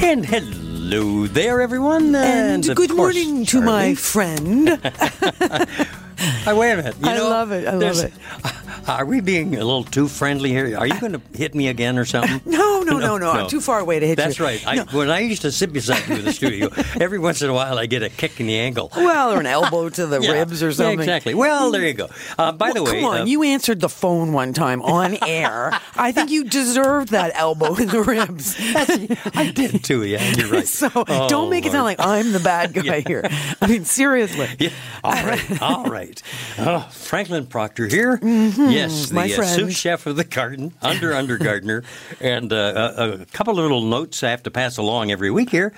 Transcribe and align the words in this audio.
And 0.00 0.24
hello 0.24 1.26
there, 1.26 1.60
everyone. 1.60 2.14
And 2.14 2.68
of 2.68 2.76
good 2.76 2.90
course, 2.90 2.96
morning 2.96 3.44
to 3.46 3.60
my 3.60 3.94
friend. 3.94 4.66
Wait 4.66 4.80
a 6.46 6.76
minute. 6.76 6.96
You 7.00 7.08
I 7.08 7.16
know, 7.16 7.28
love 7.28 7.52
it, 7.52 7.66
I 7.66 7.74
love 7.74 7.98
it. 7.98 8.12
Are 8.88 9.04
we 9.04 9.20
being 9.20 9.54
a 9.54 9.58
little 9.58 9.84
too 9.84 10.08
friendly 10.08 10.48
here? 10.50 10.76
Are 10.78 10.86
you 10.86 10.98
going 10.98 11.12
to 11.12 11.20
hit 11.34 11.54
me 11.54 11.68
again 11.68 11.98
or 11.98 12.04
something? 12.04 12.40
No, 12.58 12.82
no, 12.82 12.98
no, 12.98 13.18
no. 13.18 13.30
I'm 13.30 13.48
too 13.48 13.60
far 13.60 13.80
away 13.80 13.98
to 14.00 14.06
hit 14.06 14.16
That's 14.16 14.38
you. 14.38 14.44
That's 14.46 14.64
right. 14.64 14.88
I, 14.88 14.96
When 14.96 15.10
I 15.10 15.20
used 15.20 15.42
to 15.42 15.52
sit 15.52 15.72
beside 15.72 16.08
you 16.08 16.14
in 16.16 16.24
the 16.24 16.32
studio, 16.32 16.70
every 17.00 17.18
once 17.18 17.42
in 17.42 17.50
a 17.50 17.52
while 17.52 17.78
I 17.78 17.84
get 17.86 18.02
a 18.02 18.08
kick 18.08 18.40
in 18.40 18.46
the 18.46 18.56
ankle. 18.58 18.90
Well, 18.96 19.32
or 19.32 19.40
an 19.40 19.46
elbow 19.46 19.88
to 19.90 20.06
the 20.06 20.20
Yeah. 20.20 20.32
ribs 20.32 20.62
or 20.62 20.72
something. 20.72 21.00
exactly. 21.00 21.34
Well, 21.34 21.70
there 21.70 21.84
you 21.86 21.92
go. 21.92 22.08
Uh, 22.38 22.52
by 22.52 22.72
the 22.72 22.82
way, 22.82 23.00
come 23.00 23.04
on, 23.04 23.20
uh, 23.22 23.24
you 23.26 23.42
answered 23.42 23.80
the 23.80 23.88
phone 23.90 24.32
one 24.32 24.52
time 24.54 24.80
on 24.82 25.18
air. 25.26 25.78
I 25.96 26.12
think 26.12 26.30
you 26.30 26.44
deserved 26.44 27.10
that 27.10 27.32
elbow 27.34 27.74
in 27.74 27.88
the 27.88 28.02
ribs. 28.02 28.54
I 28.58 29.50
did 29.54 29.84
too. 29.84 30.04
Yeah, 30.04 30.22
you're 30.32 30.48
right. 30.48 30.66
So 30.66 30.88
Oh, 30.94 31.28
don't 31.28 31.50
make 31.50 31.66
it 31.66 31.72
sound 31.72 31.84
like 31.84 32.00
I'm 32.00 32.32
the 32.32 32.40
bad 32.40 32.72
guy 32.72 33.00
here. 33.06 33.28
I 33.60 33.66
mean, 33.66 33.84
seriously. 33.84 34.48
Yeah. 34.58 34.70
All 35.04 35.12
right. 35.12 35.62
All 35.62 35.84
right. 35.84 36.22
Oh, 36.58 36.88
Franklin 36.92 37.46
Proctor 37.46 37.86
here. 37.88 38.18
Yes, 38.78 39.08
the 39.10 39.14
Mm-hmm. 39.14 39.36
my 39.38 39.42
uh, 39.44 39.46
sous 39.46 39.76
chef 39.76 40.06
of 40.06 40.16
the 40.16 40.24
garden, 40.24 40.72
under 40.82 41.12
under 41.14 41.36
gardener, 41.38 41.82
and 42.20 42.52
uh, 42.52 42.92
a, 42.96 43.10
a 43.22 43.24
couple 43.26 43.52
of 43.52 43.58
little 43.58 43.82
notes 43.82 44.22
I 44.22 44.30
have 44.30 44.42
to 44.44 44.50
pass 44.50 44.76
along 44.78 45.10
every 45.10 45.30
week 45.30 45.50
here. 45.50 45.72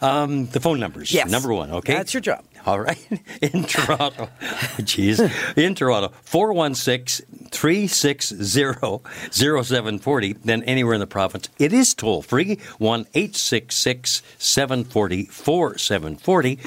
Um, 0.00 0.46
the 0.46 0.58
phone 0.60 0.80
numbers. 0.80 1.12
Yes. 1.12 1.30
Number 1.30 1.54
one. 1.54 1.70
Okay. 1.70 1.94
That's 1.94 2.12
your 2.12 2.20
job. 2.20 2.44
All 2.66 2.80
right. 2.80 2.98
In 3.42 3.64
Toronto, 3.64 4.28
jeez, 4.82 5.18
in 5.56 5.74
Toronto, 5.74 6.12
416 6.22 7.26
360 7.50 8.44
0740. 9.32 10.32
Then 10.44 10.62
anywhere 10.64 10.94
in 10.94 11.00
the 11.00 11.06
province, 11.06 11.48
it 11.58 11.72
is 11.72 11.92
toll 11.94 12.22
free 12.22 12.58
1 12.78 13.00
866 13.14 14.22
740 14.38 15.24
4740. 15.26 16.58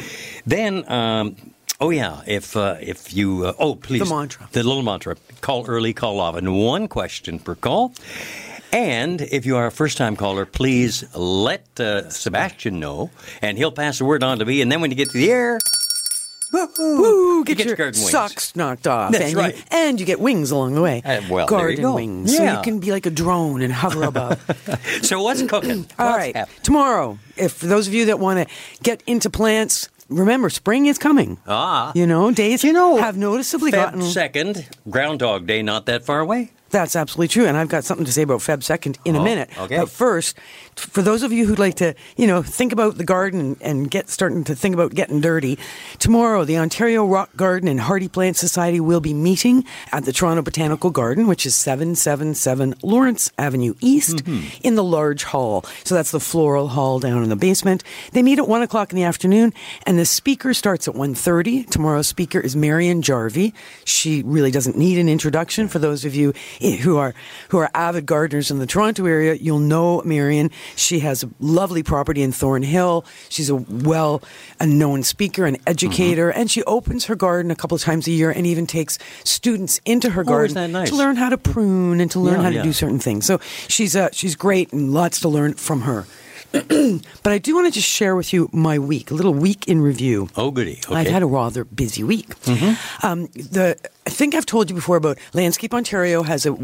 Then, 0.46 0.90
um, 0.92 1.36
oh, 1.80 1.90
yeah, 1.90 2.22
if 2.28 2.56
uh, 2.58 2.76
if 2.82 3.14
you, 3.14 3.46
uh, 3.46 3.54
oh, 3.60 3.76
please. 3.76 4.00
The 4.00 4.06
mantra. 4.14 4.48
The 4.52 4.64
little 4.64 4.84
mantra 4.84 5.16
call 5.42 5.66
early, 5.68 5.94
call 5.94 6.20
often. 6.20 6.54
One 6.54 6.88
question 6.88 7.40
per 7.40 7.56
call. 7.56 7.94
And 8.72 9.22
if 9.22 9.46
you 9.46 9.56
are 9.56 9.68
a 9.68 9.72
first 9.72 9.98
time 9.98 10.16
caller, 10.18 10.46
please 10.46 11.06
let 11.16 11.80
uh, 11.80 12.10
Sebastian 12.10 12.80
know, 12.80 13.10
and 13.42 13.58
he'll 13.58 13.72
pass 13.72 14.00
the 14.00 14.06
word 14.06 14.22
on 14.24 14.40
to 14.40 14.46
me. 14.46 14.62
And 14.62 14.70
then 14.72 14.82
when 14.82 14.92
you 14.92 14.98
get 14.98 15.10
to 15.12 15.18
the 15.18 15.32
air, 15.32 15.60
Woo, 16.52 17.40
you 17.40 17.44
get, 17.46 17.58
get 17.58 17.68
your 17.68 17.76
garden 17.76 18.00
wings. 18.00 18.12
socks 18.12 18.56
knocked 18.56 18.88
off. 18.88 19.12
That's 19.12 19.26
and 19.26 19.34
you- 19.34 19.40
right. 19.40 19.64
and 19.72 20.00
you 20.00 20.06
get 20.06 20.20
wings 20.22 20.52
along 20.52 20.76
the 20.76 20.82
way. 20.82 21.02
Uh, 21.04 21.22
well, 21.30 21.46
you 21.46 21.50
Garden 21.50 21.82
go. 21.82 21.96
wings. 21.96 22.36
So 22.36 22.44
Yeah. 22.44 22.58
you 22.58 22.64
can 22.64 22.80
be 22.80 22.92
like 22.92 23.06
a 23.06 23.10
drone 23.10 23.62
and 23.62 23.74
hover 23.74 24.04
above. 24.14 24.40
So 25.02 25.22
what's 25.22 25.42
cooking? 25.44 25.86
All 26.00 26.08
What's 26.08 26.18
right. 26.18 26.36
happening? 26.36 26.60
Tomorrow, 26.64 27.20
if 27.36 27.54
for 27.54 27.66
those 27.68 27.88
of 27.88 27.94
you 27.94 28.06
that 28.06 28.20
want 28.20 28.48
to 28.48 28.56
get 28.84 29.04
into 29.06 29.30
plants, 29.30 29.90
remember 30.10 30.50
spring 30.50 30.86
is 30.86 30.98
coming. 30.98 31.38
Ah. 31.48 31.92
You 31.96 32.06
know, 32.08 32.32
days 32.32 32.64
You 32.64 32.74
know, 32.74 32.98
have 32.98 33.18
noticeably 33.18 33.72
Feb 33.72 33.76
gotten. 33.76 34.02
second, 34.04 34.68
Groundhog 34.90 35.46
Day, 35.48 35.62
not 35.62 35.86
that 35.88 36.06
far 36.06 36.20
away. 36.20 36.52
That's 36.72 36.96
absolutely 36.96 37.30
true, 37.30 37.46
and 37.46 37.56
I've 37.56 37.70
got 37.70 37.86
something 37.86 38.06
to 38.06 38.12
say 38.12 38.24
about 38.24 38.40
Feb 38.40 38.62
second 38.64 38.98
in 39.06 39.16
a 39.16 39.20
Oh, 39.20 39.24
minute. 39.24 39.50
okay. 39.58 39.78
But 39.78 39.90
first, 39.90 40.36
for 40.78 41.02
those 41.02 41.24
of 41.24 41.32
you 41.32 41.46
who'd 41.46 41.60
like 41.60 41.76
to, 41.76 41.94
you 42.18 42.28
know, 42.28 42.42
think 42.44 42.72
about 42.74 42.98
the 42.98 43.04
garden 43.04 43.56
and 43.62 43.90
get 43.90 44.10
starting 44.10 44.44
to 44.46 44.56
think 44.56 44.74
about 44.74 44.94
getting 44.94 45.22
dirty, 45.22 45.58
tomorrow 46.00 46.44
the 46.44 46.58
Ontario 46.58 47.06
Rock 47.06 47.30
Garden 47.36 47.68
and 47.70 47.80
Hardy 47.80 48.08
Plant 48.08 48.38
Society 48.38 48.80
will 48.80 49.00
be 49.02 49.14
meeting 49.14 49.64
at 49.92 50.06
the 50.06 50.12
Toronto 50.12 50.42
Botanical 50.42 50.90
Garden, 50.90 51.28
which 51.28 51.46
is 51.46 51.56
seven 51.56 51.96
seven 51.96 52.34
seven 52.36 52.76
Lawrence 52.84 53.32
Avenue 53.38 53.74
East, 53.82 54.18
Mm-hmm. 54.18 54.48
in 54.64 54.76
the 54.76 54.84
large 54.84 55.24
hall. 55.24 55.64
So 55.84 55.96
that's 55.96 56.12
the 56.12 56.20
floral 56.20 56.68
hall 56.70 57.00
down 57.00 57.24
in 57.24 57.30
the 57.30 57.36
basement. 57.36 57.84
They 58.12 58.22
meet 58.24 58.40
at 58.40 58.48
one 58.48 58.62
o'clock 58.62 58.92
in 58.92 58.96
the 58.98 59.04
afternoon, 59.04 59.54
and 59.86 59.98
the 59.98 60.06
speaker 60.06 60.54
starts 60.54 60.88
at 60.88 60.94
1.30. 60.96 61.70
Tomorrow's 61.70 62.08
speaker 62.08 62.40
is 62.40 62.56
Marion 62.56 63.02
Jarvie. 63.02 63.54
She 63.84 64.22
really 64.24 64.52
doesn't 64.52 64.78
need 64.78 64.98
an 65.00 65.10
introduction 65.10 65.68
for 65.68 65.80
those 65.80 66.06
of 66.06 66.16
you 66.16 66.34
who 66.82 66.98
are 66.98 67.14
who 67.50 67.58
are 67.58 67.70
avid 67.74 68.06
gardeners 68.06 68.52
in 68.52 68.60
the 68.60 68.66
Toronto 68.68 69.06
area. 69.06 69.34
You'll 69.36 69.60
know 69.60 70.02
Marion. 70.06 70.52
She 70.76 71.00
has 71.00 71.24
a 71.24 71.30
lovely 71.40 71.84
property 71.84 72.22
in 72.22 72.32
Thornhill. 72.32 73.06
She's 73.30 73.50
a 73.50 73.56
well 73.56 74.22
a 74.60 74.66
known 74.66 75.04
speaker 75.04 75.46
and 75.46 75.58
educator, 75.68 76.30
Mm-hmm. 76.30 76.40
and 76.42 76.52
she 76.52 76.64
opens 76.64 77.06
her 77.06 77.16
garden 77.16 77.52
a 77.52 77.56
couple 77.56 77.76
of 77.76 77.82
times 77.82 78.08
a 78.08 78.12
year 78.12 78.32
and 78.32 78.46
even 78.48 78.66
takes 78.68 78.98
students 79.24 79.80
into 79.86 80.10
her 80.12 80.22
Oh, 80.22 80.26
garden 80.26 80.72
nice? 80.72 80.90
to 80.90 80.96
learn 80.96 81.16
how 81.16 81.30
to 81.30 81.38
prune 81.38 82.00
and 82.02 82.10
to 82.12 82.20
learn 82.20 82.36
Yeah, 82.38 82.42
how 82.44 82.50
to 82.50 82.56
yeah. 82.56 82.64
do 82.64 82.74
certain 82.74 83.00
things. 83.00 83.26
So 83.26 83.40
she's 83.68 83.96
uh, 83.96 84.10
she's 84.12 84.36
great 84.36 84.72
and 84.74 84.94
lots 84.94 85.20
to 85.22 85.30
learn 85.30 85.54
from 85.56 85.82
her. 85.82 86.06
but 86.52 87.32
I 87.34 87.38
do 87.38 87.54
want 87.56 87.68
to 87.68 87.72
just 87.72 87.88
share 87.90 88.16
with 88.16 88.32
you 88.32 88.50
my 88.54 88.80
week, 88.80 89.12
a 89.12 89.14
little 89.14 89.34
week 89.34 89.68
in 89.68 89.82
review. 89.82 90.30
Oh, 90.38 90.52
goody. 90.52 90.80
Okay. 90.86 90.96
I've 90.96 91.08
had 91.08 91.22
a 91.22 91.26
rather 91.26 91.66
busy 91.66 92.02
week. 92.04 92.30
Um, 93.04 93.28
the 93.36 93.78
I 94.08 94.10
think 94.10 94.36
I've 94.36 94.46
told 94.46 94.70
you 94.70 94.76
before 94.76 94.96
about 94.96 95.18
Landscape 95.34 95.74
Ontario 95.74 96.24
has 96.24 96.46
a 96.46 96.56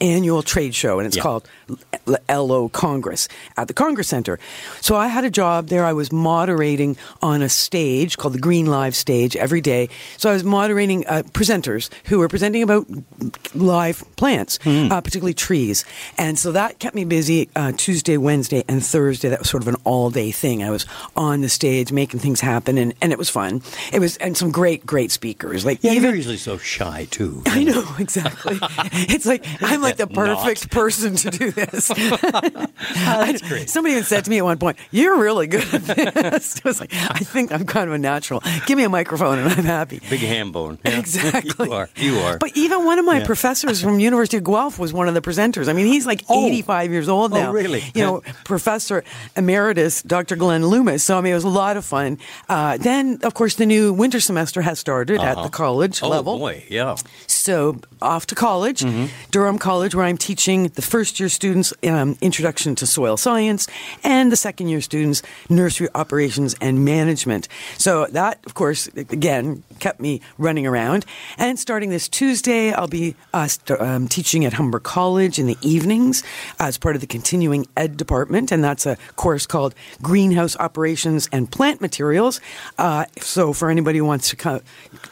annual 0.00 0.42
trade 0.42 0.74
show 0.74 0.98
and 0.98 1.06
it's 1.06 1.16
Yeah. 1.16 1.22
called 1.22 1.48
L- 2.06 2.16
LO 2.46 2.68
Congress 2.68 3.28
at 3.56 3.68
the 3.68 3.74
Congress 3.74 4.08
Center. 4.08 4.38
So 4.80 4.96
I 4.96 5.08
had 5.08 5.24
a 5.24 5.30
job 5.30 5.68
there. 5.68 5.84
I 5.84 5.92
was 5.92 6.10
moderating 6.12 6.96
on 7.22 7.42
a 7.42 7.48
stage 7.48 8.16
called 8.16 8.34
the 8.34 8.38
Green 8.40 8.66
Live 8.66 8.96
Stage 8.96 9.36
every 9.36 9.60
day. 9.60 9.88
So 10.16 10.30
I 10.30 10.32
was 10.32 10.44
moderating 10.44 11.06
uh, 11.06 11.22
presenters 11.32 11.90
who 12.04 12.18
were 12.18 12.28
presenting 12.28 12.62
about 12.62 12.86
live 13.54 14.02
plants, 14.16 14.58
uh, 14.66 15.00
particularly 15.00 15.34
trees. 15.34 15.84
And 16.16 16.38
so 16.38 16.52
that 16.52 16.78
kept 16.78 16.94
me 16.94 17.04
busy 17.04 17.48
uh, 17.56 17.72
Tuesday, 17.76 18.16
Wednesday, 18.16 18.64
and 18.68 18.84
Thursday. 18.84 19.28
That 19.28 19.40
was 19.40 19.50
sort 19.50 19.62
of 19.62 19.68
an 19.68 19.76
all 19.84 20.10
day 20.10 20.30
thing. 20.30 20.62
I 20.62 20.70
was 20.70 20.86
on 21.16 21.40
the 21.40 21.48
stage 21.48 21.92
making 21.92 22.20
things 22.20 22.40
happen 22.40 22.78
and, 22.78 22.94
and 23.02 23.12
it 23.12 23.18
was 23.18 23.28
fun. 23.30 23.62
It 23.92 23.98
was, 24.00 24.16
and 24.18 24.36
some 24.36 24.50
great, 24.50 24.86
great 24.86 25.10
speakers. 25.10 25.64
Like 25.64 25.78
Yeah, 25.82 25.92
even 25.92 26.04
you're 26.04 26.16
usually 26.16 26.36
so 26.36 26.58
shy, 26.58 27.06
too. 27.10 27.42
I 27.46 27.64
know 27.64 27.84
exactly. 27.98 28.58
it's 28.92 29.26
like 29.26 29.44
I'm 29.68 29.80
like 29.82 29.96
the 29.96 30.06
Not. 30.06 30.14
perfect 30.14 30.70
person 30.70 31.16
to 31.16 31.30
do 31.30 31.50
this. 31.50 31.88
that's 32.94 33.42
great. 33.48 33.68
Somebody 33.70 33.92
even 33.94 34.04
said 34.04 34.24
to 34.24 34.30
me 34.30 34.38
at 34.38 34.44
one 34.44 34.58
point, 34.58 34.76
"You're 34.90 35.18
really 35.18 35.46
good 35.46 35.62
at 35.74 35.82
this." 36.14 36.60
I 36.64 36.68
was 36.68 36.80
like, 36.80 36.92
"I 36.92 37.18
think 37.20 37.52
I'm 37.52 37.64
kind 37.66 37.88
of 37.88 37.94
a 37.94 37.98
natural. 37.98 38.42
Give 38.66 38.76
me 38.76 38.84
a 38.84 38.88
microphone 38.88 39.38
and 39.38 39.48
I'm 39.52 39.64
happy." 39.64 40.00
Big 40.10 40.20
ham 40.20 40.52
bone. 40.52 40.78
Yeah. 40.84 40.98
Exactly. 40.98 41.66
you 41.66 41.72
are. 41.72 41.88
You 41.96 42.18
are. 42.20 42.38
But 42.38 42.56
even 42.56 42.84
one 42.84 42.98
of 42.98 43.04
my 43.04 43.18
Yeah. 43.18 43.26
professors 43.26 43.80
from 43.82 44.00
University 44.00 44.36
of 44.38 44.44
Guelph 44.44 44.78
was 44.78 44.92
one 44.92 45.08
of 45.08 45.14
the 45.14 45.20
presenters. 45.20 45.68
I 45.68 45.72
mean, 45.72 45.86
he's 45.86 46.06
like 46.06 46.22
Oh. 46.28 46.46
85 46.46 46.90
years 46.90 47.08
old 47.08 47.32
Oh, 47.32 47.36
now. 47.36 47.52
really? 47.52 47.84
You 47.94 48.02
know, 48.02 48.22
Professor 48.44 49.04
Emeritus 49.36 50.02
Dr. 50.02 50.36
Glen 50.36 50.62
Lumis. 50.62 51.00
So 51.00 51.18
I 51.18 51.20
mean, 51.20 51.32
it 51.32 51.36
was 51.36 51.44
a 51.44 51.48
lot 51.48 51.76
of 51.76 51.84
fun. 51.84 52.18
Uh, 52.48 52.76
then, 52.78 53.18
of 53.22 53.34
course, 53.34 53.54
the 53.56 53.66
new 53.66 53.92
winter 53.92 54.20
semester 54.20 54.62
has 54.62 54.78
started 54.78 55.20
at 55.20 55.36
Uh-huh. 55.36 55.42
the 55.44 55.48
college 55.50 56.02
level. 56.02 56.12
oh, 56.12 56.16
level. 56.16 56.38
boy. 56.38 56.64
Yeah. 56.68 56.96
So 57.26 57.78
off 58.02 58.26
to 58.26 58.34
college, 58.34 58.80
Mm-hmm. 58.80 59.06
Durham 59.30 59.57
College, 59.58 59.94
where 59.94 60.04
I'm 60.04 60.16
teaching 60.16 60.68
the 60.68 60.82
first 60.82 61.18
year 61.20 61.28
students 61.28 61.72
um, 61.84 62.16
introduction 62.20 62.74
to 62.76 62.86
soil 62.86 63.16
science, 63.16 63.66
and 64.04 64.30
the 64.32 64.36
second 64.36 64.68
year 64.68 64.80
students 64.80 65.22
nursery 65.48 65.88
operations 65.94 66.54
and 66.60 66.84
management. 66.84 67.48
So 67.76 68.06
that, 68.06 68.38
of 68.46 68.54
course, 68.54 68.86
again 68.88 69.62
kept 69.78 70.00
me 70.00 70.20
running 70.38 70.66
around. 70.66 71.04
And 71.38 71.58
starting 71.58 71.90
this 71.90 72.08
Tuesday, 72.08 72.72
I'll 72.72 72.88
be 72.88 73.14
uh, 73.34 73.46
st- 73.46 73.80
um, 73.80 74.08
teaching 74.08 74.44
at 74.44 74.54
Humber 74.54 74.80
College 74.80 75.38
in 75.38 75.46
the 75.46 75.56
evenings 75.62 76.22
as 76.58 76.78
part 76.78 76.94
of 76.94 77.00
the 77.00 77.06
continuing 77.06 77.66
ed 77.76 77.96
department, 77.96 78.50
and 78.52 78.62
that's 78.64 78.86
a 78.86 78.96
course 79.16 79.46
called 79.46 79.74
Greenhouse 80.02 80.56
Operations 80.56 81.28
and 81.32 81.50
Plant 81.50 81.80
Materials. 81.80 82.40
Uh, 82.78 83.04
so 83.20 83.52
for 83.52 83.70
anybody 83.70 83.98
who 83.98 84.04
wants 84.04 84.30
to 84.30 84.36
co- 84.36 84.60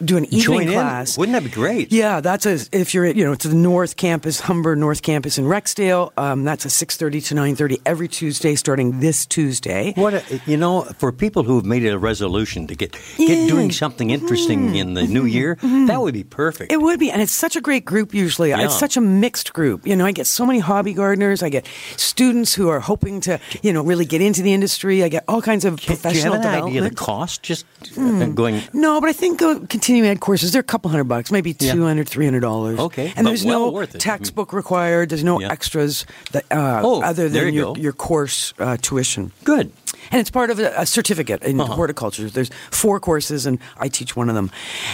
do 0.04 0.16
an 0.16 0.25
evening 0.26 0.40
Join 0.40 0.62
in. 0.69 0.72
class, 0.72 1.19
Wouldn't 1.19 1.34
that 1.34 1.44
be 1.44 1.50
great? 1.50 1.93
yeah, 1.93 2.20
that's 2.20 2.46
a 2.46 2.58
if 2.72 2.94
you're 2.94 3.06
you 3.06 3.25
know 3.25 3.34
to 3.34 3.48
the 3.48 3.54
north 3.54 3.96
campus 3.96 4.35
Humber 4.40 4.76
North 4.76 5.02
Campus 5.02 5.38
in 5.38 5.44
Rexdale. 5.44 6.12
Um, 6.16 6.44
that's 6.44 6.64
a 6.64 6.68
6.30 6.68 7.26
to 7.28 7.34
9.30 7.34 7.80
every 7.86 8.08
Tuesday 8.08 8.54
starting 8.54 9.00
this 9.00 9.26
Tuesday. 9.26 9.92
What 9.96 10.14
a, 10.14 10.40
you 10.46 10.56
know, 10.56 10.82
for 10.98 11.12
people 11.12 11.42
who 11.44 11.56
have 11.56 11.64
made 11.64 11.84
it 11.84 11.90
a 11.90 11.98
resolution 11.98 12.66
to 12.68 12.74
get 12.74 12.92
get 13.16 13.48
doing 13.48 13.70
something 13.72 14.10
interesting 14.10 14.74
in 14.76 14.94
the 14.94 15.06
new 15.06 15.24
year, 15.24 15.56
that 15.86 16.00
would 16.00 16.14
be 16.14 16.24
perfect. 16.24 16.72
It 16.72 16.80
would 16.80 16.98
be, 16.98 17.10
and 17.10 17.20
it's 17.22 17.32
such 17.32 17.56
a 17.56 17.60
great 17.60 17.84
group 17.84 18.14
usually. 18.14 18.50
Yeah. 18.50 18.64
It's 18.64 18.78
such 18.78 18.96
a 18.96 19.00
mixed 19.00 19.52
group. 19.52 19.86
You 19.86 19.96
know, 19.96 20.06
I 20.06 20.12
get 20.12 20.26
so 20.26 20.44
many 20.46 20.58
hobby 20.58 20.92
gardeners. 20.94 21.42
I 21.42 21.48
get 21.48 21.66
students 21.96 22.54
who 22.54 22.68
are 22.68 22.80
hoping 22.80 23.20
to, 23.22 23.38
you 23.62 23.72
know, 23.72 23.82
really 23.82 24.04
get 24.04 24.20
into 24.20 24.42
the 24.42 24.52
industry. 24.52 25.02
I 25.02 25.08
get 25.08 25.24
all 25.28 25.42
kinds 25.42 25.64
of 25.64 25.76
Do 25.80 25.82
you 25.84 25.88
have 25.90 26.02
professional 26.02 26.34
an 26.34 26.46
idea 26.46 26.82
of 26.84 26.88
the 26.90 26.94
cost? 26.94 27.42
Just 27.42 27.66
uh, 27.98 28.26
going. 28.26 28.62
No, 28.72 29.00
but 29.00 29.08
I 29.10 29.12
think 29.12 29.42
uh, 29.42 29.60
continuing 29.68 30.08
ed 30.08 30.20
courses, 30.20 30.52
they're 30.52 30.60
a 30.60 30.64
couple 30.64 30.90
hundred 30.90 31.04
bucks, 31.04 31.30
maybe 31.30 31.54
Yeah. 31.58 31.72
two 31.72 31.82
hundred, 31.84 32.08
three 32.08 32.24
hundred 32.24 32.40
dollars. 32.40 32.78
Okay, 32.78 33.12
and 33.16 33.24
but 33.24 33.30
there's 33.30 33.44
well 33.44 33.66
no 33.66 33.70
worth 33.70 33.94
it. 33.94 34.00
Textbook 34.26 34.52
required. 34.52 35.08
There's 35.11 35.25
no 35.25 35.40
Yeah. 35.40 35.52
extras 35.52 36.05
that 36.32 36.44
uh, 36.50 36.81
Oh, 36.84 37.02
other 37.02 37.28
than 37.28 37.55
you 37.55 37.61
your, 37.61 37.78
your 37.78 37.93
course 37.93 38.52
uh, 38.58 38.76
tuition. 38.81 39.32
Good. 39.44 39.70
And 40.12 40.20
it's 40.20 40.31
part 40.31 40.50
of 40.50 40.61
a, 40.61 40.73
a 40.76 40.87
certificate 40.87 41.43
in 41.43 41.61
Uh-huh. 41.61 41.75
horticulture. 41.75 42.31
There's 42.31 42.50
four 42.70 43.00
courses, 43.00 43.44
and 43.46 43.58
I 43.76 43.88
teach 43.88 44.14
one 44.14 44.28
of 44.28 44.37
them. 44.37 44.50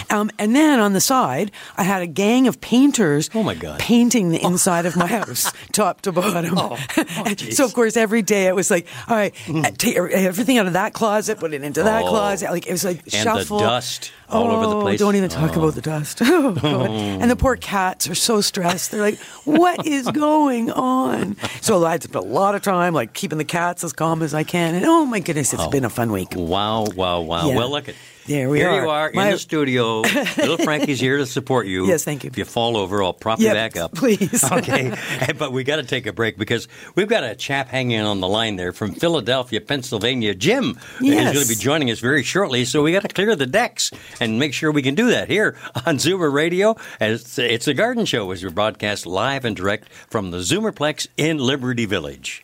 Um, 0.09 0.31
and 0.39 0.55
then 0.55 0.79
on 0.79 0.93
the 0.93 1.01
side, 1.01 1.51
I 1.77 1.83
had 1.83 2.01
a 2.01 2.07
gang 2.07 2.47
of 2.47 2.59
painters. 2.61 3.29
Oh, 3.35 3.43
my 3.43 3.53
God. 3.53 3.79
Painting 3.79 4.31
the 4.31 4.41
inside 4.43 4.87
of 4.87 4.95
my 4.95 5.05
house, 5.19 5.51
top 5.71 6.01
to 6.01 6.11
bottom. 6.11 6.57
Oh, 6.57 6.77
geez. 7.35 7.57
so 7.57 7.65
of 7.65 7.73
course 7.73 7.95
every 7.97 8.21
day 8.23 8.47
it 8.47 8.55
was 8.55 8.71
like, 8.71 8.87
all 9.07 9.15
right, 9.15 9.33
uh, 9.49 9.69
take 9.77 9.97
everything 9.97 10.57
out 10.57 10.65
of 10.67 10.73
that 10.73 10.93
closet, 10.93 11.39
put 11.39 11.53
it 11.53 11.61
into 11.63 11.83
that 11.83 12.03
Oh. 12.03 12.09
closet. 12.09 12.49
Like 12.49 12.65
it 12.65 12.71
was 12.71 12.83
like 12.85 13.01
And 13.03 13.11
shuffle. 13.13 13.59
the 13.59 13.65
dust 13.65 14.11
all 14.33 14.51
over 14.51 14.65
the 14.67 14.75
Oh, 14.75 14.81
place. 14.81 14.99
Don't 14.99 15.15
even 15.15 15.29
talk 15.29 15.51
about 15.55 15.65
oh. 15.65 15.71
the 15.71 15.81
dust. 15.81 16.21
Oh, 16.33 16.51
God. 16.51 16.89
And 17.23 17.29
the 17.29 17.35
poor 17.35 17.55
cats 17.55 18.09
are 18.09 18.15
so 18.15 18.41
stressed. 18.41 18.91
They're 18.91 19.01
like, 19.01 19.19
what 19.45 19.85
is 19.85 20.07
going 20.11 20.71
on? 20.71 21.37
So 21.61 21.85
I 21.85 21.91
had 21.91 22.01
to 22.01 22.07
spend 22.07 22.25
a 22.25 22.27
lot 22.27 22.55
of 22.55 22.61
time 22.61 22.93
like 22.93 23.13
keeping 23.13 23.37
the 23.37 23.45
cats 23.45 23.83
as 23.83 23.93
calm 23.93 24.21
as 24.23 24.33
I 24.33 24.43
can. 24.43 24.75
And 24.75 24.85
oh 24.85 25.05
my 25.05 25.19
goodness, 25.19 25.53
it's 25.53 25.61
oh. 25.61 25.69
been 25.69 25.85
a 25.85 25.89
fun 25.89 26.11
week. 26.11 26.33
Wow, 26.35 26.85
wow, 26.95 27.21
wow. 27.21 27.47
Yeah. 27.47 27.55
Well, 27.55 27.69
look 27.69 27.87
at 27.87 27.95
There 28.25 28.49
we 28.49 28.59
here 28.59 28.69
are. 28.69 28.81
you 28.83 28.89
are 28.89 29.11
My- 29.13 29.25
in 29.27 29.31
the 29.33 29.37
studio. 29.39 29.99
Little 30.37 30.57
Frankie's 30.57 30.99
here 30.99 31.17
to 31.17 31.25
support 31.25 31.67
you. 31.67 31.85
Yes, 31.87 32.03
thank 32.03 32.23
you. 32.23 32.29
If 32.29 32.37
you 32.37 32.45
fall 32.45 32.77
over, 32.77 33.03
I'll 33.03 33.13
prop 33.13 33.39
Yep, 33.39 33.47
you 33.49 33.53
back 33.53 33.77
up. 33.77 33.93
please. 33.93 34.43
okay. 34.51 34.95
But 35.37 35.51
we 35.51 35.63
got 35.63 35.77
to 35.77 35.83
take 35.83 36.05
a 36.05 36.13
break 36.13 36.37
because 36.37 36.67
we've 36.95 37.07
got 37.09 37.23
a 37.23 37.35
chap 37.35 37.67
hanging 37.69 37.99
on 38.01 38.19
the 38.21 38.27
line 38.27 38.55
there 38.55 38.71
from 38.71 38.93
Philadelphia, 38.93 39.59
Pennsylvania. 39.61 40.33
Jim 40.35 40.77
is 41.01 41.09
going 41.33 41.33
to 41.41 41.47
be 41.47 41.55
joining 41.55 41.89
us 41.91 41.99
very 41.99 42.23
shortly, 42.23 42.65
so 42.65 42.83
we 42.83 42.91
got 42.93 43.01
to 43.01 43.07
clear 43.07 43.35
the 43.35 43.45
decks 43.47 43.91
and 44.19 44.39
make 44.39 44.53
sure 44.53 44.71
we 44.71 44.81
can 44.81 44.95
do 44.95 45.09
that 45.09 45.27
here 45.29 45.57
on 45.85 45.97
Zoomer 45.97 46.31
Radio. 46.31 46.75
As 46.99 47.37
it's 47.39 47.67
a 47.67 47.73
garden 47.73 48.05
show 48.05 48.29
as 48.31 48.43
we 48.43 48.49
broadcast 48.51 49.05
live 49.05 49.43
and 49.45 49.55
direct 49.55 49.89
from 50.09 50.31
the 50.31 50.37
Zoomerplex 50.39 51.07
in 51.17 51.37
Liberty 51.39 51.85
Village. 51.85 52.43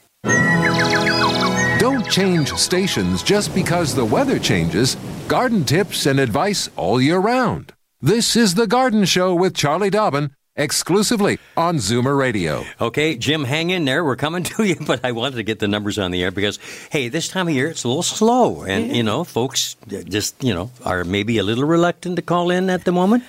Don't 2.10 2.26
change 2.26 2.54
stations 2.56 3.22
just 3.22 3.54
because 3.54 3.94
the 3.94 4.04
weather 4.04 4.40
changes. 4.40 4.96
Garden 5.28 5.64
tips 5.64 6.08
and 6.08 6.20
advice 6.20 6.68
all 6.76 7.00
year 7.00 7.20
round. 7.20 7.72
This 8.02 8.36
is 8.36 8.56
The 8.56 8.66
Garden 8.66 9.06
Show 9.06 9.36
with 9.36 9.54
Charlie 9.54 9.92
Dobbin, 9.92 10.32
exclusively 10.56 11.38
on 11.56 11.76
Zoomer 11.76 12.18
Radio. 12.18 12.64
Okay, 12.82 13.16
Jim, 13.16 13.44
hang 13.44 13.70
in 13.70 13.86
there. 13.86 14.04
We're 14.04 14.16
coming 14.16 14.42
to 14.56 14.64
you, 14.64 14.78
but 14.88 15.06
I 15.06 15.12
wanted 15.12 15.36
to 15.36 15.44
get 15.44 15.60
the 15.60 15.68
numbers 15.68 16.00
on 16.00 16.10
the 16.10 16.24
air 16.24 16.32
because, 16.32 16.58
hey, 16.90 17.10
this 17.10 17.28
time 17.28 17.48
of 17.48 17.54
year 17.54 17.68
it's 17.68 17.84
a 17.84 17.88
little 17.88 18.02
slow, 18.02 18.64
and 18.64 18.96
you 18.96 19.04
know, 19.04 19.24
folks 19.24 19.76
just 19.88 20.44
you 20.44 20.56
know 20.56 20.72
are 20.84 21.04
maybe 21.04 21.38
a 21.38 21.44
little 21.44 21.66
reluctant 21.66 22.16
to 22.16 22.24
call 22.24 22.50
in 22.50 22.72
at 22.72 22.86
the 22.86 22.92
moment. 22.92 23.24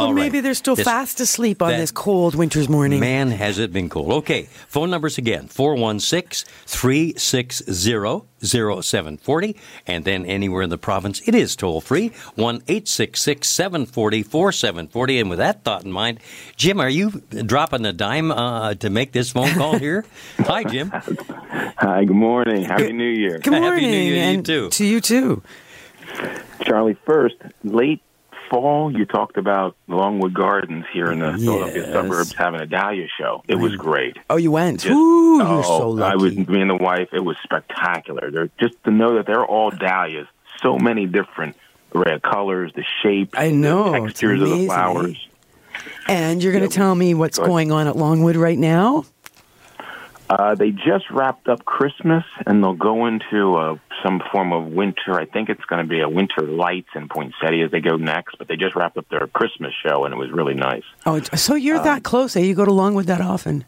Or 0.00 0.06
All 0.06 0.14
right. 0.14 0.22
maybe 0.22 0.40
they're 0.40 0.54
still 0.54 0.76
This- 0.76 0.84
fast 0.86 1.20
asleep 1.20 1.60
on 1.62 1.72
that- 1.72 1.78
this 1.78 1.90
cold 1.90 2.34
winter's 2.34 2.68
morning. 2.68 3.00
Man, 3.00 3.30
has 3.30 3.58
it 3.58 3.72
been 3.72 3.88
cold. 3.88 4.10
Okay, 4.12 4.48
phone 4.68 4.90
numbers 4.90 5.18
again 5.18 5.46
416 5.48 6.48
360 6.66 8.24
0740, 8.42 9.56
and 9.86 10.04
then 10.06 10.24
anywhere 10.24 10.62
in 10.62 10.70
the 10.70 10.78
province, 10.78 11.20
it 11.26 11.34
is 11.34 11.54
toll 11.54 11.80
free 11.82 12.08
1 12.36 12.62
866 12.68 13.46
740 13.48 14.22
4740. 14.22 15.20
And 15.20 15.28
with 15.30 15.38
that 15.38 15.62
thought 15.64 15.84
in 15.84 15.92
mind, 15.92 16.18
Jim, 16.56 16.80
are 16.80 16.88
you 16.88 17.22
dropping 17.44 17.84
a 17.84 17.92
dime 17.92 18.30
uh, 18.30 18.74
to 18.74 18.88
make 18.88 19.12
this 19.12 19.30
phone 19.30 19.52
call 19.54 19.78
here? 19.78 20.04
Hi, 20.38 20.64
Jim. 20.64 20.90
Hi, 20.90 22.04
good 22.04 22.16
morning. 22.16 22.64
Happy 22.64 22.92
New 22.92 23.04
Year. 23.10 23.38
Good 23.38 23.50
morning. 23.52 23.64
Happy 23.70 23.80
New 23.86 24.14
morning. 24.14 24.14
Year 24.14 24.24
to 24.24 24.36
you 24.36 24.42
too. 24.42 24.68
To 24.70 24.84
you 24.86 25.00
too. 25.00 25.42
Charlie, 26.64 26.96
first, 27.06 27.36
late 27.64 28.00
fall, 28.50 28.92
you 28.94 29.06
talked 29.06 29.38
about 29.38 29.76
Longwood 29.86 30.34
Gardens 30.34 30.84
here 30.92 31.10
in 31.10 31.20
the 31.20 31.38
Philadelphia 31.38 31.92
suburbs 31.92 32.34
having 32.34 32.60
a 32.60 32.66
dahlia 32.66 33.06
show. 33.18 33.42
It 33.48 33.54
was 33.54 33.72
mm. 33.72 33.78
great. 33.78 34.18
Oh, 34.28 34.36
you 34.36 34.50
went. 34.50 34.80
Just- 34.80 34.92
Ooh, 34.92 35.38
you're 35.38 35.46
oh, 35.46 35.62
so 35.62 35.90
lucky. 35.90 36.12
I 36.12 36.16
was 36.16 36.36
me 36.36 36.60
and 36.60 36.68
the 36.70 36.76
wife. 36.76 37.08
It 37.12 37.24
was 37.24 37.36
spectacular. 37.42 38.30
They're 38.30 38.50
just 38.60 38.82
to 38.84 38.90
know 38.90 39.14
that 39.16 39.26
they're 39.26 39.46
all 39.46 39.70
dahlias. 39.70 40.26
So 40.62 40.78
many 40.78 41.06
different 41.06 41.56
array 41.94 42.14
of 42.14 42.22
colors, 42.22 42.72
the 42.74 42.84
shapes, 43.02 43.32
I 43.36 43.50
know, 43.50 43.92
the 43.92 44.00
textures 44.00 44.42
of 44.42 44.50
the 44.50 44.66
flowers. 44.66 45.28
and 46.06 46.42
you're 46.42 46.52
going 46.52 46.68
to 46.68 46.74
Yeah, 46.74 46.82
tell 46.82 46.94
me 46.94 47.14
what's 47.14 47.38
go 47.38 47.46
going 47.46 47.72
on 47.72 47.86
at 47.86 47.96
Longwood 47.96 48.36
right 48.36 48.58
now? 48.58 49.04
Uh, 50.30 50.54
they 50.54 50.70
just 50.70 51.10
wrapped 51.10 51.48
up 51.48 51.64
Christmas, 51.64 52.22
and 52.46 52.62
they'll 52.62 52.72
go 52.72 53.06
into 53.06 53.56
uh, 53.56 53.76
some 54.04 54.22
form 54.30 54.52
of 54.52 54.66
winter. 54.66 55.18
I 55.18 55.24
think 55.24 55.48
it's 55.48 55.64
going 55.64 55.82
to 55.82 55.88
be 55.88 56.00
a 56.00 56.08
winter 56.08 56.42
lights 56.42 56.90
in 56.94 57.08
Poinsettia 57.08 57.64
as 57.64 57.72
they 57.72 57.80
go 57.80 57.96
next. 57.96 58.38
But 58.38 58.46
they 58.46 58.54
just 58.54 58.76
wrapped 58.76 58.96
up 58.96 59.08
their 59.08 59.26
Christmas 59.26 59.72
show, 59.84 60.04
and 60.04 60.14
it 60.14 60.16
was 60.16 60.30
really 60.30 60.54
nice. 60.54 60.84
Oh, 61.04 61.20
so 61.34 61.56
you're 61.56 61.78
Um, 61.78 61.84
that 61.84 62.04
close? 62.04 62.36
Eh? 62.36 62.42
You 62.42 62.54
go 62.54 62.64
to 62.64 62.72
Longwood 62.72 63.06
that 63.06 63.20
often? 63.20 63.64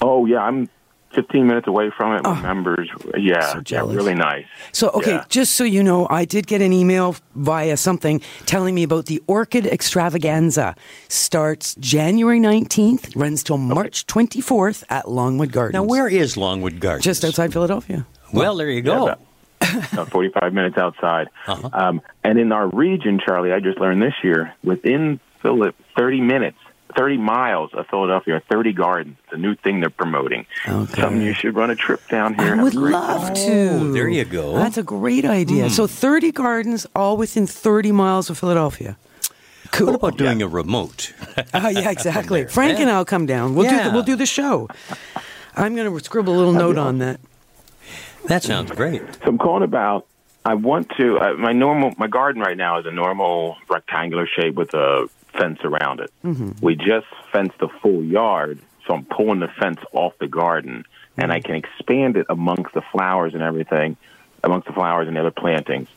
Oh 0.00 0.24
yeah, 0.24 0.38
I'm 0.40 0.70
15 1.14 1.46
minutes 1.46 1.66
away 1.66 1.90
from 1.96 2.14
it. 2.16 2.22
My 2.24 2.40
members, 2.42 2.88
yeah, 3.16 3.52
Oh. 3.56 3.62
so 3.66 3.74
yeah, 3.74 3.80
really 3.94 4.14
nice. 4.14 4.44
So, 4.72 4.88
okay, 4.90 5.12
Yeah. 5.12 5.24
just 5.28 5.54
so 5.54 5.64
you 5.64 5.82
know, 5.82 6.06
I 6.10 6.24
did 6.24 6.46
get 6.46 6.60
an 6.60 6.72
email 6.72 7.16
via 7.34 7.76
something 7.76 8.20
telling 8.46 8.74
me 8.74 8.82
about 8.82 9.06
the 9.06 9.22
Orchid 9.26 9.66
Extravaganza. 9.66 10.74
Starts 11.08 11.74
January 11.76 12.40
19th, 12.40 13.14
runs 13.16 13.42
till 13.42 13.58
March 13.58 14.06
24th 14.06 14.84
at 14.90 15.08
Longwood 15.08 15.52
Gardens. 15.52 15.74
Now, 15.74 15.84
where 15.84 16.08
is 16.08 16.36
Longwood 16.36 16.80
Gardens? 16.80 17.04
Just 17.04 17.24
outside 17.24 17.52
Philadelphia. 17.52 18.06
Well, 18.32 18.56
there 18.56 18.70
you 18.70 18.82
go. 18.82 19.06
Yeah, 19.60 19.86
about 19.92 20.10
45 20.10 20.52
minutes 20.52 20.76
outside. 20.76 21.28
Uh-huh. 21.46 21.70
Um, 21.72 22.00
and 22.22 22.38
in 22.38 22.52
our 22.52 22.68
region, 22.68 23.20
Charlie, 23.24 23.52
I 23.52 23.60
just 23.60 23.78
learned 23.78 24.02
this 24.02 24.14
year, 24.22 24.52
within 24.62 25.20
Philip, 25.40 25.74
30 25.96 26.20
minutes, 26.20 26.58
30 26.96 27.16
miles 27.18 27.70
of 27.74 27.86
Philadelphia, 27.88 28.36
are 28.36 28.40
30 28.40 28.72
gardens. 28.72 29.16
It's 29.24 29.32
a 29.34 29.36
new 29.36 29.54
thing 29.54 29.80
they're 29.80 29.90
promoting. 29.90 30.46
Okay. 30.66 31.00
Something 31.00 31.22
you 31.22 31.34
should 31.34 31.54
run 31.54 31.70
a 31.70 31.76
trip 31.76 32.06
down 32.08 32.34
here. 32.34 32.54
I 32.58 32.62
would 32.62 32.74
love 32.74 33.26
time. 33.28 33.34
to. 33.34 33.68
Oh, 33.70 33.92
there 33.92 34.08
you 34.08 34.24
go. 34.24 34.54
That's 34.56 34.78
a 34.78 34.82
great 34.82 35.24
idea. 35.24 35.70
So 35.70 35.86
30 35.86 36.32
gardens, 36.32 36.86
all 36.94 37.16
within 37.16 37.46
30 37.46 37.92
miles 37.92 38.30
of 38.30 38.38
Philadelphia. 38.38 38.96
Cool. 39.72 39.86
What 39.88 39.94
about 39.96 40.18
doing 40.18 40.42
a 40.42 40.48
remote? 40.48 41.12
Oh, 41.52 41.68
yeah, 41.68 41.90
exactly. 41.90 42.46
Frank 42.46 42.78
and 42.78 42.88
I'll 42.90 43.04
come 43.04 43.26
down. 43.26 43.54
We'll 43.54 43.68
do 43.68 43.82
the, 43.82 43.90
we'll 43.90 44.02
do 44.04 44.14
the 44.16 44.26
show. 44.26 44.68
I'm 45.56 45.74
going 45.74 45.92
to 45.92 46.04
scribble 46.04 46.34
a 46.34 46.38
little 46.38 46.52
note 46.52 46.78
on 46.78 46.98
that. 46.98 47.20
That 48.26 48.42
sounds 48.42 48.70
great. 48.70 49.02
So 49.14 49.20
I'm 49.26 49.38
calling 49.38 49.62
about. 49.64 50.06
I 50.44 50.54
want 50.54 50.90
to. 50.98 51.18
Uh, 51.18 51.34
my 51.34 51.52
normal 51.52 51.92
my 51.96 52.06
garden 52.06 52.40
right 52.42 52.56
now 52.56 52.78
is 52.78 52.86
a 52.86 52.90
normal 52.90 53.56
rectangular 53.68 54.26
shape 54.26 54.54
with 54.54 54.74
a 54.74 55.08
fence 55.38 55.60
around 55.64 56.00
it. 56.00 56.10
mhm 56.24 56.60
We 56.62 56.76
just 56.76 57.06
fenced 57.32 57.58
the 57.58 57.68
full 57.68 58.02
yard, 58.02 58.58
so 58.86 58.94
I'm 58.94 59.04
pulling 59.04 59.40
the 59.40 59.48
fence 59.48 59.80
off 59.92 60.12
the 60.18 60.28
garden, 60.28 60.84
and 61.16 61.32
I 61.32 61.40
can 61.40 61.54
expand 61.54 62.16
it 62.16 62.26
amongst 62.28 62.74
the 62.74 62.82
flowers 62.92 63.34
and 63.34 63.42
everything, 63.42 63.96
amongst 64.42 64.66
the 64.66 64.72
flowers 64.72 65.08
and 65.08 65.16
the 65.16 65.20
other 65.20 65.30
plantings. 65.30 65.88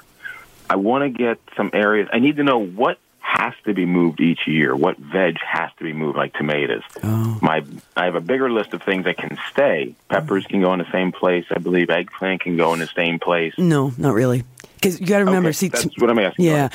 I 0.69 0.75
want 0.75 1.03
to 1.03 1.09
get 1.09 1.39
some 1.55 1.69
areas. 1.73 2.09
I 2.11 2.19
need 2.19 2.37
to 2.37 2.43
know 2.43 2.59
what 2.59 2.99
has 3.27 3.53
to 3.65 3.73
be 3.73 3.85
moved 3.85 4.21
each 4.21 4.47
year. 4.47 4.73
What 4.73 4.97
veg 4.97 5.37
has 5.41 5.69
to 5.79 5.83
be 5.83 5.91
moved, 5.91 6.17
like 6.17 6.33
tomatoes. 6.33 6.83
My 7.03 7.61
I 7.95 8.05
have 8.05 8.15
a 8.15 8.21
bigger 8.21 8.49
list 8.49 8.73
of 8.73 8.81
things 8.81 9.03
that 9.03 9.17
can 9.17 9.37
stay. 9.51 9.95
Peppers 10.09 10.45
can 10.45 10.61
go 10.61 10.71
in 10.71 10.79
the 10.79 10.91
same 10.91 11.11
place. 11.11 11.45
I 11.51 11.59
believe 11.59 11.89
eggplant 11.89 12.41
can 12.41 12.55
go 12.55 12.73
in 12.73 12.79
the 12.79 12.87
same 12.87 13.19
place. 13.19 13.53
No, 13.57 13.91
not 13.97 14.13
really. 14.13 14.43
Because 14.75 15.01
you 15.01 15.07
got 15.07 15.19
to 15.19 15.25
remember, 15.25 15.49
Okay, 15.49 15.53
see, 15.55 15.67
that's 15.69 15.85
t- 15.85 15.91
what 15.97 16.09
I'm 16.09 16.19
asking. 16.19 16.45
Yeah, 16.45 16.69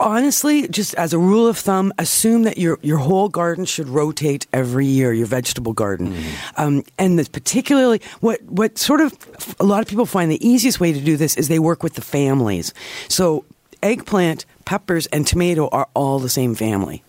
honestly, 0.00 0.66
just 0.68 0.94
as 0.94 1.12
a 1.12 1.18
rule 1.18 1.46
of 1.46 1.56
thumb, 1.56 1.92
assume 1.98 2.42
that 2.44 2.58
your 2.58 2.78
your 2.82 2.98
whole 2.98 3.28
garden 3.28 3.64
should 3.64 3.88
rotate 3.88 4.46
every 4.52 4.86
year. 4.86 5.12
Your 5.12 5.26
vegetable 5.26 5.72
garden, 5.74 6.16
um, 6.56 6.82
and 6.98 7.18
this 7.18 7.28
particularly 7.28 8.00
what 8.20 8.42
what 8.44 8.76
sort 8.76 9.00
of 9.00 9.12
a 9.60 9.64
lot 9.64 9.82
of 9.82 9.86
people 9.88 10.06
find 10.06 10.32
the 10.32 10.44
easiest 10.46 10.80
way 10.80 10.92
to 10.92 11.00
do 11.00 11.16
this 11.16 11.36
is 11.36 11.46
they 11.48 11.60
work 11.60 11.82
with 11.82 11.94
the 11.94 12.00
families. 12.00 12.72
So 13.08 13.44
eggplant, 13.82 14.46
peppers, 14.64 15.06
and 15.08 15.26
tomato 15.26 15.68
are 15.68 15.88
all 15.94 16.18
the 16.18 16.28
same 16.28 16.54
family. 16.54 17.02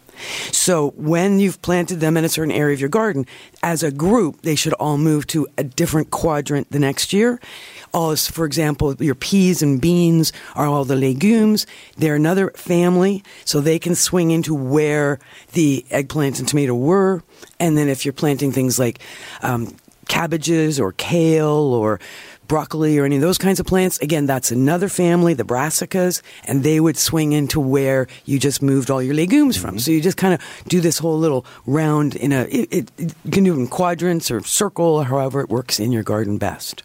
So 0.52 0.92
when 0.92 1.40
you've 1.40 1.62
planted 1.62 2.00
them 2.00 2.18
in 2.18 2.26
a 2.26 2.30
certain 2.30 2.52
area 2.52 2.74
of 2.74 2.80
your 2.80 2.90
garden, 2.90 3.26
as 3.62 3.84
a 3.84 3.92
group, 3.92 4.42
they 4.42 4.56
should 4.56 4.74
all 4.74 4.98
move 4.98 5.28
to 5.28 5.48
a 5.58 5.64
different 5.64 6.12
quadrant 6.12 6.72
the 6.72 6.80
next 6.80 7.14
year. 7.14 7.40
All, 7.94 8.16
for 8.16 8.46
example, 8.46 8.96
your 9.00 9.16
peas 9.16 9.62
and 9.62 9.82
beans 9.82 10.32
are 10.56 10.68
all 10.68 10.86
the 10.86 10.96
legumes. 10.96 11.66
They're 11.98 12.16
another 12.16 12.52
family, 12.52 13.24
so 13.46 13.60
they 13.60 13.80
can 13.80 13.96
swing 13.96 14.32
into 14.32 14.54
where 14.54 15.20
the 15.54 15.86
eggplant 15.90 16.40
and 16.40 16.48
tomato 16.48 16.74
were. 16.76 17.22
And 17.60 17.78
then 17.78 17.90
if 17.90 18.06
you're 18.06 18.14
planting 18.14 18.52
things 18.52 18.80
like 18.80 19.00
um, 19.42 19.76
cabbages 20.08 20.80
or 20.80 20.92
kale 20.94 21.74
or 21.74 22.00
broccoli 22.48 22.98
or 22.98 23.06
any 23.06 23.16
of 23.16 23.22
those 23.22 23.38
kinds 23.38 23.60
of 23.60 23.66
plants, 23.66 23.98
again, 24.00 24.26
that's 24.26 24.52
another 24.52 24.90
family, 24.90 25.34
the 25.34 25.44
brassicas, 25.44 26.22
and 26.46 26.64
they 26.64 26.80
would 26.80 26.98
swing 26.98 27.32
into 27.32 27.60
where 27.60 28.08
you 28.26 28.40
just 28.40 28.62
moved 28.62 28.90
all 28.90 29.02
your 29.02 29.16
legumes 29.16 29.58
from. 29.58 29.72
Mm-hmm. 29.72 29.80
So 29.80 29.92
you 29.92 30.02
just 30.02 30.18
kind 30.18 30.34
of 30.34 30.42
do 30.68 30.82
this 30.82 31.00
whole 31.00 31.18
little 31.18 31.46
round 31.66 32.16
in 32.16 32.32
a, 32.32 32.44
it, 32.44 32.72
it, 32.72 32.92
you 32.98 33.32
can 33.32 33.44
do 33.44 33.54
it 33.54 33.58
in 33.58 33.68
quadrants 33.68 34.30
or 34.30 34.42
circle, 34.42 34.86
or 34.86 35.06
however 35.06 35.42
it 35.42 35.50
works 35.50 35.80
in 35.80 35.92
your 35.92 36.04
garden 36.04 36.38
best. 36.38 36.84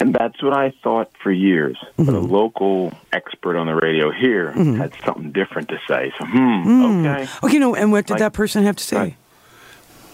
And 0.00 0.14
that's 0.14 0.42
what 0.42 0.54
I 0.54 0.72
thought 0.82 1.10
for 1.22 1.30
years. 1.30 1.76
But 1.98 2.08
a 2.08 2.12
mm-hmm. 2.12 2.32
local 2.32 2.92
expert 3.12 3.58
on 3.58 3.66
the 3.66 3.74
radio 3.74 4.10
here 4.10 4.50
mm-hmm. 4.50 4.78
had 4.78 4.94
something 5.04 5.30
different 5.30 5.68
to 5.68 5.78
say. 5.86 6.10
So, 6.18 6.24
hmm, 6.24 6.38
mm. 6.38 7.06
okay. 7.06 7.30
Okay, 7.44 7.58
no, 7.58 7.74
and 7.74 7.92
what 7.92 8.06
did 8.06 8.14
Like- 8.14 8.20
that 8.20 8.32
person 8.32 8.64
have 8.64 8.76
to 8.76 8.84
say? 8.84 8.96
Right. 8.96 9.16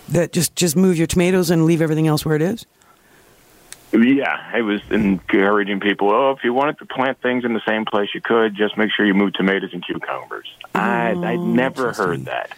That 0.09 0.33
just 0.33 0.55
just 0.55 0.77
move 0.77 0.99
your 0.99 1.09
tomatoes 1.09 1.51
and 1.51 1.67
leave 1.67 1.83
everything 1.83 2.07
else 2.07 2.25
where 2.25 2.37
it 2.37 2.43
is? 2.43 2.65
Yeah, 4.03 4.51
I 4.53 4.63
was 4.63 4.81
encouraging 4.91 5.81
people. 5.81 6.11
Oh, 6.11 6.33
if 6.33 6.45
you 6.45 6.53
wanted 6.53 6.79
to 6.79 6.87
plant 6.87 7.21
things 7.23 7.45
in 7.45 7.55
the 7.55 7.63
same 7.67 7.85
place, 7.85 8.11
you 8.15 8.21
could. 8.21 8.55
Just 8.55 8.77
make 8.77 8.91
sure 8.91 9.07
you 9.07 9.15
move 9.15 9.33
tomatoes 9.35 9.71
and 9.73 9.85
cucumbers. 9.85 10.49
I 10.75 11.11
I 11.11 11.37
never 11.37 11.93
heard 11.93 12.27
that. 12.27 12.51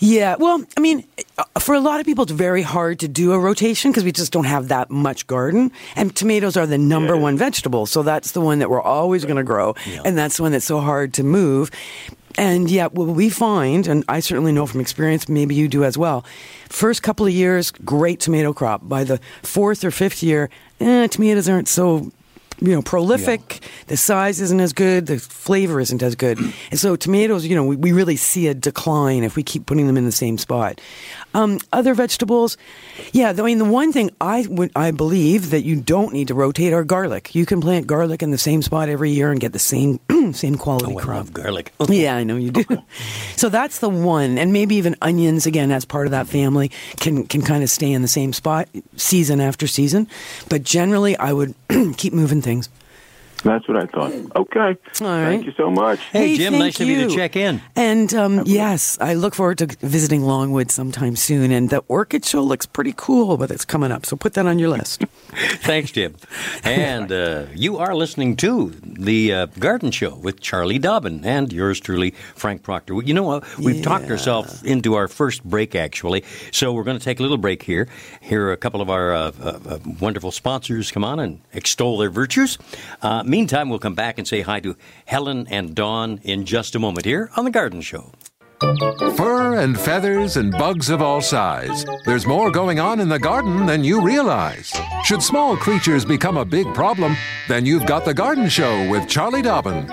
Yeah, 0.00 0.36
well, 0.38 0.64
I 0.76 0.80
mean, 0.80 1.04
uh, 1.38 1.44
for 1.58 1.74
a 1.74 1.80
lot 1.80 1.98
of 1.98 2.06
people, 2.06 2.22
it's 2.22 2.30
very 2.30 2.62
hard 2.62 3.00
to 3.00 3.08
do 3.08 3.32
a 3.32 3.38
rotation 3.38 3.90
because 3.90 4.04
we 4.04 4.12
just 4.12 4.32
don't 4.32 4.44
have 4.44 4.68
that 4.68 4.90
much 4.90 5.26
garden. 5.26 5.72
And 5.96 6.14
tomatoes 6.14 6.56
are 6.56 6.66
the 6.66 6.78
number 6.78 7.16
one 7.16 7.36
vegetable, 7.36 7.84
so 7.84 8.04
that's 8.04 8.30
the 8.30 8.40
one 8.40 8.60
that 8.60 8.70
we're 8.70 8.80
always 8.80 9.24
going 9.24 9.38
to 9.38 9.42
grow, 9.42 9.74
and 10.04 10.16
that's 10.16 10.36
the 10.36 10.44
one 10.44 10.52
that's 10.52 10.64
so 10.64 10.78
hard 10.78 11.14
to 11.14 11.24
move. 11.24 11.72
And 12.36 12.70
yet, 12.70 12.92
what 12.92 13.08
we 13.08 13.30
find, 13.30 13.86
and 13.86 14.04
I 14.08 14.20
certainly 14.20 14.52
know 14.52 14.66
from 14.66 14.80
experience, 14.80 15.28
maybe 15.28 15.54
you 15.54 15.68
do 15.68 15.84
as 15.84 15.98
well. 15.98 16.24
First 16.68 17.02
couple 17.02 17.26
of 17.26 17.32
years, 17.32 17.70
great 17.70 18.20
tomato 18.20 18.52
crop. 18.52 18.88
By 18.88 19.04
the 19.04 19.20
fourth 19.42 19.84
or 19.84 19.90
fifth 19.90 20.22
year, 20.22 20.50
eh, 20.80 21.08
tomatoes 21.08 21.48
aren't 21.48 21.68
so 21.68 22.12
you 22.60 22.72
know, 22.72 22.82
prolific. 22.82 23.60
The 23.86 23.96
size 23.96 24.40
isn't 24.40 24.60
as 24.60 24.72
good. 24.72 25.06
The 25.06 25.18
flavor 25.18 25.80
isn't 25.80 26.02
as 26.02 26.14
good. 26.14 26.38
And 26.70 26.78
so 26.78 26.96
tomatoes, 26.96 27.46
you 27.46 27.54
know, 27.54 27.64
we, 27.64 27.76
we 27.76 27.92
really 27.92 28.16
see 28.16 28.46
a 28.48 28.54
decline 28.54 29.22
if 29.24 29.36
we 29.36 29.42
keep 29.42 29.64
putting 29.66 29.86
them 29.86 29.96
in 29.96 30.04
the 30.04 30.12
same 30.12 30.36
spot. 30.36 30.80
Um, 31.34 31.58
other 31.72 31.94
vegetables, 31.94 32.56
yeah. 33.12 33.30
I 33.30 33.42
mean, 33.42 33.58
the 33.58 33.64
one 33.64 33.92
thing 33.92 34.10
I 34.20 34.46
would, 34.50 34.70
I 34.76 34.90
believe 34.90 35.50
that 35.50 35.62
you 35.62 35.80
don't 35.80 36.12
need 36.12 36.28
to 36.28 36.34
rotate 36.34 36.72
are 36.72 36.84
garlic. 36.84 37.34
You 37.34 37.46
can 37.46 37.60
plant 37.60 37.86
garlic 37.86 38.22
in 38.22 38.30
the 38.32 38.38
same 38.38 38.60
spot 38.62 38.88
every 38.88 39.10
year 39.10 39.30
and 39.30 39.40
get 39.40 39.52
the 39.52 39.58
same 39.58 40.00
same 40.32 40.56
quality 40.56 40.92
Oh, 40.94 40.98
I 40.98 41.02
crop. 41.02 41.16
love 41.16 41.32
garlic. 41.32 41.72
Yeah, 41.88 42.16
I 42.16 42.24
know 42.24 42.36
you 42.36 42.50
do. 42.50 42.64
so 43.36 43.48
that's 43.48 43.78
the 43.78 43.88
one, 43.88 44.36
and 44.38 44.52
maybe 44.52 44.74
even 44.76 44.94
onions 45.00 45.46
again 45.46 45.70
as 45.70 45.84
part 45.84 46.06
of 46.06 46.10
that 46.10 46.26
family 46.26 46.70
can 47.00 47.26
can 47.26 47.40
kind 47.42 47.62
of 47.62 47.70
stay 47.70 47.92
in 47.92 48.02
the 48.02 48.08
same 48.08 48.32
spot 48.32 48.68
season 48.96 49.40
after 49.40 49.66
season. 49.66 50.06
But 50.50 50.64
generally, 50.64 51.16
I 51.16 51.32
would 51.32 51.54
keep 51.96 52.12
moving 52.12 52.42
things 52.42 52.47
things. 52.48 52.68
That's 53.44 53.68
what 53.68 53.76
I 53.76 53.86
thought. 53.86 54.12
Okay. 54.36 54.60
All 54.60 54.74
Thank 55.00 55.46
you 55.46 55.52
so 55.56 55.70
much. 55.70 56.00
Hey, 56.12 56.36
Jim, 56.36 56.52
thank 56.54 56.64
nice 56.64 56.80
of 56.80 56.88
you 56.88 57.08
to 57.08 57.14
check 57.14 57.36
in. 57.36 57.62
And 57.76 58.12
um, 58.14 58.42
yes, 58.46 58.98
I 59.00 59.14
look 59.14 59.34
forward 59.34 59.58
to 59.58 59.66
visiting 59.80 60.22
Longwood 60.22 60.70
sometime 60.70 61.14
soon. 61.14 61.52
And 61.52 61.70
the 61.70 61.84
orchid 61.88 62.24
show 62.24 62.42
looks 62.42 62.66
pretty 62.66 62.94
cool, 62.96 63.36
but 63.36 63.50
it's 63.50 63.64
coming 63.64 63.92
up. 63.92 64.06
So 64.06 64.16
put 64.16 64.34
that 64.34 64.46
on 64.46 64.58
your 64.58 64.70
list. 64.70 65.04
Thanks, 65.60 65.92
Jim. 65.92 66.16
And 66.64 67.12
uh, 67.12 67.46
you 67.54 67.78
are 67.78 67.94
listening 67.94 68.36
to 68.36 68.70
the 68.82 69.32
uh, 69.32 69.46
Garden 69.58 69.90
Show 69.92 70.16
with 70.16 70.40
Charlie 70.40 70.78
Dobbin 70.78 71.24
and 71.24 71.52
yours 71.52 71.78
truly, 71.78 72.10
Frank 72.34 72.62
Proctor. 72.62 73.02
You 73.02 73.14
know 73.14 73.22
what? 73.22 73.58
We've 73.58 73.82
talked 73.82 74.10
ourselves 74.10 74.62
into 74.62 74.94
our 74.94 75.06
first 75.06 75.44
break, 75.44 75.74
actually. 75.74 76.24
So 76.50 76.72
we're 76.72 76.84
going 76.84 76.98
to 76.98 77.04
take 77.04 77.20
a 77.20 77.22
little 77.22 77.38
break 77.38 77.62
here. 77.62 77.88
Hear 78.20 78.50
a 78.50 78.56
couple 78.56 78.80
of 78.80 78.90
our 78.90 79.12
uh, 79.12 79.32
uh, 79.40 79.58
uh, 79.68 79.78
wonderful 80.00 80.32
sponsors 80.32 80.90
come 80.90 81.04
on 81.04 81.20
and 81.20 81.40
extol 81.52 81.98
their 81.98 82.10
virtues. 82.10 82.58
Meantime, 83.28 83.68
we'll 83.68 83.78
come 83.78 83.94
back 83.94 84.18
and 84.18 84.26
say 84.26 84.40
hi 84.40 84.60
to 84.60 84.76
Helen 85.06 85.46
and 85.48 85.74
Dawn 85.74 86.20
in 86.22 86.44
just 86.44 86.74
a 86.74 86.78
moment 86.78 87.06
here 87.06 87.30
on 87.36 87.44
the 87.44 87.50
Garden 87.50 87.80
Show. 87.80 88.12
Fur 88.60 89.56
and 89.60 89.78
feathers 89.78 90.36
and 90.36 90.50
bugs 90.50 90.90
of 90.90 91.00
all 91.00 91.20
size. 91.20 91.84
There's 92.04 92.26
more 92.26 92.50
going 92.50 92.80
on 92.80 92.98
in 92.98 93.08
the 93.08 93.18
garden 93.18 93.66
than 93.66 93.84
you 93.84 94.02
realize. 94.02 94.72
Should 95.04 95.22
small 95.22 95.56
creatures 95.56 96.04
become 96.04 96.36
a 96.36 96.44
big 96.44 96.74
problem, 96.74 97.16
then 97.46 97.64
you've 97.64 97.86
got 97.86 98.04
The 98.04 98.14
Garden 98.14 98.48
Show 98.48 98.90
with 98.90 99.08
Charlie 99.08 99.42
Dobbin. 99.42 99.88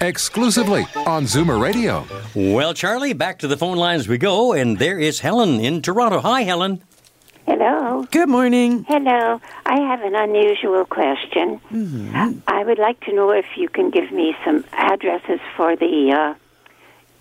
Exclusively 0.00 0.86
on 1.04 1.24
Zoomer 1.24 1.60
Radio. 1.60 2.06
Well, 2.34 2.74
Charlie, 2.74 3.12
back 3.12 3.40
to 3.40 3.48
the 3.48 3.56
phone 3.56 3.76
lines 3.76 4.06
we 4.06 4.18
go, 4.18 4.52
and 4.52 4.78
there 4.78 4.98
is 5.00 5.20
Helen 5.20 5.58
in 5.58 5.82
Toronto. 5.82 6.20
Hi, 6.20 6.42
Helen. 6.42 6.82
Hello. 7.50 8.06
Good 8.12 8.28
morning. 8.28 8.84
Hello. 8.86 9.40
I 9.66 9.80
have 9.80 10.02
an 10.02 10.14
unusual 10.14 10.84
question. 10.84 11.60
I 12.46 12.62
would 12.62 12.78
like 12.78 13.00
to 13.06 13.12
know 13.12 13.32
if 13.32 13.44
you 13.56 13.68
can 13.68 13.90
give 13.90 14.12
me 14.12 14.36
some 14.44 14.64
addresses 14.72 15.40
for 15.56 15.74
the, 15.74 16.12
uh, 16.12 16.34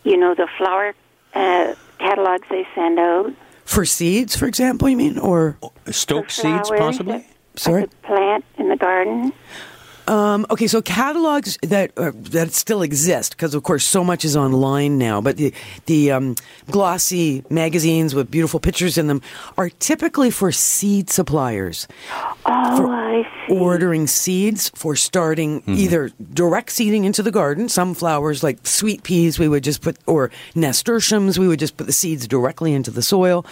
you 0.04 0.18
know, 0.18 0.36
the 0.36 0.48
flower 0.56 0.94
uh, 1.34 1.74
catalogs 1.98 2.48
they 2.48 2.68
send 2.76 3.00
out. 3.00 3.34
For 3.66 3.86
seeds, 3.86 4.36
for 4.36 4.46
example, 4.46 4.88
you 4.88 4.98
mean? 4.98 5.18
Or, 5.18 5.58
Stokes 5.90 6.36
seeds, 6.36 6.70
possibly? 6.70 7.26
Sorry? 7.56 7.88
plant 8.04 8.46
in 8.60 8.70
the 8.70 8.78
garden. 8.78 9.34
Um, 10.10 10.46
okay, 10.50 10.68
so 10.68 10.82
catalogs 10.82 11.58
that 11.62 11.92
uh, 11.98 12.12
that 12.16 12.52
still 12.54 12.82
exist, 12.82 13.32
because 13.38 13.54
of 13.54 13.64
course 13.64 13.86
so 13.86 14.04
much 14.04 14.26
is 14.26 14.36
online 14.36 14.98
now, 14.98 15.22
but 15.22 15.38
the, 15.38 15.54
the 15.86 16.12
um, 16.12 16.36
glossy 16.72 17.44
magazines 17.50 18.16
with 18.16 18.30
beautiful 18.32 18.60
pictures 18.60 18.98
in 18.98 19.08
them 19.08 19.22
are 19.58 19.70
typically 19.70 20.32
for 20.32 20.52
seed 20.52 21.10
suppliers. 21.10 21.88
Oh, 22.46 22.90
I 22.92 23.24
see. 23.48 23.56
ordering 23.56 24.08
seeds 24.08 24.70
for 24.76 24.96
starting 24.96 25.64
either 25.68 26.12
direct 26.34 26.72
seeding 26.72 27.06
into 27.06 27.22
the 27.22 27.32
garden. 27.32 27.70
Some 27.70 27.94
flowers, 27.94 28.44
like 28.44 28.66
sweet 28.66 29.04
peas, 29.04 29.38
we 29.38 29.48
would 29.48 29.64
just 29.64 29.82
put, 29.82 29.98
or 30.08 30.32
nasturtiums, 30.56 31.38
we 31.38 31.48
would 31.48 31.60
just 31.60 31.78
put 31.78 31.88
the 31.88 31.94
seeds 31.94 32.28
directly 32.28 32.74
into 32.74 32.92
the 32.92 33.02
soil, 33.02 33.46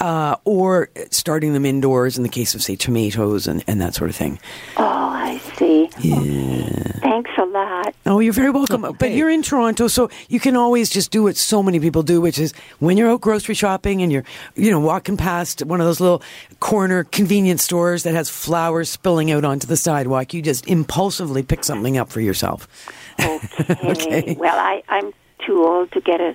uh, 0.00 0.36
or 0.44 0.90
starting 1.10 1.52
them 1.52 1.64
indoors 1.64 2.16
in 2.16 2.22
the 2.22 2.28
case 2.28 2.54
of, 2.54 2.62
say, 2.62 2.76
tomatoes 2.76 3.46
and, 3.46 3.62
and 3.66 3.80
that 3.80 3.94
sort 3.94 4.10
of 4.10 4.16
thing. 4.16 4.38
Oh, 4.76 4.84
I 4.84 5.38
see. 5.56 5.88
Thanks 6.00 7.30
a 7.38 7.44
lot. 7.44 7.94
Oh, 8.06 8.20
you're 8.20 8.32
very 8.32 8.50
welcome. 8.50 8.96
But 8.98 9.12
you're 9.12 9.30
in 9.30 9.42
Toronto, 9.42 9.88
so 9.88 10.10
you 10.28 10.40
can 10.40 10.56
always 10.56 10.88
just 10.90 11.10
do 11.10 11.24
what 11.24 11.36
so 11.36 11.62
many 11.62 11.80
people 11.80 12.02
do, 12.02 12.20
which 12.20 12.38
is 12.38 12.52
when 12.78 12.96
you're 12.96 13.10
out 13.10 13.20
grocery 13.20 13.54
shopping 13.54 14.02
and 14.02 14.10
you're, 14.12 14.24
you 14.54 14.70
know, 14.70 14.80
walking 14.80 15.16
past 15.16 15.64
one 15.64 15.80
of 15.80 15.86
those 15.86 16.00
little 16.00 16.22
corner 16.60 17.04
convenience 17.04 17.62
stores 17.62 18.02
that 18.04 18.14
has 18.14 18.28
flowers 18.28 18.88
spilling 18.88 19.30
out 19.30 19.44
onto 19.44 19.66
the 19.66 19.76
sidewalk, 19.76 20.32
you 20.34 20.42
just 20.42 20.66
impulsively 20.66 21.42
pick 21.42 21.64
something 21.64 21.96
up 21.98 22.08
for 22.10 22.20
yourself. 22.20 22.66
Okay. 23.20 23.90
Okay. 23.90 24.36
Well, 24.38 24.58
I, 24.58 24.82
I'm 24.88 25.12
too 25.44 25.62
old 25.66 25.92
to 25.92 26.00
get 26.00 26.20
a, 26.20 26.34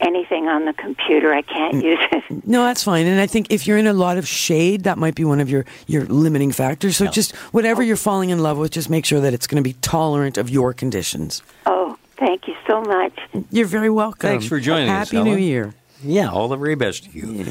anything 0.00 0.48
on 0.48 0.64
the 0.64 0.72
computer. 0.72 1.32
I 1.32 1.42
can't 1.42 1.82
use 1.82 1.98
it. 2.12 2.24
No, 2.48 2.64
that's 2.64 2.82
fine. 2.82 3.06
And 3.06 3.20
I 3.20 3.26
think 3.26 3.48
if 3.50 3.66
you're 3.66 3.76
in 3.76 3.86
a 3.86 3.92
lot 3.92 4.16
of 4.16 4.26
shade, 4.26 4.84
that 4.84 4.96
might 4.96 5.14
be 5.14 5.24
one 5.24 5.38
of 5.38 5.50
your, 5.50 5.66
your 5.86 6.04
limiting 6.06 6.50
factors. 6.50 6.96
So 6.96 7.06
just 7.06 7.34
whatever 7.52 7.82
you're 7.82 7.96
falling 7.96 8.30
in 8.30 8.38
love 8.38 8.56
with, 8.56 8.70
just 8.70 8.88
make 8.88 9.04
sure 9.04 9.20
that 9.20 9.34
it's 9.34 9.46
going 9.46 9.62
to 9.62 9.68
be 9.68 9.74
tolerant 9.82 10.38
of 10.38 10.48
your 10.48 10.72
conditions. 10.72 11.42
Oh, 11.66 11.98
thank 12.16 12.48
you 12.48 12.54
so 12.66 12.80
much. 12.80 13.12
You're 13.50 13.66
very 13.66 13.90
welcome. 13.90 14.30
Thanks 14.30 14.46
for 14.46 14.60
joining 14.60 14.88
us, 14.88 15.10
Happy 15.10 15.22
New 15.22 15.36
Year. 15.36 15.74
Yeah, 16.02 16.30
all 16.30 16.48
the 16.48 16.56
very 16.56 16.74
best 16.76 17.04
to 17.04 17.10
you. 17.10 17.44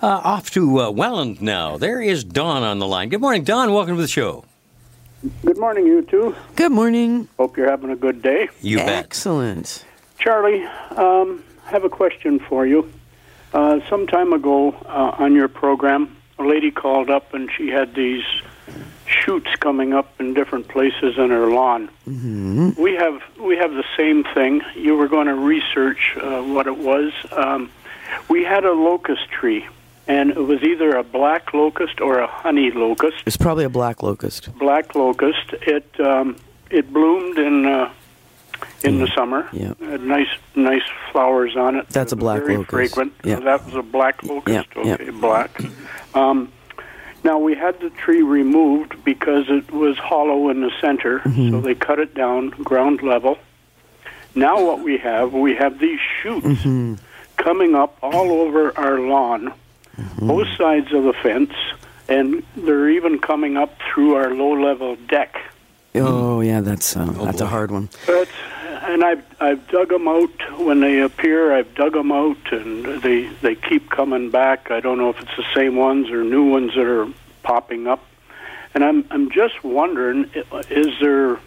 Uh, 0.00 0.06
off 0.06 0.50
to 0.52 0.80
uh, 0.80 0.90
Welland 0.90 1.40
now. 1.42 1.76
There 1.76 2.00
is 2.00 2.24
Dawn 2.24 2.62
on 2.62 2.78
the 2.78 2.86
line. 2.86 3.10
Good 3.10 3.20
morning, 3.20 3.44
Dawn. 3.44 3.72
Welcome 3.72 3.96
to 3.96 4.02
the 4.02 4.08
show. 4.08 4.44
Good 5.44 5.58
morning, 5.58 5.86
you 5.86 6.02
two. 6.02 6.34
Good 6.56 6.72
morning. 6.72 7.28
Hope 7.38 7.56
you're 7.56 7.70
having 7.70 7.90
a 7.90 7.96
good 7.96 8.22
day. 8.22 8.48
You 8.60 8.78
bet. 8.78 9.04
Excellent. 9.04 9.84
Charlie, 10.18 10.64
um, 10.96 11.44
I 11.51 11.51
have 11.72 11.84
a 11.84 11.88
question 11.88 12.38
for 12.38 12.66
you. 12.66 12.90
Uh, 13.52 13.80
some 13.88 14.06
time 14.06 14.32
ago 14.32 14.72
uh, 14.86 15.16
on 15.18 15.34
your 15.34 15.48
program, 15.48 16.16
a 16.38 16.44
lady 16.44 16.70
called 16.70 17.10
up 17.10 17.34
and 17.34 17.50
she 17.56 17.68
had 17.68 17.94
these 17.94 18.24
shoots 19.06 19.54
coming 19.56 19.92
up 19.92 20.08
in 20.20 20.34
different 20.34 20.68
places 20.68 21.18
in 21.18 21.30
her 21.30 21.48
lawn. 21.48 21.88
Mm-hmm. 22.08 22.80
We 22.80 22.94
have 22.94 23.22
we 23.40 23.56
have 23.56 23.72
the 23.72 23.84
same 23.96 24.24
thing. 24.34 24.62
You 24.74 24.96
were 24.96 25.08
going 25.08 25.26
to 25.26 25.34
research 25.34 26.16
uh, 26.16 26.42
what 26.42 26.66
it 26.66 26.78
was. 26.78 27.12
Um, 27.32 27.70
we 28.28 28.44
had 28.44 28.64
a 28.64 28.72
locust 28.72 29.28
tree, 29.30 29.66
and 30.06 30.30
it 30.30 30.44
was 30.44 30.62
either 30.62 30.96
a 30.96 31.02
black 31.02 31.52
locust 31.52 32.00
or 32.00 32.18
a 32.18 32.26
honey 32.26 32.70
locust. 32.70 33.16
It's 33.26 33.36
probably 33.36 33.64
a 33.64 33.70
black 33.70 34.02
locust. 34.02 34.52
black 34.58 34.94
locust. 34.94 35.52
It 35.62 35.88
um, 36.00 36.36
it 36.70 36.92
bloomed 36.92 37.38
in 37.38 37.66
uh, 37.66 37.92
in 38.84 38.98
the 38.98 39.06
summer. 39.14 39.48
Yeah. 39.52 39.74
Had 39.80 40.02
nice, 40.02 40.28
nice 40.54 40.82
flowers 41.10 41.56
on 41.56 41.76
it. 41.76 41.88
That's 41.90 42.12
a 42.12 42.16
It 42.16 42.18
was 42.18 42.22
black 42.24 42.40
very 42.42 42.56
locust. 42.56 42.70
fragrant. 42.94 43.12
Yeah. 43.24 43.36
So 43.38 43.44
that 43.44 43.64
was 43.66 43.74
a 43.74 43.82
black 43.82 44.22
locust. 44.22 44.68
Yeah, 44.76 44.82
yeah. 44.84 44.94
Okay, 44.94 45.10
black. 45.10 45.60
Um, 46.14 46.52
now 47.24 47.38
we 47.38 47.54
had 47.54 47.78
the 47.80 47.90
tree 47.90 48.22
removed 48.22 49.04
because 49.04 49.44
it 49.48 49.70
was 49.70 49.96
hollow 49.98 50.48
in 50.50 50.60
the 50.60 50.70
center, 50.80 51.20
Mm-hmm. 51.20 51.50
so 51.50 51.60
they 51.60 51.74
cut 51.74 51.98
it 51.98 52.14
down 52.14 52.50
ground 52.50 53.02
level. 53.02 53.38
Now 54.34 54.64
what 54.64 54.80
we 54.80 54.98
have, 54.98 55.32
we 55.32 55.54
have 55.54 55.78
these 55.78 56.00
shoots 56.22 56.46
Mm-hmm. 56.46 56.94
coming 57.36 57.74
up 57.74 57.96
all 58.02 58.30
over 58.32 58.76
our 58.78 58.98
lawn, 59.00 59.52
Mm-hmm. 59.96 60.26
both 60.26 60.48
sides 60.56 60.90
of 60.92 61.04
the 61.04 61.12
fence, 61.12 61.52
and 62.08 62.42
they're 62.56 62.88
even 62.88 63.18
coming 63.18 63.56
up 63.58 63.78
through 63.92 64.14
our 64.14 64.32
low-level 64.34 64.96
deck. 65.08 65.36
Oh 65.94 66.40
yeah, 66.40 66.62
that's 66.62 66.96
uh, 66.96 67.04
that's 67.24 67.42
a 67.42 67.46
hard 67.46 67.70
one. 67.70 67.90
But 68.06 68.26
and 68.82 69.04
I've 69.04 69.24
I've 69.40 69.68
dug 69.68 69.88
them 69.88 70.08
out 70.08 70.60
when 70.60 70.80
they 70.80 71.00
appear. 71.00 71.54
I've 71.54 71.74
dug 71.74 71.92
them 71.92 72.12
out, 72.12 72.52
and 72.52 72.84
they 73.02 73.28
they 73.40 73.54
keep 73.54 73.90
coming 73.90 74.30
back. 74.30 74.70
I 74.70 74.80
don't 74.80 74.98
know 74.98 75.10
if 75.10 75.20
it's 75.20 75.36
the 75.36 75.46
same 75.54 75.76
ones 75.76 76.10
or 76.10 76.24
new 76.24 76.48
ones 76.50 76.74
that 76.74 76.86
are 76.86 77.08
popping 77.42 77.86
up. 77.86 78.04
And 78.74 78.84
I'm 78.84 79.04
I'm 79.10 79.30
just 79.30 79.62
wondering, 79.62 80.30
is 80.70 80.98
there 81.00 81.38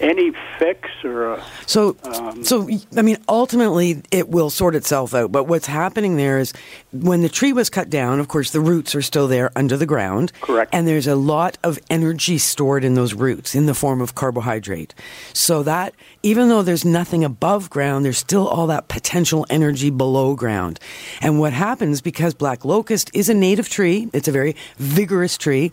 any 0.00 0.32
fix 0.58 0.88
or 1.04 1.32
a, 1.32 1.44
So, 1.66 1.96
Um, 2.04 2.44
so 2.44 2.68
I 2.96 3.02
mean, 3.02 3.18
ultimately, 3.28 4.02
it 4.10 4.28
will 4.28 4.50
sort 4.50 4.74
itself 4.74 5.14
out. 5.14 5.32
But 5.32 5.44
what's 5.44 5.66
happening 5.66 6.16
there 6.16 6.38
is, 6.38 6.52
when 6.92 7.22
the 7.22 7.28
tree 7.28 7.52
was 7.52 7.70
cut 7.70 7.90
down, 7.90 8.20
of 8.20 8.28
course, 8.28 8.50
the 8.50 8.60
roots 8.60 8.94
are 8.94 9.02
still 9.02 9.28
there 9.28 9.50
under 9.56 9.76
the 9.76 9.86
ground. 9.86 10.32
Correct. 10.40 10.74
And 10.74 10.86
there's 10.86 11.06
a 11.06 11.16
lot 11.16 11.58
of 11.64 11.78
energy 11.90 12.38
stored 12.38 12.84
in 12.84 12.94
those 12.94 13.14
roots 13.14 13.54
in 13.54 13.66
the 13.66 13.74
form 13.74 14.00
of 14.00 14.14
carbohydrate. 14.14 14.94
So 15.32 15.62
that 15.62 15.94
even 16.22 16.48
though 16.48 16.62
there's 16.62 16.84
nothing 16.84 17.24
above 17.24 17.70
ground, 17.70 18.04
there's 18.04 18.18
still 18.18 18.46
all 18.46 18.66
that 18.68 18.88
potential 18.88 19.46
energy 19.50 19.90
below 19.90 20.34
ground. 20.34 20.80
And 21.20 21.38
what 21.38 21.52
happens 21.52 22.00
because 22.00 22.34
black 22.34 22.64
locust 22.64 23.10
is 23.14 23.28
a 23.28 23.34
native 23.34 23.68
tree, 23.68 24.08
it's 24.12 24.28
a 24.28 24.32
very 24.32 24.56
vigorous 24.78 25.36
tree. 25.36 25.72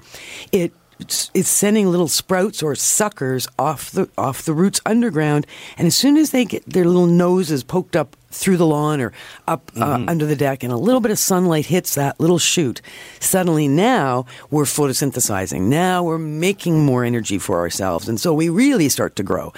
It 0.52 0.74
it's, 1.00 1.32
it's 1.34 1.50
sending 1.50 1.90
little 1.90 2.08
sprouts 2.08 2.62
or 2.64 2.76
suckers 2.76 3.48
off 3.58 3.92
the 3.92 4.10
off 4.18 4.44
the 4.44 4.54
roots 4.54 4.82
underground, 4.86 5.48
and 5.78 5.88
as 5.88 5.96
soon 5.96 6.18
as 6.18 6.32
they 6.32 6.46
get 6.46 6.66
their 6.66 6.86
little 6.86 7.06
noses 7.06 7.64
poked 7.64 7.96
up 7.96 8.16
through 8.32 8.58
the 8.58 8.66
lawn 8.66 9.00
or 9.00 9.14
up 9.48 9.72
uh, 9.78 10.04
under 10.08 10.26
the 10.26 10.36
deck, 10.36 10.64
and 10.64 10.74
a 10.74 10.78
little 10.78 11.02
bit 11.02 11.12
of 11.12 11.20
sunlight 11.20 11.68
hits 11.68 11.96
that 11.96 12.20
little 12.20 12.40
shoot, 12.40 12.82
suddenly 13.20 13.68
now 13.68 14.26
we're 14.50 14.64
photosynthesizing. 14.64 15.62
Now 15.62 16.04
we're 16.04 16.18
making 16.18 16.86
more 16.86 17.04
energy 17.04 17.38
for 17.38 17.60
ourselves, 17.60 18.10
and 18.10 18.20
so 18.20 18.34
we 18.34 18.50
really 18.50 18.90
start 18.90 19.16
to 19.18 19.24
grow, 19.24 19.54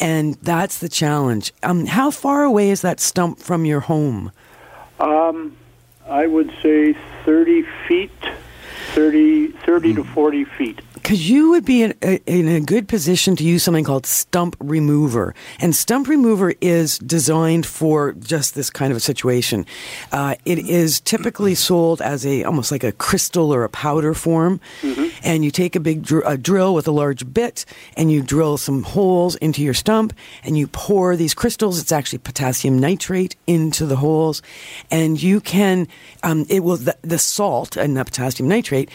and 0.00 0.34
that's 0.42 0.78
the 0.78 0.88
challenge. 0.88 1.52
Um, 1.62 1.86
how 1.86 2.10
far 2.10 2.44
away 2.44 2.70
is 2.70 2.82
that 2.82 3.00
stump 3.00 3.38
from 3.38 3.64
your 3.64 3.80
home? 3.80 4.32
um, 5.00 5.56
I 6.08 6.26
would 6.26 6.52
say 6.62 6.94
30 7.24 7.64
feet, 7.88 8.10
30, 8.94 9.48
30 9.48 9.94
to 9.94 10.04
40 10.04 10.44
feet. 10.44 10.80
Because 11.04 11.28
you 11.28 11.50
would 11.50 11.66
be 11.66 11.82
in 11.82 11.92
a, 12.00 12.16
in 12.24 12.48
a 12.48 12.62
good 12.62 12.88
position 12.88 13.36
to 13.36 13.44
use 13.44 13.62
something 13.62 13.84
called 13.84 14.06
stump 14.06 14.56
remover. 14.58 15.34
And 15.60 15.76
stump 15.76 16.08
remover 16.08 16.54
is 16.62 16.98
designed 16.98 17.66
for 17.66 18.12
just 18.12 18.54
this 18.54 18.70
kind 18.70 18.90
of 18.90 18.96
a 18.96 19.00
situation. 19.00 19.66
Uh, 20.12 20.36
it 20.46 20.58
is 20.58 21.00
typically 21.00 21.54
sold 21.56 22.00
as 22.00 22.24
a 22.24 22.44
almost 22.44 22.72
like 22.72 22.84
a 22.84 22.92
crystal 22.92 23.52
or 23.52 23.64
a 23.64 23.68
powder 23.68 24.14
form. 24.14 24.62
And 25.22 25.44
you 25.44 25.50
take 25.50 25.76
a 25.76 25.80
big 25.80 26.04
dr- 26.04 26.22
a 26.24 26.38
drill 26.38 26.74
with 26.74 26.88
a 26.88 26.90
large 26.90 27.30
bit 27.34 27.66
and 27.98 28.10
you 28.10 28.22
drill 28.22 28.56
some 28.56 28.82
holes 28.82 29.36
into 29.36 29.60
your 29.60 29.74
stump 29.74 30.14
and 30.42 30.56
you 30.56 30.68
pour 30.68 31.16
these 31.16 31.34
crystals. 31.34 31.78
It's 31.78 31.92
actually 31.92 32.20
potassium 32.20 32.78
nitrate 32.78 33.36
into 33.46 33.84
the 33.84 33.96
holes. 33.96 34.40
And 34.90 35.22
you 35.22 35.42
can, 35.42 35.86
um, 36.22 36.46
it 36.48 36.64
will, 36.64 36.78
the, 36.78 36.96
the 37.02 37.18
salt 37.18 37.76
and 37.76 37.94
the 37.94 38.06
potassium 38.06 38.48
nitrate 38.48 38.88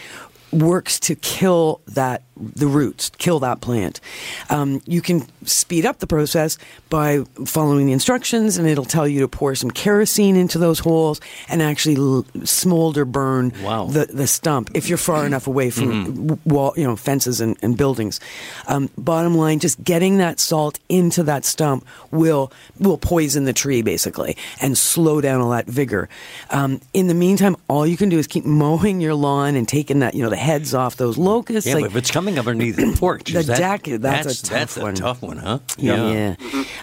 works 0.52 0.98
to 1.00 1.14
kill 1.14 1.80
that 1.88 2.22
the 2.56 2.66
roots, 2.66 3.10
kill 3.18 3.38
that 3.40 3.60
plant. 3.60 4.00
Um, 4.48 4.80
you 4.86 5.02
can 5.02 5.26
speed 5.44 5.84
up 5.84 5.98
the 5.98 6.06
process 6.06 6.56
by 6.88 7.18
following 7.44 7.84
the 7.86 7.92
instructions, 7.92 8.56
and 8.56 8.66
it'll 8.66 8.86
tell 8.86 9.06
you 9.06 9.20
to 9.20 9.28
pour 9.28 9.54
some 9.54 9.70
kerosene 9.70 10.36
into 10.36 10.56
those 10.58 10.78
holes 10.78 11.20
and 11.50 11.60
actually 11.60 11.96
l- 11.96 12.24
smolder 12.44 13.04
burn 13.04 13.52
Wow. 13.62 13.88
the 13.88 14.06
the 14.06 14.26
stump 14.26 14.70
if 14.74 14.88
you're 14.88 14.96
far 14.96 15.26
enough 15.26 15.46
away 15.46 15.68
from 15.68 16.04
w- 16.26 16.38
wall, 16.46 16.72
you 16.78 16.84
know, 16.84 16.96
fences 16.96 17.42
and, 17.42 17.58
and 17.60 17.76
buildings. 17.76 18.20
Um, 18.68 18.88
bottom 18.96 19.34
line, 19.36 19.58
just 19.58 19.82
getting 19.84 20.16
that 20.18 20.40
salt 20.40 20.78
into 20.88 21.22
that 21.24 21.44
stump 21.44 21.86
will 22.10 22.50
will 22.78 22.96
poison 22.96 23.44
the 23.44 23.52
tree 23.52 23.82
basically 23.82 24.34
and 24.62 24.78
slow 24.78 25.20
down 25.20 25.42
all 25.42 25.50
that 25.50 25.66
vigor. 25.66 26.08
Um, 26.48 26.80
in 26.94 27.06
the 27.06 27.14
meantime, 27.14 27.56
all 27.68 27.86
you 27.86 27.98
can 27.98 28.08
do 28.08 28.18
is 28.18 28.26
keep 28.26 28.44
mowing 28.46 29.02
your 29.02 29.14
lawn 29.14 29.56
and 29.56 29.68
taking 29.68 29.98
that 29.98 30.14
you 30.14 30.22
know 30.22 30.30
the 30.30 30.36
heads 30.40 30.74
off 30.74 30.96
those 30.96 31.18
locusts. 31.18 31.68
Yeah, 31.68 31.74
like, 31.74 31.84
but 31.84 31.90
if 31.90 31.96
it's 31.96 32.10
coming 32.10 32.38
underneath 32.38 32.76
the 32.76 32.96
porch, 32.98 33.32
The 33.32 33.40
is 33.40 33.46
that- 33.46 33.58
deck, 33.58 34.00
that's 34.00 34.40
a 34.40 34.42
tough 34.42 34.50
that's 34.50 34.76
one. 34.78 34.94
a 34.94 34.96
tough 34.96 35.22
one, 35.22 35.36
huh? 35.36 35.58
yeah. 35.76 36.34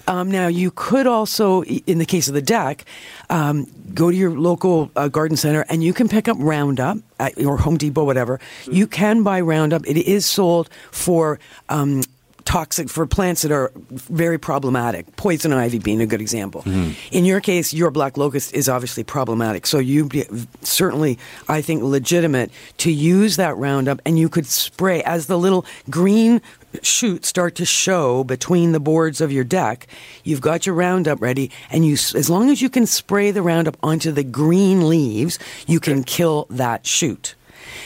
Um, 0.07 0.29
now, 0.31 0.47
you 0.47 0.71
could 0.71 1.07
also, 1.07 1.63
in 1.63 1.97
the 1.97 2.05
case 2.05 2.27
of 2.27 2.33
the 2.33 2.41
deck, 2.41 2.85
um, 3.29 3.67
go 3.93 4.11
to 4.11 4.15
your 4.15 4.31
local 4.31 4.91
uh, 4.95 5.07
garden 5.07 5.35
center 5.35 5.65
and 5.69 5.83
you 5.83 5.93
can 5.93 6.07
pick 6.07 6.27
up 6.27 6.37
Roundup 6.39 6.97
at 7.19 7.37
your 7.37 7.57
Home 7.57 7.77
Depot, 7.77 8.03
whatever. 8.03 8.39
You 8.71 8.87
can 8.87 9.23
buy 9.23 9.41
Roundup. 9.41 9.85
It 9.87 9.97
is 9.97 10.25
sold 10.25 10.69
for. 10.91 11.39
Um, 11.69 12.03
Toxic 12.47 12.87
for 12.89 13.05
plants 13.05 13.41
that 13.41 13.51
are 13.51 13.73
very 13.75 14.37
problematic. 14.37 15.17
Poison 15.17 15.51
ivy 15.51 15.79
being 15.79 15.99
a 15.99 16.05
good 16.05 16.21
example. 16.21 16.63
In 17.11 17.25
your 17.25 17.41
case, 17.41 17.73
your 17.73 17.91
black 17.91 18.15
locust 18.15 18.53
is 18.53 18.69
obviously 18.69 19.03
problematic. 19.03 19.67
So 19.67 19.79
you 19.79 20.09
certainly, 20.61 21.19
I 21.49 21.61
think, 21.61 21.83
legitimate 21.83 22.49
to 22.77 22.89
use 22.89 23.35
that 23.35 23.57
Roundup, 23.57 23.99
and 24.05 24.17
you 24.17 24.29
could 24.29 24.45
spray 24.45 25.03
as 25.03 25.27
the 25.27 25.37
little 25.37 25.65
green 25.89 26.41
shoots 26.81 27.27
start 27.27 27.55
to 27.55 27.65
show 27.65 28.23
between 28.23 28.71
the 28.71 28.79
boards 28.79 29.19
of 29.19 29.29
your 29.29 29.43
deck. 29.43 29.85
You've 30.23 30.39
got 30.39 30.65
your 30.65 30.75
Roundup 30.75 31.21
ready, 31.21 31.51
and 31.69 31.85
you, 31.85 31.95
as 31.95 32.29
long 32.29 32.49
as 32.49 32.61
you 32.61 32.69
can 32.69 32.85
spray 32.85 33.29
the 33.31 33.41
Roundup 33.41 33.75
onto 33.83 34.13
the 34.13 34.23
green 34.23 34.87
leaves, 34.87 35.37
you 35.67 35.81
can 35.81 36.01
kill 36.01 36.47
that 36.49 36.85
shoot. 36.85 37.35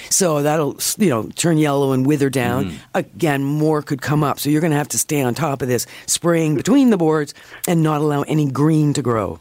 So 0.10 0.42
that'll 0.42 0.78
you 0.98 1.10
know 1.10 1.30
turn 1.36 1.58
yellow 1.58 1.92
and 1.92 2.06
wither 2.06 2.30
down. 2.30 2.72
Mm. 2.72 2.78
Again, 2.94 3.44
more 3.44 3.82
could 3.82 4.02
come 4.02 4.24
up. 4.24 4.40
So 4.40 4.50
you're 4.50 4.62
going 4.62 4.72
to 4.72 4.78
have 4.78 4.90
to 4.90 5.00
stay 5.00 5.22
on 5.22 5.34
top 5.34 5.62
of 5.62 5.68
this, 5.68 5.86
spraying 6.06 6.56
between 6.56 6.90
the 6.90 6.98
boards 6.98 7.34
and 7.68 7.84
not 7.84 8.02
allow 8.02 8.24
any 8.24 8.50
green 8.50 8.94
to 8.94 9.02
grow. 9.02 9.40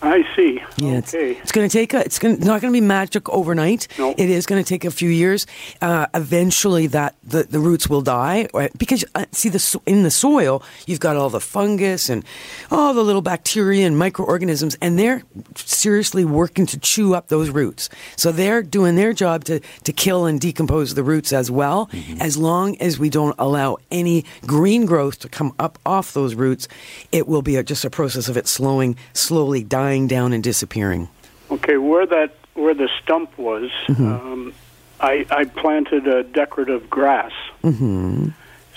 I 0.00 0.24
see. 0.36 0.60
Yeah, 0.76 0.98
it's, 0.98 1.12
okay. 1.12 1.32
it's 1.32 1.50
going 1.50 1.68
to 1.68 1.72
take 1.72 1.92
a, 1.92 2.00
it's 2.00 2.20
going 2.20 2.38
not 2.38 2.60
going 2.60 2.72
to 2.72 2.80
be 2.80 2.80
magic 2.80 3.28
overnight. 3.28 3.88
No. 3.98 4.10
It 4.16 4.30
is 4.30 4.46
going 4.46 4.62
to 4.62 4.68
take 4.68 4.84
a 4.84 4.92
few 4.92 5.10
years. 5.10 5.44
Uh, 5.82 6.06
eventually, 6.14 6.86
that 6.88 7.16
the, 7.24 7.42
the 7.42 7.58
roots 7.58 7.88
will 7.88 8.00
die 8.02 8.48
or- 8.54 8.68
because 8.78 9.04
uh, 9.16 9.24
see 9.32 9.48
the 9.48 9.80
in 9.86 10.04
the 10.04 10.10
soil 10.10 10.62
you've 10.86 11.00
got 11.00 11.16
all 11.16 11.30
the 11.30 11.40
fungus 11.40 12.08
and 12.08 12.24
all 12.70 12.94
the 12.94 13.02
little 13.02 13.22
bacteria 13.22 13.86
and 13.88 13.98
microorganisms, 13.98 14.76
and 14.80 14.98
they're 15.00 15.24
seriously 15.56 16.24
working 16.24 16.64
to 16.66 16.78
chew 16.78 17.14
up 17.14 17.26
those 17.26 17.50
roots. 17.50 17.88
So 18.14 18.30
they're 18.30 18.62
doing 18.62 18.94
their 18.94 19.12
job 19.12 19.42
to 19.44 19.58
to 19.82 19.92
kill 19.92 20.26
and 20.26 20.40
decompose 20.40 20.94
the 20.94 21.02
roots 21.02 21.32
as 21.32 21.50
well. 21.50 21.90
As 22.20 22.36
long 22.36 22.76
as 22.80 23.00
we 23.00 23.10
don't 23.10 23.34
allow 23.36 23.78
any 23.90 24.24
green 24.46 24.86
growth 24.86 25.18
to 25.20 25.28
come 25.28 25.54
up 25.58 25.76
off 25.84 26.12
those 26.12 26.36
roots, 26.36 26.68
it 27.10 27.26
will 27.26 27.42
be 27.42 27.56
a, 27.56 27.64
just 27.64 27.84
a 27.84 27.90
process 27.90 28.28
of 28.28 28.36
it 28.36 28.46
slowing, 28.46 28.96
slowly 29.12 29.64
dying 29.64 29.87
down 30.06 30.32
and 30.32 30.42
disappearing. 30.42 31.08
Okay, 31.50 31.76
where 31.76 32.06
that 32.06 32.34
where 32.54 32.74
the 32.74 32.88
stump 33.02 33.38
was, 33.38 33.70
Mm-hmm. 33.88 34.06
um, 34.12 34.54
I, 35.00 35.24
I 35.30 35.44
planted 35.44 36.06
a 36.08 36.24
decorative 36.24 36.90
grass. 36.90 37.32
Mm-hmm. 37.62 38.30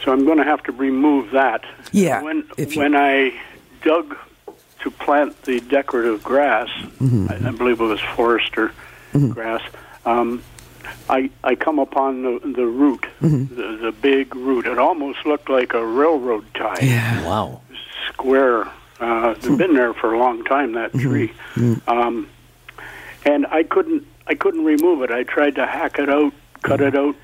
So 0.03 0.11
I'm 0.13 0.23
going 0.25 0.37
to 0.37 0.43
have 0.43 0.61
to 0.63 0.71
remove 0.71 1.31
that. 1.31 1.63
Yeah, 1.91 2.21
When 2.21 2.47
you- 2.57 2.65
when 2.79 2.95
I 2.95 3.33
dug 3.83 4.15
to 4.81 4.91
plant 4.91 5.41
the 5.43 5.59
decorative 5.61 6.23
grass, 6.23 6.69
Mm-hmm. 6.99 7.27
I, 7.31 7.49
I 7.49 7.51
believe 7.51 7.81
it 7.81 7.85
was 7.85 7.99
Foerster 8.15 8.71
grass. 9.31 9.61
Um, 10.05 10.41
I 11.09 11.29
I 11.43 11.55
come 11.55 11.79
upon 11.79 12.21
the 12.23 12.39
the 12.55 12.65
root, 12.65 13.05
Mm-hmm. 13.21 13.55
the, 13.55 13.77
the 13.85 13.91
big 13.91 14.35
root. 14.35 14.65
It 14.67 14.77
almost 14.77 15.25
looked 15.25 15.49
like 15.49 15.73
a 15.73 15.83
railroad 15.85 16.45
tie 16.53 16.77
Yeah. 16.81 17.25
Wow. 17.27 17.61
square. 18.09 18.67
Uh, 19.01 19.33
it's 19.35 19.47
been 19.47 19.73
there 19.73 19.93
for 19.95 20.13
a 20.13 20.19
long 20.19 20.43
time. 20.43 20.73
That 20.73 20.93
tree, 20.93 21.33
um, 21.87 22.29
and 23.25 23.47
I 23.47 23.63
couldn't. 23.63 24.05
I 24.27 24.35
couldn't 24.35 24.63
remove 24.63 25.01
it. 25.01 25.09
I 25.11 25.23
tried 25.23 25.55
to 25.55 25.65
hack 25.65 25.97
it 25.97 26.07
out, 26.07 26.31
cut 26.61 26.79
it 26.81 26.95
out, 26.95 27.15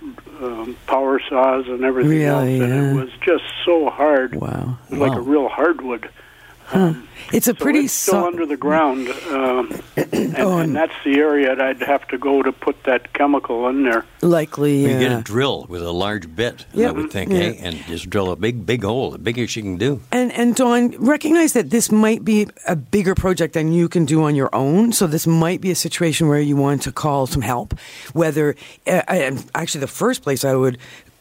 um, 0.42 0.76
power 0.88 1.22
saws 1.30 1.68
and 1.68 1.84
everything 1.86 2.10
Really, 2.12 2.26
else, 2.26 2.44
and 2.44 2.60
yeah. 2.60 2.92
it 2.92 2.96
was 2.96 3.10
just 3.22 3.44
so 3.64 3.90
hard. 3.92 4.36
Wow. 4.36 4.78
Like 4.90 5.12
Wow. 5.12 5.18
a 5.20 5.22
real 5.22 5.48
hardwood. 5.48 6.10
It's 7.34 7.48
a 7.48 7.52
So 7.52 7.64
pretty 7.64 7.80
it's 7.86 7.94
still 7.94 8.14
so- 8.22 8.28
under 8.28 8.46
the 8.46 8.56
ground, 8.58 9.10
um, 9.32 9.82
and, 9.96 10.36
Oh, 10.38 10.58
and 10.60 10.76
that's 10.76 10.94
the 11.04 11.16
area 11.18 11.56
that 11.56 11.62
I'd 11.66 11.82
have 11.84 12.08
to 12.10 12.18
go 12.18 12.42
to 12.42 12.52
put 12.52 12.84
that 12.86 13.14
chemical 13.14 13.68
in 13.70 13.84
there. 13.84 14.06
likely. 14.22 14.82
You 14.84 15.00
get 15.00 15.12
a 15.12 15.22
drill 15.22 15.66
with 15.70 15.82
a 15.82 15.92
large 15.92 16.34
bit, 16.36 16.66
Yeah. 16.74 16.90
I 16.90 16.92
would 16.92 17.12
think, 17.12 17.32
Yeah. 17.32 17.40
eh? 17.40 17.54
And 17.62 17.76
just 17.88 18.10
drill 18.10 18.32
a 18.32 18.36
big, 18.36 18.66
big 18.66 18.84
hole, 18.84 19.12
the 19.12 19.18
biggest 19.18 19.56
you 19.56 19.64
can 19.64 19.78
do. 19.78 20.02
And 20.12 20.32
and 20.34 20.56
Dawn, 20.56 20.96
recognize 21.00 21.54
that 21.54 21.70
this 21.70 21.92
might 21.92 22.24
be 22.24 22.48
a 22.68 22.76
bigger 22.76 23.16
project 23.16 23.54
than 23.54 23.72
you 23.72 23.88
can 23.90 24.06
do 24.06 24.24
on 24.24 24.36
your 24.36 24.50
own. 24.54 24.92
So 24.94 25.08
this 25.08 25.26
might 25.28 25.60
be 25.62 25.72
a 25.72 25.76
situation 25.76 26.28
where 26.28 26.40
you 26.42 26.56
want 26.56 26.82
to 26.84 26.92
call 26.92 27.28
some 27.28 27.42
help. 27.42 27.74
Whether 28.14 28.56
uh, 28.86 29.02
and 29.08 29.44
actually, 29.56 29.82
the 29.82 29.88
first 30.04 30.22
place 30.24 30.44
I 30.46 30.56
would 30.56 30.78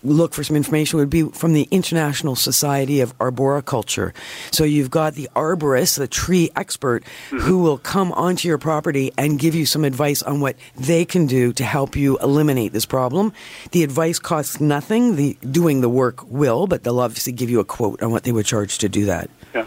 look 0.07 0.35
for 0.35 0.45
some 0.45 0.57
information 0.57 0.99
would 0.99 1.11
be 1.11 1.25
from 1.31 1.53
the 1.53 1.69
International 1.71 2.37
Society 2.37 3.01
of 3.01 3.14
Arboriculture. 3.21 4.14
So 4.51 4.64
you've 4.64 4.90
got 4.90 5.14
the 5.14 5.29
arborist, 5.35 5.99
the 5.99 6.09
tree 6.09 6.51
expert, 6.57 7.05
who 7.31 7.59
will 7.59 7.79
come 7.79 8.12
onto 8.12 8.49
your 8.49 8.59
property 8.59 9.12
and 9.19 9.38
give 9.38 9.55
you 9.55 9.66
some 9.66 9.85
advice 9.85 10.23
on 10.23 10.40
what 10.40 10.57
they 10.77 11.05
can 11.05 11.27
do 11.27 11.53
to 11.55 11.64
help 11.64 11.97
you 11.97 12.19
eliminate 12.19 12.73
this 12.73 12.87
problem. 12.87 13.33
The 13.73 13.83
advice 13.83 14.19
costs 14.19 14.61
nothing. 14.61 15.16
The 15.16 15.37
doing 15.51 15.81
the 15.81 15.88
work 15.88 16.23
will, 16.31 16.66
but 16.66 16.85
they'll 16.85 17.01
obviously 17.01 17.33
give 17.33 17.51
you 17.51 17.61
a 17.61 17.64
quote 17.64 18.03
on 18.03 18.11
what 18.11 18.25
they 18.25 18.33
would 18.33 18.47
charge 18.47 18.79
to 18.79 18.88
do 18.88 19.07
that. 19.07 19.31
Yeah. 19.55 19.66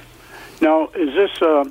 Now, 0.62 0.88
is 0.90 1.14
this 1.14 1.42
uh, 1.42 1.70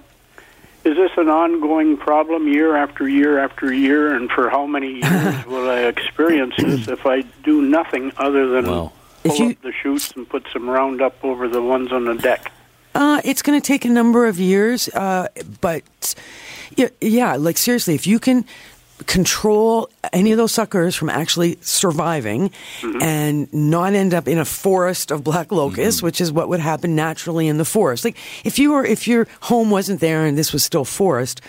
is 0.89 0.97
this 0.97 1.11
an 1.17 1.29
ongoing 1.29 1.97
problem 1.97 2.49
year 2.49 2.75
after 2.77 3.09
year 3.09 3.39
after 3.39 3.73
year, 3.73 4.15
and 4.15 4.31
for 4.31 4.49
how 4.51 4.67
many 4.67 4.95
years 5.03 5.47
will 5.47 5.69
I 5.69 5.81
experience 5.81 6.55
this 6.57 6.89
if 6.89 7.05
I 7.07 7.23
do 7.45 7.61
nothing 7.63 8.13
other 8.17 8.49
than 8.49 8.67
Well, 8.67 8.93
pull 9.25 9.37
you- 9.37 9.51
up 9.51 9.63
the 9.63 9.73
shoots 9.73 10.13
and 10.17 10.29
put 10.29 10.47
some 10.53 10.69
Roundup 10.69 11.23
over 11.25 11.47
the 11.49 11.63
ones 11.63 11.93
on 11.93 12.05
the 12.07 12.15
deck? 12.15 12.53
Uh, 12.95 13.21
it's 13.25 13.43
going 13.43 13.61
to 13.61 13.65
take 13.65 13.85
a 13.85 13.89
number 13.91 14.27
of 14.27 14.41
years, 14.41 14.89
uh, 14.89 15.29
but 15.61 16.15
yeah, 16.77 16.89
yeah, 17.01 17.37
like 17.37 17.57
seriously, 17.59 17.95
if 17.95 18.07
you 18.07 18.19
can 18.19 18.45
control 19.07 19.89
any 20.13 20.33
of 20.33 20.39
those 20.39 20.53
suckers 20.53 20.95
from 20.95 21.09
actually 21.09 21.59
surviving 21.61 22.51
mm-hmm. 22.81 23.03
and 23.03 23.53
not 23.53 23.95
end 23.95 24.15
up 24.15 24.27
in 24.29 24.39
a 24.39 24.45
forest 24.45 25.11
of 25.11 25.25
black 25.25 25.53
locusts, 25.53 25.99
mm-hmm. 25.99 26.07
which 26.07 26.21
is 26.21 26.33
what 26.33 26.49
would 26.49 26.61
happen 26.61 26.95
naturally 26.95 27.49
in 27.49 27.59
the 27.59 27.65
forest. 27.65 28.05
Like 28.05 28.17
if 28.45 28.59
you 28.59 28.73
were, 28.73 28.85
if 28.85 29.07
your 29.07 29.27
home 29.43 29.71
wasn't 29.71 30.01
there 30.01 30.25
and 30.27 30.37
this 30.37 30.53
was 30.53 30.65
still 30.65 30.85
forest. 30.85 31.41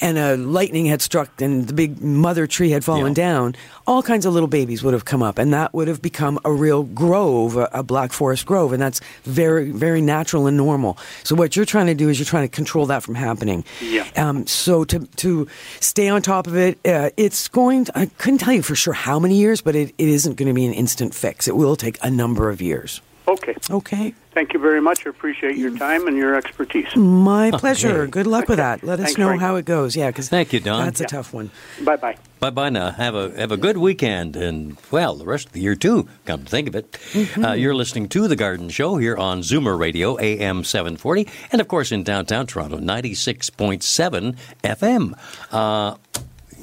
And 0.00 0.16
a 0.18 0.36
lightning 0.36 0.86
had 0.86 1.02
struck, 1.02 1.40
and 1.40 1.66
the 1.66 1.72
big 1.72 2.00
mother 2.00 2.46
tree 2.46 2.70
had 2.70 2.84
fallen 2.84 3.08
Yeah. 3.12 3.14
down. 3.26 3.56
All 3.86 4.02
kinds 4.02 4.26
of 4.26 4.32
little 4.32 4.48
babies 4.48 4.82
would 4.82 4.94
have 4.94 5.04
come 5.04 5.22
up, 5.22 5.38
and 5.38 5.52
that 5.52 5.74
would 5.74 5.88
have 5.88 6.00
become 6.00 6.38
a 6.44 6.52
real 6.52 6.82
grove, 6.84 7.56
a, 7.56 7.68
a 7.72 7.82
black 7.82 8.12
forest 8.12 8.46
grove, 8.46 8.72
and 8.72 8.80
that's 8.80 9.00
very, 9.24 9.70
very 9.70 10.00
natural 10.00 10.46
and 10.46 10.56
normal. 10.56 10.96
So 11.24 11.34
what 11.34 11.56
you're 11.56 11.64
trying 11.64 11.86
to 11.86 11.94
do 11.94 12.08
is 12.08 12.18
you're 12.18 12.26
trying 12.26 12.48
to 12.48 12.54
control 12.54 12.86
that 12.86 13.02
from 13.02 13.16
happening. 13.16 13.64
Yeah. 13.80 14.06
Um, 14.16 14.46
so 14.46 14.84
to 14.84 15.00
to 15.16 15.48
stay 15.80 16.08
on 16.08 16.22
top 16.22 16.46
of 16.46 16.56
it, 16.56 16.78
uh, 16.86 17.10
it's 17.16 17.48
going. 17.48 17.86
To, 17.86 17.98
I 17.98 18.06
couldn't 18.18 18.38
tell 18.38 18.52
you 18.54 18.62
for 18.62 18.76
sure 18.76 18.92
how 18.94 19.18
many 19.18 19.36
years, 19.36 19.60
but 19.62 19.74
it, 19.74 19.94
it 19.98 20.08
isn't 20.08 20.36
going 20.36 20.48
to 20.48 20.54
be 20.54 20.66
an 20.66 20.72
instant 20.74 21.14
fix. 21.14 21.48
It 21.48 21.56
will 21.56 21.76
take 21.76 21.98
a 22.02 22.10
number 22.10 22.50
of 22.50 22.60
years. 22.62 23.00
Okay. 23.28 23.54
Okay. 23.70 24.14
Thank 24.32 24.52
you 24.54 24.58
very 24.60 24.80
much. 24.80 25.04
I 25.06 25.10
appreciate 25.10 25.56
your 25.56 25.76
time 25.76 26.06
and 26.06 26.16
your 26.16 26.34
expertise. 26.34 26.94
My 26.96 27.50
pleasure. 27.54 28.06
Good 28.06 28.26
luck 28.26 28.48
with 28.48 28.56
that. 28.58 28.82
Let 28.82 29.00
us 29.00 29.06
Thanks, 29.06 29.18
know 29.18 29.26
Frank. 29.28 29.40
how 29.42 29.56
it 29.56 29.64
goes. 29.64 29.94
Yeah, 29.96 30.08
because 30.10 30.28
Thank 30.28 30.52
you, 30.52 30.60
Dawn. 30.60 30.84
That's 30.84 31.00
a 31.00 31.06
tough 31.06 31.34
one. 31.34 31.50
Bye 31.82 31.96
bye. 31.96 32.16
Bye 32.40 32.50
bye 32.50 32.70
now. 32.70 32.90
Have 32.92 33.14
a 33.16 33.30
have 33.36 33.50
a 33.52 33.56
good 33.56 33.76
weekend, 33.78 34.36
and 34.36 34.76
well, 34.90 35.16
the 35.16 35.24
rest 35.26 35.46
of 35.46 35.52
the 35.52 35.60
year 35.60 35.74
too. 35.74 36.08
Come 36.24 36.44
to 36.44 36.48
think 36.50 36.68
of 36.68 36.74
it, 36.76 36.92
Mm-hmm. 36.92 37.44
uh, 37.44 37.52
you're 37.54 37.74
listening 37.74 38.08
to 38.10 38.28
the 38.28 38.36
Garden 38.36 38.68
Show 38.70 38.96
here 38.96 39.16
on 39.16 39.40
Zoomer 39.40 39.76
Radio, 39.78 40.18
AM 40.20 40.62
740, 40.64 41.26
and 41.52 41.60
of 41.60 41.66
course 41.68 41.90
in 41.92 42.02
downtown 42.04 42.46
Toronto, 42.46 42.78
96.7 42.78 44.36
FM. 44.62 45.18
Uh, 45.52 45.96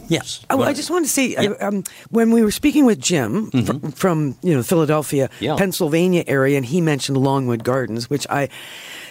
yes. 0.08 0.46
Oh, 0.50 0.62
I 0.64 0.74
just 0.74 0.90
wanted 0.90 1.06
to 1.06 1.12
say, 1.12 1.36
I, 1.36 1.48
um, 1.66 1.84
when 2.10 2.32
we 2.32 2.44
were 2.44 2.52
speaking 2.52 2.86
with 2.86 3.00
Jim 3.00 3.50
fr- 3.52 3.90
from 3.96 4.38
you 4.42 4.54
know 4.56 4.64
Philadelphia, 4.64 5.28
Mm-hmm. 5.30 5.44
Yeah. 5.44 5.56
Pennsylvania 5.58 6.24
area, 6.28 6.58
and 6.58 6.66
he 6.66 6.82
mentioned 6.82 7.18
Longwood 7.18 7.64
Gardens, 7.64 8.10
which 8.10 8.26
I 8.30 8.50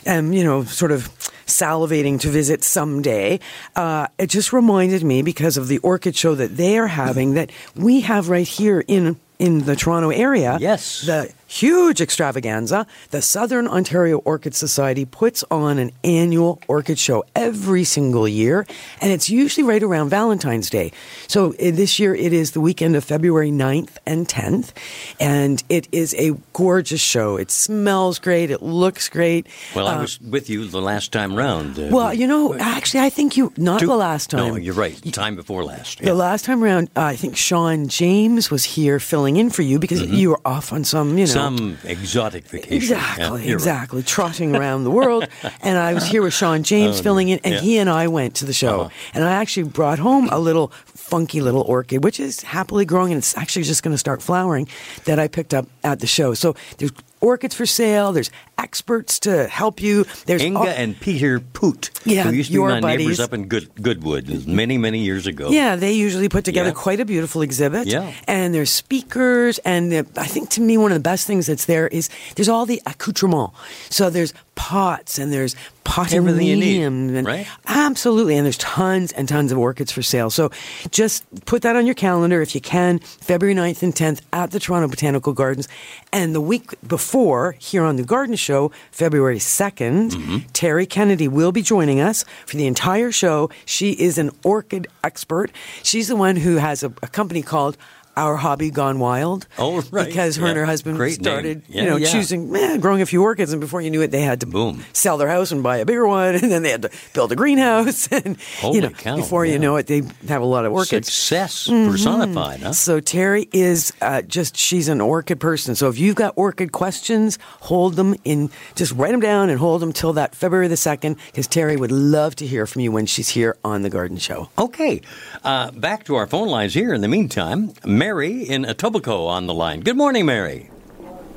am 0.07 0.33
you 0.33 0.45
know 0.45 0.65
sort 0.65 0.93
of 0.93 1.09
salivating 1.47 2.19
to 2.21 2.29
visit 2.31 2.65
someday. 2.65 3.39
Uh, 3.77 4.07
it 4.19 4.29
just 4.29 4.53
reminded 4.53 5.05
me 5.05 5.23
because 5.23 5.57
of 5.57 5.69
the 5.69 5.79
orchid 5.79 6.17
show 6.17 6.35
that 6.35 6.57
they 6.57 6.79
are 6.79 6.87
having 6.87 7.35
that 7.35 7.51
we 7.77 8.01
have 8.01 8.29
right 8.29 8.49
here 8.49 8.83
in 8.89 9.17
in 9.39 9.65
the 9.67 9.77
Toronto 9.77 10.11
area. 10.11 10.57
Yes. 10.61 11.03
the 11.07 11.31
huge 11.59 12.01
extravaganza. 12.01 12.87
The 13.11 13.23
Southern 13.23 13.69
Ontario 13.69 14.19
Orchid 14.19 14.55
Society 14.55 15.05
puts 15.05 15.45
on 15.51 15.79
an 15.79 15.93
annual 16.03 16.61
orchid 16.67 16.99
show 16.99 17.25
every 17.37 17.85
single 17.85 18.27
year, 18.27 18.67
and 19.01 19.13
it's 19.13 19.31
usually 19.31 19.63
right 19.65 19.83
around 19.83 20.09
Valentine's 20.11 20.69
Day. 20.69 20.91
So 21.29 21.51
uh, 21.53 21.55
this 21.59 21.99
year 22.01 22.15
it 22.15 22.33
is 22.33 22.53
the 22.53 22.61
weekend 22.61 22.97
of 22.97 23.05
February 23.05 23.51
9th 23.51 23.97
and 24.05 24.27
10th, 24.27 24.73
and 25.21 25.63
it 25.69 25.87
is 25.93 26.15
a 26.15 26.33
gorgeous 26.53 27.01
show. 27.01 27.37
It 27.37 27.51
smells 27.51 28.19
great, 28.19 28.51
it 28.51 28.63
looks 28.63 29.09
great. 29.09 29.47
Well, 29.77 29.87
I 29.87 29.95
Uh, 29.97 30.01
was 30.03 30.21
with 30.21 30.51
you 30.51 30.67
the 30.67 30.83
last 30.83 31.13
time 31.13 31.35
round. 31.37 31.79
uh, 31.79 31.89
well, 31.91 32.13
you 32.13 32.27
know, 32.27 32.55
actually, 32.59 33.01
I 33.05 33.11
think 33.11 33.37
you, 33.37 33.53
not 33.57 33.79
two- 33.81 33.87
the 33.87 33.97
last 33.97 34.31
time. 34.31 34.49
No, 34.49 34.57
you're 34.57 34.75
right. 34.75 34.95
Time 35.13 35.37
before 35.37 35.63
last. 35.65 35.99
The 36.01 36.07
yeah. 36.07 36.13
last 36.15 36.45
time 36.45 36.65
around, 36.65 36.91
uh, 36.97 37.03
I 37.03 37.17
think 37.17 37.37
Sean 37.37 37.87
James 37.89 38.51
was 38.51 38.65
here 38.65 38.99
filling 38.99 39.37
in 39.37 39.51
for 39.51 39.63
you 39.63 39.79
because 39.79 40.03
you 40.03 40.31
were 40.31 40.41
off 40.45 40.73
on 40.73 40.83
some, 40.85 41.17
you 41.19 41.27
know, 41.27 41.33
Mm-hmm. 41.44 41.44
Some 41.45 41.79
exotic 41.85 42.47
vacation. 42.47 42.77
Exactly, 42.77 43.25
Yeah, 43.25 43.31
you're 43.31 43.39
right. 43.39 43.53
exactly. 43.53 44.03
Trotting 44.03 44.57
around 44.57 44.85
the 44.85 44.91
world. 44.91 45.29
And 45.63 45.79
I 45.79 45.95
was 45.95 46.05
here 46.05 46.21
with 46.23 46.35
Sean 46.35 46.63
James 46.63 47.01
filling 47.01 47.29
in, 47.29 47.41
and 47.45 47.55
yeah. 47.55 47.61
he 47.61 47.79
and 47.79 47.89
I 47.89 48.07
went 48.09 48.35
to 48.37 48.45
the 48.45 48.53
show. 48.53 48.83
Uh-huh. 48.83 48.91
And 49.15 49.25
I 49.25 49.33
actually 49.33 49.69
brought 49.69 49.99
home 49.99 50.29
a 50.31 50.39
little 50.39 50.73
funky 50.87 51.41
little 51.41 51.63
orchid, 51.63 52.05
which 52.05 52.21
is 52.21 52.43
happily 52.43 52.85
growing, 52.85 53.13
and 53.13 53.19
it's 53.19 53.37
actually 53.37 53.65
just 53.65 53.83
going 53.83 53.95
to 53.95 53.99
start 53.99 54.21
flowering, 54.23 54.69
that 55.05 55.19
I 55.19 55.29
picked 55.29 55.55
up 55.55 55.67
at 55.83 56.01
the 56.01 56.07
show. 56.07 56.35
So 56.35 56.55
there's 56.79 56.93
orchids 57.21 57.55
for 57.55 57.67
sale, 57.67 58.13
there's 58.13 58.31
experts 58.59 59.19
to 59.21 59.47
help 59.49 59.81
you. 59.81 60.05
There's 60.27 60.43
Inga 60.43 60.59
all- 60.59 60.67
and 60.69 60.99
Peter 60.99 61.41
Poot, 61.41 61.91
Yeah, 62.05 62.25
who 62.25 62.33
used 62.33 62.51
to 62.51 62.57
be 62.57 62.59
my 62.61 62.81
neighbors 62.81 63.21
up 63.21 63.33
in 63.33 63.47
Good, 63.47 63.71
Goodwood 63.83 64.47
many, 64.47 64.79
many 64.79 65.01
years 65.01 65.27
ago. 65.27 65.51
Yeah, 65.51 65.77
they 65.77 65.93
usually 65.93 66.29
put 66.29 66.45
together 66.45 66.71
Yeah. 66.71 66.75
quite 66.75 67.01
a 67.01 67.05
beautiful 67.05 67.43
exhibit. 67.43 67.87
Yeah. 67.87 68.13
And 68.27 68.55
there's 68.55 68.71
speakers, 68.71 69.59
and 69.61 69.93
the, 69.93 70.07
I 70.17 70.27
think 70.27 70.51
to 70.51 70.61
me, 70.61 70.79
one 70.79 70.93
of 70.93 70.97
the 70.97 71.01
best 71.09 71.27
things 71.27 71.47
that's 71.47 71.65
there 71.67 71.89
is 71.89 72.09
there's 72.37 72.49
all 72.49 72.67
the 72.67 72.81
accoutrement. 72.87 73.51
So 73.91 74.11
there's 74.11 74.33
pots, 74.55 75.19
and 75.19 75.33
there's 75.33 75.57
potting 75.83 76.17
Everything 76.19 76.47
you 76.47 76.57
need, 76.57 76.83
and 76.83 77.27
right? 77.27 77.47
Absolutely. 77.67 78.37
And 78.37 78.45
there's 78.47 78.57
tons 78.57 79.13
and 79.13 79.29
tons 79.29 79.53
of 79.53 79.59
orchids 79.59 79.91
for 79.93 80.01
sale. 80.01 80.31
So 80.31 80.51
just 80.91 81.25
put 81.45 81.63
that 81.63 81.77
on 81.77 81.85
your 81.87 81.95
calendar 81.95 82.41
if 82.41 82.55
you 82.55 82.61
can, 82.61 83.01
February 83.01 83.55
9th 83.55 83.83
and 83.83 83.95
10th 83.95 84.21
at 84.33 84.53
the 84.53 84.61
Toronto 84.61 84.89
Botanical 84.89 85.33
Gardens. 85.33 85.69
And 86.13 86.35
the 86.35 86.41
week 86.41 86.71
before, 86.87 87.57
here 87.59 87.83
on 87.85 87.97
the 87.97 88.05
Garden 88.05 88.37
Show, 88.45 88.71
February 88.93 89.39
2nd, 89.41 90.11
Mm-hmm. 90.15 90.39
Terry 90.53 90.87
Kennedy 90.87 91.29
will 91.29 91.53
be 91.53 91.63
joining 91.63 92.01
us 92.09 92.25
for 92.47 92.57
the 92.57 92.67
entire 92.67 93.11
show. 93.13 93.51
She 93.65 93.89
is 93.93 94.19
an 94.19 94.31
orchid 94.45 94.87
expert. 95.03 95.49
She's 95.83 96.09
the 96.09 96.17
one 96.17 96.37
who 96.37 96.57
has 96.57 96.83
a, 96.83 96.91
a 97.03 97.09
company 97.19 97.43
called 97.43 97.77
Our 98.17 98.37
Hobby 98.37 98.71
Gone 98.71 98.99
Wild. 98.99 99.47
Oh, 99.59 99.83
right. 99.91 100.07
Because 100.07 100.37
her 100.37 100.47
and 100.47 100.57
her 100.57 100.65
husband 100.65 100.97
Great 100.97 101.15
started, 101.15 101.63
Yeah, 101.69 101.83
you 101.83 101.91
know, 101.91 101.97
yeah. 101.97 102.11
choosing, 102.13 102.49
growing 102.81 103.03
a 103.03 103.07
few 103.07 103.23
orchids, 103.23 103.53
and 103.53 103.61
before 103.61 103.81
you 103.81 103.91
knew 103.91 104.03
it, 104.03 104.11
they 104.11 104.23
had 104.23 104.41
to 104.41 104.47
Boom. 104.47 104.85
sell 104.93 105.17
their 105.19 105.29
house 105.29 105.51
and 105.53 105.63
buy 105.63 105.79
a 105.79 105.85
bigger 105.85 106.07
one, 106.07 106.35
and 106.43 106.51
then 106.53 106.63
they 106.63 106.71
had 106.71 106.83
to 106.83 106.91
build 107.13 107.33
a 107.33 107.37
greenhouse, 107.37 108.07
and 108.13 108.37
Holy 108.61 108.77
you 108.77 108.81
know, 108.83 108.91
cow, 108.91 109.17
before 109.17 109.45
yeah. 109.45 109.53
you 109.55 109.59
know 109.59 109.77
it, 109.77 109.87
they 109.87 110.03
have 110.29 110.43
a 110.43 110.47
lot 110.47 110.65
of 110.65 110.73
orchids. 110.73 111.09
Success 111.13 111.69
Mm-hmm. 111.69 111.91
personified, 111.91 112.61
huh? 112.61 112.73
So 112.73 113.01
Terry 113.01 113.49
is 113.53 113.93
uh, 114.01 114.23
just 114.23 114.57
she's 114.57 114.89
an 114.89 115.01
orchid 115.01 115.41
person. 115.41 115.75
So 115.75 115.89
if 115.89 115.99
you've 115.99 116.15
got 116.17 116.33
orchid 116.37 116.73
questions, 116.73 117.39
hold 117.61 117.95
them 117.95 118.15
in 118.25 118.51
just 118.75 118.93
write 118.93 119.11
them 119.13 119.21
down 119.21 119.51
and 119.51 119.59
hold 119.59 119.83
them 119.83 119.93
till 119.93 120.13
that 120.15 120.35
February 120.35 120.69
the 120.69 120.75
2nd 120.75 121.17
cuz 121.35 121.47
Terry 121.47 121.77
would 121.77 121.91
love 121.93 122.35
to 122.37 122.47
hear 122.47 122.67
from 122.67 122.83
you 122.83 122.93
when 122.93 123.07
she's 123.07 123.29
here 123.31 123.57
on 123.65 123.83
the 123.83 123.91
garden 123.91 124.19
show. 124.19 124.49
Okay, 124.59 125.01
uh, 125.43 125.71
back 125.73 126.05
to 126.05 126.15
our 126.17 126.27
phone 126.27 126.49
lines 126.49 126.75
here. 126.75 126.93
In 126.95 127.01
the 127.01 127.09
meantime, 127.09 127.73
Mary 128.05 128.43
in 128.43 128.65
Etobicoke 128.67 129.27
on 129.29 129.47
the 129.47 129.55
line. 129.55 129.81
Good 129.81 129.97
morning, 129.97 130.27
Mary. 130.27 130.69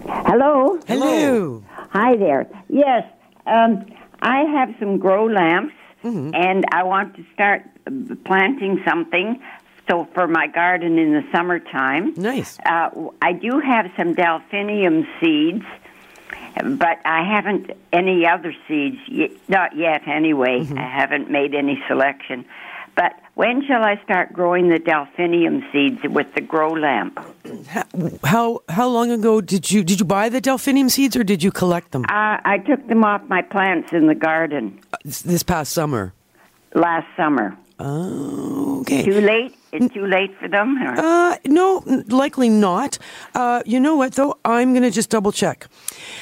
Hello. 0.06 0.78
Hello. 0.86 1.64
Hi 1.92 2.18
there. 2.18 2.46
Yes, 2.68 3.04
um, 3.46 3.86
I 4.22 4.40
have 4.42 4.76
some 4.78 4.98
grow 4.98 5.28
lamps, 5.28 5.74
and 6.04 6.66
I 6.74 6.84
want 6.84 7.16
to 7.16 7.24
start 7.34 7.62
uh, 7.88 7.92
planting 8.26 8.82
something. 8.86 9.42
So 9.88 10.10
for 10.14 10.28
my 10.28 10.48
garden 10.48 11.00
in 11.00 11.14
the 11.14 11.24
summertime, 11.32 12.14
Nice. 12.18 12.60
uh, 12.66 12.90
I 13.22 13.32
do 13.32 13.62
have 13.62 13.90
some 13.96 14.14
delphinium 14.14 15.08
seeds, 15.22 15.64
but 16.66 16.98
I 17.06 17.24
haven't 17.24 17.72
any 17.94 18.26
other 18.28 18.54
seeds. 18.68 18.98
y- 19.10 19.30
Not 19.48 19.74
yet, 19.78 20.06
anyway. 20.06 20.68
I 20.76 20.82
haven't 20.82 21.32
made 21.32 21.56
any 21.56 21.82
selection. 21.88 22.44
But 22.98 23.14
when 23.36 23.64
shall 23.68 23.84
I 23.84 24.02
start 24.04 24.34
growing 24.34 24.70
the 24.70 24.80
delphinium 24.80 25.64
seeds 25.72 26.00
with 26.04 26.28
the 26.34 26.42
grow 26.42 26.74
lamp? 26.74 27.20
How 28.24 28.62
how 28.68 28.88
long 28.90 29.12
ago 29.12 29.40
did 29.40 29.72
you 29.72 29.84
did 29.84 30.00
you 30.02 30.06
buy 30.06 30.28
the 30.30 30.42
delphinium 30.42 30.90
seeds 30.90 31.16
or 31.16 31.24
did 31.24 31.42
you 31.44 31.52
collect 31.52 31.92
them? 31.92 32.04
Uh, 32.06 32.38
I 32.44 32.58
took 32.66 32.86
them 32.88 33.04
off 33.06 33.22
my 33.30 33.42
plants 33.44 33.94
in 33.94 34.08
the 34.08 34.16
garden 34.16 34.80
this 35.06 35.44
past 35.44 35.72
summer. 35.72 36.12
last 36.74 37.08
summer. 37.16 37.56
Oh, 37.80 38.80
okay. 38.82 39.04
Too 39.06 39.22
late? 39.22 39.54
It's 39.72 39.94
too 39.94 40.08
late 40.08 40.32
for 40.40 40.48
them? 40.48 40.78
Or? 40.82 40.94
Uh, 40.98 41.38
no, 41.46 41.84
likely 42.08 42.50
not. 42.50 42.98
Uh, 43.36 43.62
you 43.66 43.80
know 43.80 43.96
what 43.96 44.14
though? 44.14 44.40
I'm 44.44 44.74
going 44.74 44.84
to 44.84 44.90
just 44.92 45.10
double 45.12 45.32
check. 45.32 45.68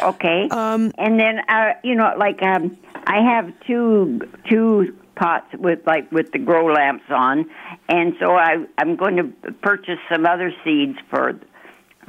Okay. 0.01 0.49
Um, 0.51 0.91
and 0.97 1.17
then, 1.19 1.39
uh, 1.47 1.73
you 1.83 1.95
know, 1.95 2.13
like 2.17 2.41
um, 2.43 2.77
I 3.07 3.21
have 3.21 3.53
two 3.65 4.19
two 4.49 4.93
pots 5.15 5.47
with 5.57 5.79
like 5.85 6.11
with 6.11 6.31
the 6.31 6.39
grow 6.39 6.65
lamps 6.67 7.05
on, 7.09 7.45
and 7.89 8.15
so 8.19 8.35
I 8.35 8.65
I'm 8.77 8.95
going 8.95 9.15
to 9.17 9.51
purchase 9.61 9.99
some 10.11 10.25
other 10.25 10.53
seeds 10.63 10.97
for 11.09 11.39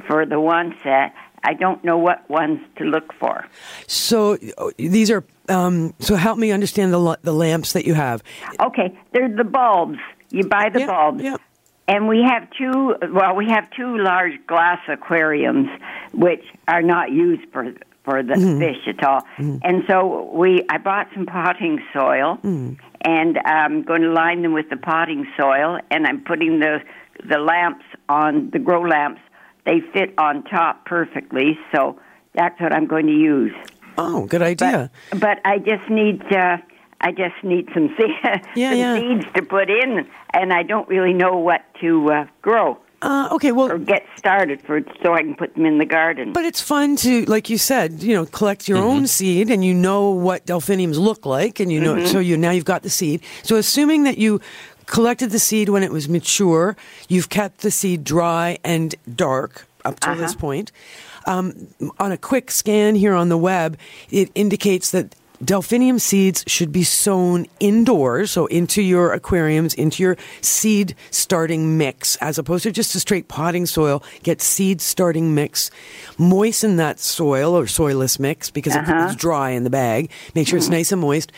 for 0.07 0.25
the 0.25 0.39
ones 0.39 0.73
that 0.83 1.13
I 1.43 1.53
don't 1.53 1.83
know 1.83 1.97
what 1.97 2.29
ones 2.29 2.59
to 2.77 2.83
look 2.83 3.13
for. 3.13 3.45
So 3.87 4.37
these 4.77 5.09
are. 5.11 5.23
Um, 5.49 5.93
so 5.99 6.15
help 6.15 6.37
me 6.37 6.51
understand 6.51 6.93
the 6.93 7.17
the 7.21 7.31
lamps 7.33 7.73
that 7.73 7.85
you 7.85 7.93
have. 7.93 8.21
Okay, 8.59 8.97
they're 9.13 9.29
the 9.33 9.45
bulbs. 9.45 9.99
You 10.29 10.43
buy 10.43 10.69
the 10.69 10.81
Yeah, 10.81 10.87
bulbs. 10.87 11.23
yeah. 11.23 11.37
And 11.89 12.09
we 12.09 12.21
have 12.21 12.49
two, 12.51 12.95
well, 13.13 13.33
we 13.33 13.47
have 13.47 13.69
two 13.71 13.97
large 13.97 14.33
glass 14.45 14.79
aquariums, 14.89 15.69
which 16.13 16.43
are 16.67 16.81
not 16.81 17.11
used 17.11 17.43
for 17.53 17.71
for 18.03 18.23
the 18.23 18.33
Mm-hmm. 18.33 18.59
fish 18.59 18.87
at 18.87 19.01
all. 19.05 19.21
And 19.37 19.83
so 19.87 20.29
we, 20.33 20.65
I 20.69 20.77
bought 20.79 21.07
some 21.13 21.25
potting 21.25 21.79
soil, 21.93 22.39
Mm-hmm. 22.43 22.73
And 23.07 23.39
I'm 23.45 23.83
going 23.83 24.01
to 24.01 24.11
line 24.11 24.41
them 24.41 24.51
with 24.51 24.69
the 24.69 24.75
potting 24.75 25.25
soil, 25.39 25.79
and 25.89 26.05
I'm 26.05 26.21
putting 26.25 26.59
the 26.59 26.79
the 27.27 27.37
lamps 27.39 27.85
on 28.09 28.49
the 28.51 28.59
grow 28.59 28.81
lamps. 28.81 29.21
They 29.65 29.79
fit 29.93 30.13
on 30.17 30.43
top 30.43 30.85
perfectly, 30.85 31.57
so 31.73 31.97
that's 32.33 32.59
what 32.59 32.73
I'm 32.73 32.85
going 32.85 33.07
to 33.07 33.13
use. 33.13 33.53
Oh, 33.97 34.25
good 34.27 34.41
idea. 34.41 34.91
But 35.11 35.39
I 35.45 35.57
just 35.59 35.89
need 35.89 36.21
uh, 36.33 36.57
I 36.99 37.11
just 37.11 37.41
need 37.43 37.69
some, 37.73 37.95
se- 37.97 38.41
Yeah, 38.55 38.71
some 38.71 38.77
yeah. 38.79 38.99
seeds 38.99 39.25
to 39.35 39.41
put 39.41 39.69
in, 39.69 40.05
and 40.33 40.51
I 40.51 40.63
don't 40.63 40.87
really 40.89 41.13
know 41.13 41.37
what 41.37 41.61
to 41.81 42.11
uh, 42.11 42.25
grow 42.41 42.77
Uh, 43.01 43.29
okay, 43.31 43.51
well, 43.51 43.71
or 43.71 43.77
get 43.77 44.05
started 44.15 44.59
for 44.61 44.81
so 45.03 45.13
I 45.13 45.21
can 45.21 45.35
put 45.35 45.53
them 45.53 45.65
in 45.65 45.77
the 45.77 45.85
garden. 45.85 46.33
But 46.33 46.45
it's 46.45 46.61
fun 46.61 46.95
to, 46.97 47.25
like 47.25 47.49
you 47.49 47.59
said, 47.59 48.01
you 48.01 48.15
know, 48.15 48.25
collect 48.25 48.67
your 48.67 48.79
own 48.79 49.05
seed, 49.05 49.51
and 49.51 49.63
you 49.63 49.73
know 49.73 50.09
what 50.09 50.45
delphiniums 50.47 50.97
look 50.97 51.25
like, 51.25 51.59
and 51.59 51.71
you 51.71 51.79
know, 51.79 52.05
so 52.05 52.19
you 52.19 52.37
now 52.37 52.51
you've 52.51 52.65
got 52.65 52.81
the 52.81 52.89
seed. 52.89 53.21
So 53.43 53.55
assuming 53.55 54.03
that 54.03 54.17
you 54.17 54.41
collected 54.87 55.29
the 55.29 55.39
seed 55.39 55.69
when 55.69 55.83
it 55.83 55.91
was 55.91 56.09
mature, 56.09 56.75
you've 57.07 57.29
kept 57.29 57.59
the 57.61 57.69
seed 57.69 58.03
dry 58.03 58.57
and 58.63 58.95
dark 59.15 59.67
up 59.85 59.99
to 59.99 60.15
this 60.15 60.33
point. 60.33 60.71
Um, 61.27 61.67
on 61.99 62.11
a 62.11 62.17
quick 62.17 62.49
scan 62.49 62.95
here 62.95 63.13
on 63.13 63.29
the 63.29 63.37
web, 63.37 63.77
it 64.09 64.31
indicates 64.33 64.91
that 64.91 65.13
delphinium 65.43 65.99
seeds 65.99 66.43
should 66.47 66.71
be 66.71 66.83
sown 66.83 67.45
indoors, 67.59 68.31
so 68.31 68.45
into 68.47 68.81
your 68.81 69.13
aquariums, 69.13 69.73
into 69.73 70.03
your 70.03 70.17
seed 70.41 70.95
starting 71.11 71.77
mix, 71.77 72.15
as 72.17 72.37
opposed 72.37 72.63
to 72.63 72.71
just 72.71 72.95
a 72.95 72.99
straight 72.99 73.27
potting 73.27 73.65
soil. 73.65 74.03
Get 74.23 74.41
seed 74.41 74.81
starting 74.81 75.35
mix, 75.35 75.71
moisten 76.17 76.77
that 76.77 76.99
soil 76.99 77.57
or 77.57 77.63
soilless 77.65 78.19
mix 78.19 78.49
because 78.49 78.75
it- 78.75 78.79
uh-huh. 78.79 79.07
it's 79.11 79.15
dry 79.15 79.51
in 79.51 79.63
the 79.63 79.69
bag. 79.69 80.09
Make 80.35 80.47
sure 80.47 80.57
it's 80.57 80.67
mm-hmm. 80.67 80.73
nice 80.75 80.91
and 80.91 81.01
moist. 81.01 81.31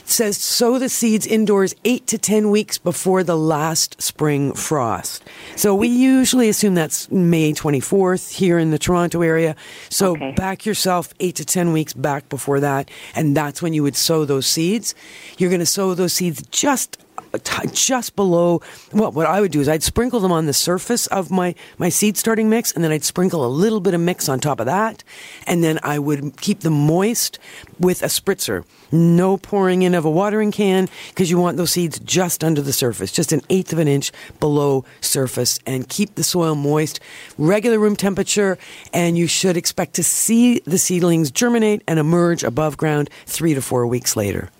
It 0.00 0.08
says 0.08 0.36
sow 0.36 0.78
the 0.78 0.88
seeds 0.88 1.26
indoors 1.26 1.74
eight 1.84 2.06
to 2.08 2.18
ten 2.18 2.50
weeks 2.50 2.78
before 2.78 3.22
the 3.24 3.36
last 3.36 4.00
spring 4.00 4.52
frost. 4.52 5.22
So 5.56 5.74
we 5.74 5.88
usually 5.88 6.48
assume 6.48 6.74
that's 6.74 7.10
May 7.10 7.52
24th 7.52 8.32
here 8.32 8.58
in 8.58 8.70
the 8.70 8.78
Toronto 8.78 9.22
area. 9.22 9.56
So 9.88 10.12
Okay. 10.12 10.32
back 10.32 10.66
yourself 10.66 11.12
eight 11.20 11.36
to 11.36 11.44
10 11.44 11.72
weeks 11.72 11.92
back 11.92 12.28
before 12.28 12.60
that, 12.60 12.90
and 13.14 13.36
that's 13.46 13.60
when 13.62 13.74
you 13.74 13.82
would 13.82 13.96
sow 13.96 14.24
those 14.24 14.46
seeds. 14.46 14.94
You're 15.36 15.50
going 15.50 15.60
to 15.60 15.66
sow 15.66 15.94
those 15.94 16.12
seeds 16.12 16.42
just 16.50 16.96
t- 17.38 17.68
just 17.72 18.16
below 18.16 18.60
well 18.92 19.12
what 19.12 19.26
i 19.26 19.40
would 19.40 19.52
do 19.52 19.60
is 19.60 19.68
i'd 19.68 19.82
sprinkle 19.82 20.20
them 20.20 20.32
on 20.32 20.46
the 20.46 20.52
surface 20.52 21.06
of 21.08 21.30
my 21.30 21.54
my 21.78 21.88
seed 21.88 22.16
starting 22.16 22.48
mix 22.48 22.72
and 22.72 22.84
then 22.84 22.90
i'd 22.90 23.04
sprinkle 23.04 23.44
a 23.44 23.48
little 23.48 23.80
bit 23.80 23.94
of 23.94 24.00
mix 24.00 24.28
on 24.28 24.40
top 24.40 24.60
of 24.60 24.66
that 24.66 25.02
and 25.46 25.62
then 25.62 25.78
i 25.82 25.98
would 25.98 26.36
keep 26.40 26.60
them 26.60 26.72
moist 26.72 27.38
with 27.78 28.02
a 28.02 28.06
spritzer. 28.06 28.64
No 28.90 29.36
pouring 29.36 29.82
in 29.82 29.94
of 29.94 30.04
a 30.04 30.10
watering 30.10 30.52
can 30.52 30.88
because 31.08 31.30
you 31.30 31.38
want 31.38 31.56
those 31.56 31.72
seeds 31.72 31.98
just 31.98 32.44
under 32.44 32.60
the 32.60 32.72
surface 32.72 33.10
just 33.10 33.32
an 33.32 33.40
eighth 33.48 33.72
of 33.72 33.78
an 33.78 33.88
inch 33.88 34.12
below 34.38 34.84
surface 35.00 35.58
and 35.66 35.88
keep 35.88 36.14
the 36.14 36.22
soil 36.22 36.54
moist 36.54 37.00
regular 37.38 37.78
room 37.78 37.96
temperature 37.96 38.58
and 38.92 39.16
you 39.16 39.26
should 39.26 39.56
expect 39.56 39.94
to 39.94 40.02
see 40.02 40.60
the 40.60 40.78
seedlings 40.78 41.30
germinate 41.30 41.82
and 41.88 41.98
emerge 41.98 42.44
above 42.44 42.76
ground 42.76 43.08
three 43.26 43.54
to 43.54 43.62
four 43.62 43.86
weeks 43.86 44.16
later. 44.16 44.50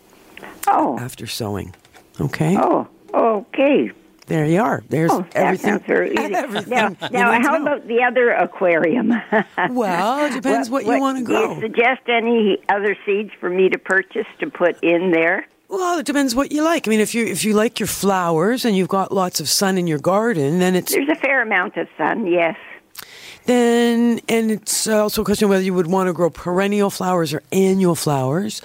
Oh, 0.66 0.98
after 0.98 1.26
sowing 1.26 1.74
okay 2.22 2.56
oh, 2.58 2.86
okay. 3.14 3.90
there 4.26 4.46
you 4.46 4.60
are. 4.60 4.82
There's 4.88 5.10
Oh, 5.12 5.20
that 5.22 5.36
everything. 5.36 5.70
sounds 5.70 5.86
very 5.86 6.12
easy. 6.14 6.34
everything 6.34 6.70
Now, 6.70 6.96
now 7.10 7.40
how 7.42 7.60
about 7.60 7.86
the 7.86 8.02
other 8.02 8.30
aquarium? 8.30 9.12
Well, 9.70 10.26
it 10.26 10.32
depends 10.34 10.70
what, 10.70 10.84
you 10.86 10.98
want 11.00 11.18
to 11.18 11.24
Do 11.24 11.32
you 11.32 11.60
suggest 11.60 12.02
any 12.08 12.58
other 12.68 12.96
seeds 13.04 13.30
for 13.40 13.48
me 13.50 13.68
to 13.68 13.78
purchase 13.78 14.26
to 14.40 14.50
put 14.50 14.82
in 14.82 15.10
there? 15.12 15.46
Well, 15.68 15.98
it 15.98 16.06
depends 16.06 16.34
what 16.34 16.52
you 16.52 16.62
like. 16.62 16.86
I 16.86 16.90
mean, 16.90 17.00
if 17.00 17.14
you 17.14 17.24
if 17.26 17.44
you 17.44 17.54
like 17.54 17.80
your 17.80 17.86
flowers 17.86 18.64
and 18.66 18.76
you've 18.76 18.88
got 18.88 19.10
lots 19.10 19.40
of 19.40 19.48
sun 19.48 19.78
in 19.78 19.86
your 19.86 19.98
garden, 19.98 20.58
then 20.58 20.74
it's 20.74 20.92
There's 20.92 21.08
a 21.08 21.14
fair 21.14 21.40
amount 21.40 21.76
of 21.78 21.88
sun, 21.96 22.26
yes. 22.26 22.56
Then 23.46 24.20
and 24.28 24.50
it's 24.50 24.86
also 24.88 25.22
a 25.22 25.24
question 25.24 25.46
of 25.46 25.50
whether 25.50 25.62
you 25.62 25.74
would 25.74 25.86
want 25.86 26.08
to 26.08 26.12
grow 26.12 26.30
perennial 26.30 26.90
flowers 26.90 27.32
or 27.32 27.42
annual 27.52 27.94
flowers. 27.94 28.62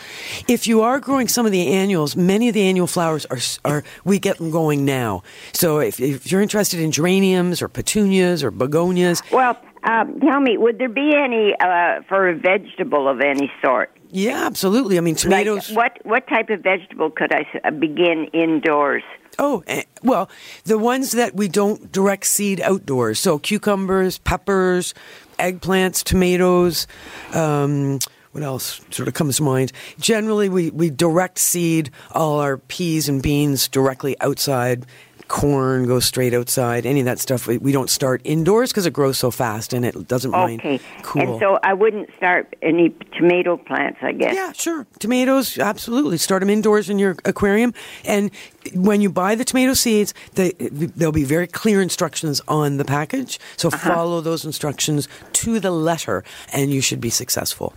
If 0.47 0.67
you 0.67 0.81
are 0.81 0.99
growing 0.99 1.27
some 1.27 1.45
of 1.45 1.51
the 1.51 1.67
annuals, 1.73 2.15
many 2.15 2.47
of 2.47 2.53
the 2.53 2.63
annual 2.63 2.87
flowers 2.87 3.25
are 3.27 3.39
are 3.65 3.83
we 4.05 4.19
get 4.19 4.37
them 4.37 4.51
going 4.51 4.85
now. 4.85 5.23
So 5.53 5.79
if, 5.79 5.99
if 5.99 6.31
you're 6.31 6.41
interested 6.41 6.79
in 6.79 6.91
geraniums 6.91 7.61
or 7.61 7.67
petunias 7.67 8.43
or 8.43 8.51
begonias, 8.51 9.21
Well, 9.31 9.57
um, 9.83 10.19
tell 10.19 10.39
me, 10.41 10.57
would 10.57 10.79
there 10.79 10.89
be 10.89 11.13
any 11.15 11.55
uh, 11.59 12.01
for 12.09 12.27
a 12.29 12.35
vegetable 12.35 13.07
of 13.07 13.21
any 13.21 13.51
sort? 13.63 13.91
yeah, 14.09 14.45
absolutely. 14.45 14.97
I 14.97 15.01
mean, 15.01 15.15
tomatoes. 15.15 15.69
Like 15.69 15.77
what 16.05 16.05
what 16.05 16.27
type 16.27 16.49
of 16.49 16.61
vegetable 16.61 17.09
could 17.09 17.31
I 17.33 17.45
uh, 17.63 17.71
begin 17.71 18.27
indoors? 18.33 19.03
Oh, 19.39 19.63
eh, 19.67 19.83
well, 20.03 20.29
the 20.65 20.77
ones 20.77 21.11
that 21.11 21.35
we 21.35 21.47
don't 21.47 21.91
direct 21.91 22.25
seed 22.25 22.59
outdoors. 22.61 23.19
So 23.19 23.37
cucumbers, 23.37 24.17
peppers, 24.17 24.93
eggplants, 25.37 26.03
tomatoes. 26.03 26.87
Um, 27.33 27.99
what 28.31 28.43
else 28.43 28.81
sort 28.91 29.07
of 29.07 29.13
comes 29.13 29.37
to 29.37 29.43
mind? 29.43 29.71
Generally, 29.99 30.49
we, 30.49 30.69
we 30.69 30.89
direct 30.89 31.39
seed 31.39 31.89
all 32.11 32.39
our 32.39 32.57
peas 32.57 33.09
and 33.09 33.21
beans 33.21 33.67
directly 33.67 34.19
outside. 34.21 34.85
Corn 35.27 35.85
goes 35.87 36.05
straight 36.05 36.33
outside. 36.33 36.85
Any 36.85 36.99
of 37.01 37.05
that 37.05 37.19
stuff 37.19 37.47
we, 37.47 37.57
we 37.57 37.71
don't 37.71 37.89
start 37.89 38.21
indoors 38.23 38.71
because 38.71 38.85
it 38.85 38.93
grows 38.93 39.17
so 39.17 39.29
fast 39.31 39.73
and 39.73 39.85
it 39.85 40.07
doesn't 40.07 40.31
mind 40.31 40.61
Okay, 40.61 40.79
cool. 41.03 41.21
and 41.21 41.39
so 41.39 41.59
I 41.63 41.73
wouldn't 41.73 42.09
start 42.17 42.55
any 42.61 42.95
tomato 43.17 43.57
plants, 43.57 43.99
I 44.01 44.13
guess. 44.13 44.33
Yeah, 44.33 44.51
sure. 44.53 44.85
Tomatoes, 44.99 45.57
absolutely. 45.57 46.17
Start 46.17 46.39
them 46.41 46.49
indoors 46.49 46.89
in 46.89 46.97
your 46.99 47.15
aquarium. 47.25 47.73
And 48.05 48.31
when 48.73 49.01
you 49.01 49.09
buy 49.09 49.35
the 49.35 49.43
tomato 49.45 49.73
seeds, 49.73 50.13
they, 50.35 50.51
there'll 50.59 51.11
be 51.11 51.23
very 51.25 51.47
clear 51.47 51.81
instructions 51.81 52.41
on 52.47 52.77
the 52.77 52.85
package. 52.85 53.39
So 53.57 53.67
Uh-huh. 53.67 53.93
follow 53.93 54.21
those 54.21 54.45
instructions 54.45 55.07
to 55.33 55.59
the 55.59 55.71
letter, 55.71 56.23
and 56.53 56.71
you 56.71 56.81
should 56.81 57.01
be 57.01 57.09
successful. 57.09 57.73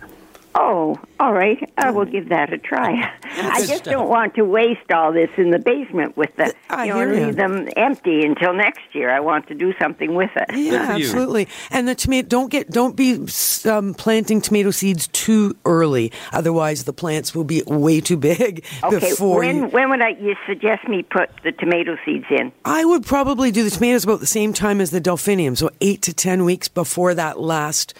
Oh, 0.53 0.99
all 1.19 1.33
right. 1.33 1.71
I 1.77 1.91
will 1.91 2.05
give 2.05 2.29
that 2.29 2.51
a 2.51 2.57
try. 2.57 3.09
I 3.23 3.65
just 3.65 3.85
don't 3.85 4.09
want 4.09 4.35
to 4.35 4.43
waste 4.43 4.91
all 4.91 5.13
this 5.13 5.29
in 5.37 5.51
the 5.51 5.59
basement 5.59 6.17
with 6.17 6.35
the 6.35 6.53
I 6.69 6.85
you 6.85 6.91
know 6.93 6.97
hear 6.99 7.13
ya. 7.13 7.25
leave 7.27 7.35
them 7.37 7.69
empty 7.77 8.25
until 8.25 8.53
next 8.53 8.81
year. 8.93 9.09
I 9.09 9.21
want 9.21 9.47
to 9.47 9.55
do 9.55 9.73
something 9.79 10.13
with 10.13 10.31
it. 10.35 10.45
Yeah, 10.57 10.87
absolutely. 10.91 11.47
And 11.69 11.87
the 11.87 11.95
tomato 11.95 12.27
don't 12.27 12.51
get 12.51 12.69
don't 12.69 12.95
be 12.97 13.25
um, 13.65 13.93
planting 13.93 14.41
tomato 14.41 14.71
seeds 14.71 15.07
too 15.07 15.55
early. 15.65 16.11
Otherwise, 16.33 16.83
the 16.83 16.93
plants 16.93 17.33
will 17.33 17.45
be 17.45 17.63
way 17.65 18.01
too 18.01 18.17
big 18.17 18.65
Okay, 18.83 18.99
before 19.11 19.39
when 19.39 19.55
you. 19.55 19.67
when 19.67 19.89
would 19.89 20.01
I 20.01 20.09
you 20.09 20.35
suggest 20.47 20.87
me 20.87 21.03
put 21.03 21.29
the 21.43 21.53
tomato 21.53 21.97
seeds 22.03 22.25
in? 22.29 22.51
I 22.65 22.83
would 22.83 23.05
probably 23.05 23.51
do 23.51 23.63
the 23.63 23.69
tomatoes 23.69 24.03
about 24.03 24.19
the 24.19 24.25
same 24.27 24.51
time 24.51 24.81
as 24.81 24.91
the 24.91 24.99
delphinium, 24.99 25.55
so 25.55 25.69
eight 25.79 26.01
to 26.03 26.13
ten 26.13 26.43
weeks 26.43 26.67
before 26.67 27.13
that 27.13 27.39
last 27.39 27.93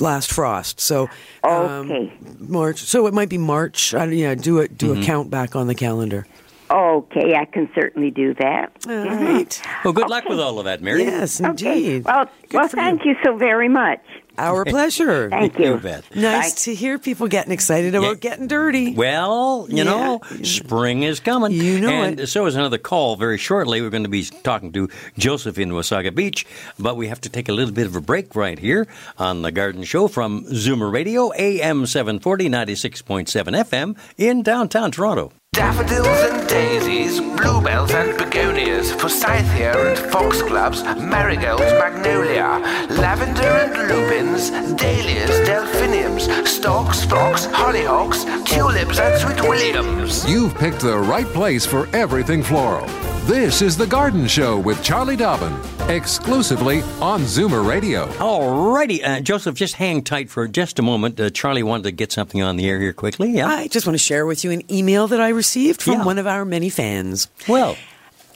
last 0.00 0.32
frost. 0.32 0.78
So 0.80 1.08
um, 1.42 1.55
Okay. 1.64 2.12
March. 2.38 2.78
So 2.80 3.06
it 3.06 3.14
might 3.14 3.28
be 3.28 3.38
March. 3.38 3.94
I, 3.94 4.04
yeah, 4.06 4.34
do 4.34 4.58
it. 4.58 4.76
Do 4.78 4.92
Mm-hmm. 4.92 5.02
a 5.02 5.04
count 5.04 5.30
back 5.30 5.56
on 5.56 5.66
the 5.66 5.74
calendar. 5.74 6.26
Okay, 6.70 7.34
I 7.36 7.44
can 7.44 7.68
certainly 7.74 8.10
do 8.10 8.34
that. 8.34 8.72
All 8.86 8.92
mm-hmm. 8.92 9.24
right. 9.24 9.62
Well, 9.84 9.92
good 9.92 10.08
luck 10.10 10.24
with 10.28 10.40
all 10.40 10.58
of 10.58 10.64
that, 10.64 10.82
Mary. 10.82 11.04
Yes, 11.04 11.40
Okay. 11.40 11.48
indeed. 11.50 12.04
Well, 12.04 12.24
Good 12.48 12.54
well, 12.54 12.68
thank 12.68 13.04
you. 13.04 13.14
so 13.24 13.36
very 13.36 13.68
much. 13.68 14.00
Our 14.38 14.64
pleasure. 14.66 15.30
Thank 15.30 15.58
You 15.58 15.74
you. 15.74 15.76
bet. 15.78 16.04
Nice 16.14 16.52
Bye. 16.52 16.56
to 16.64 16.74
hear 16.74 16.98
people 16.98 17.26
getting 17.28 17.52
excited 17.52 17.94
about 17.94 18.22
Yeah. 18.22 18.30
getting 18.30 18.48
dirty. 18.48 18.92
Well, 18.94 19.66
you 19.70 19.82
know, 19.84 20.20
spring 20.42 21.04
is 21.04 21.20
coming. 21.20 21.52
You 21.52 21.80
know 21.80 21.88
and 22.02 22.20
it. 22.20 22.26
so 22.26 22.44
is 22.46 22.54
another 22.54 22.78
call 22.78 23.16
very 23.16 23.38
shortly. 23.38 23.80
We're 23.80 23.90
going 23.90 24.02
to 24.02 24.08
be 24.10 24.24
talking 24.24 24.72
to 24.72 24.88
Joseph 25.16 25.58
in 25.58 25.70
Wasaga 25.70 26.14
Beach, 26.14 26.44
but 26.78 26.96
we 26.96 27.08
have 27.08 27.20
to 27.22 27.28
take 27.30 27.48
a 27.48 27.52
little 27.52 27.72
bit 27.74 27.86
of 27.86 27.96
a 27.96 28.00
break 28.00 28.36
right 28.36 28.58
here 28.58 28.86
on 29.18 29.42
the 29.42 29.50
Garden 29.52 29.84
Show 29.84 30.06
from 30.08 30.44
Zoomer 30.46 30.92
Radio, 30.92 31.32
AM 31.38 31.86
740, 31.86 32.48
96.7 32.50 33.64
FM 33.64 33.96
in 34.18 34.42
downtown 34.42 34.90
Toronto. 34.90 35.32
Daffodils 35.56 36.06
and 36.06 36.46
daisies, 36.46 37.18
bluebells 37.18 37.90
and 37.92 38.14
begonias, 38.18 38.92
forsythia 38.92 39.72
and 39.72 39.98
foxgloves, 40.12 40.84
marigolds, 40.98 41.72
magnolia, 41.80 42.60
lavender 42.90 43.40
and 43.42 43.88
lupins, 43.88 44.50
dahlias, 44.76 45.46
delphiniums, 45.46 46.24
stalks, 46.46 47.06
phlox, 47.06 47.46
hollyhocks, 47.46 48.26
tulips 48.44 48.98
and 48.98 49.18
sweet 49.18 49.40
williams. 49.48 50.30
You've 50.30 50.54
picked 50.56 50.80
the 50.80 50.98
right 50.98 51.26
place 51.28 51.64
for 51.64 51.88
everything 51.96 52.42
floral. 52.42 52.86
This 53.26 53.60
is 53.60 53.76
The 53.76 53.86
Garden 53.88 54.28
Show 54.28 54.58
with 54.58 54.82
Charlie 54.84 55.16
Dobbin, 55.16 55.52
exclusively 55.90 56.82
on 57.00 57.22
Zoomer 57.22 57.66
Radio. 57.66 58.06
Alrighty, 58.14 59.04
uh, 59.04 59.20
Joseph, 59.20 59.56
just 59.56 59.74
hang 59.74 60.02
tight 60.02 60.30
for 60.30 60.46
just 60.46 60.78
a 60.78 60.82
moment. 60.82 61.18
Uh, 61.18 61.30
Charlie 61.30 61.64
wanted 61.64 61.82
to 61.84 61.90
get 61.92 62.12
something 62.12 62.40
on 62.40 62.56
the 62.56 62.68
air 62.68 62.80
here 62.80 62.92
quickly. 62.92 63.30
Yeah. 63.32 63.48
I 63.48 63.66
just 63.66 63.84
want 63.84 63.94
to 63.94 64.02
share 64.02 64.26
with 64.26 64.44
you 64.44 64.52
an 64.52 64.62
email 64.72 65.08
that 65.08 65.20
I 65.20 65.30
received 65.30 65.82
from 65.82 65.94
Yeah. 65.94 66.04
one 66.04 66.18
of 66.18 66.26
our 66.28 66.44
many 66.44 66.68
fans. 66.68 67.26
well, 67.48 67.76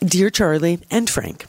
Dear 0.05 0.29
Charlie 0.31 0.81
and 0.90 1.09
Frank, 1.09 1.44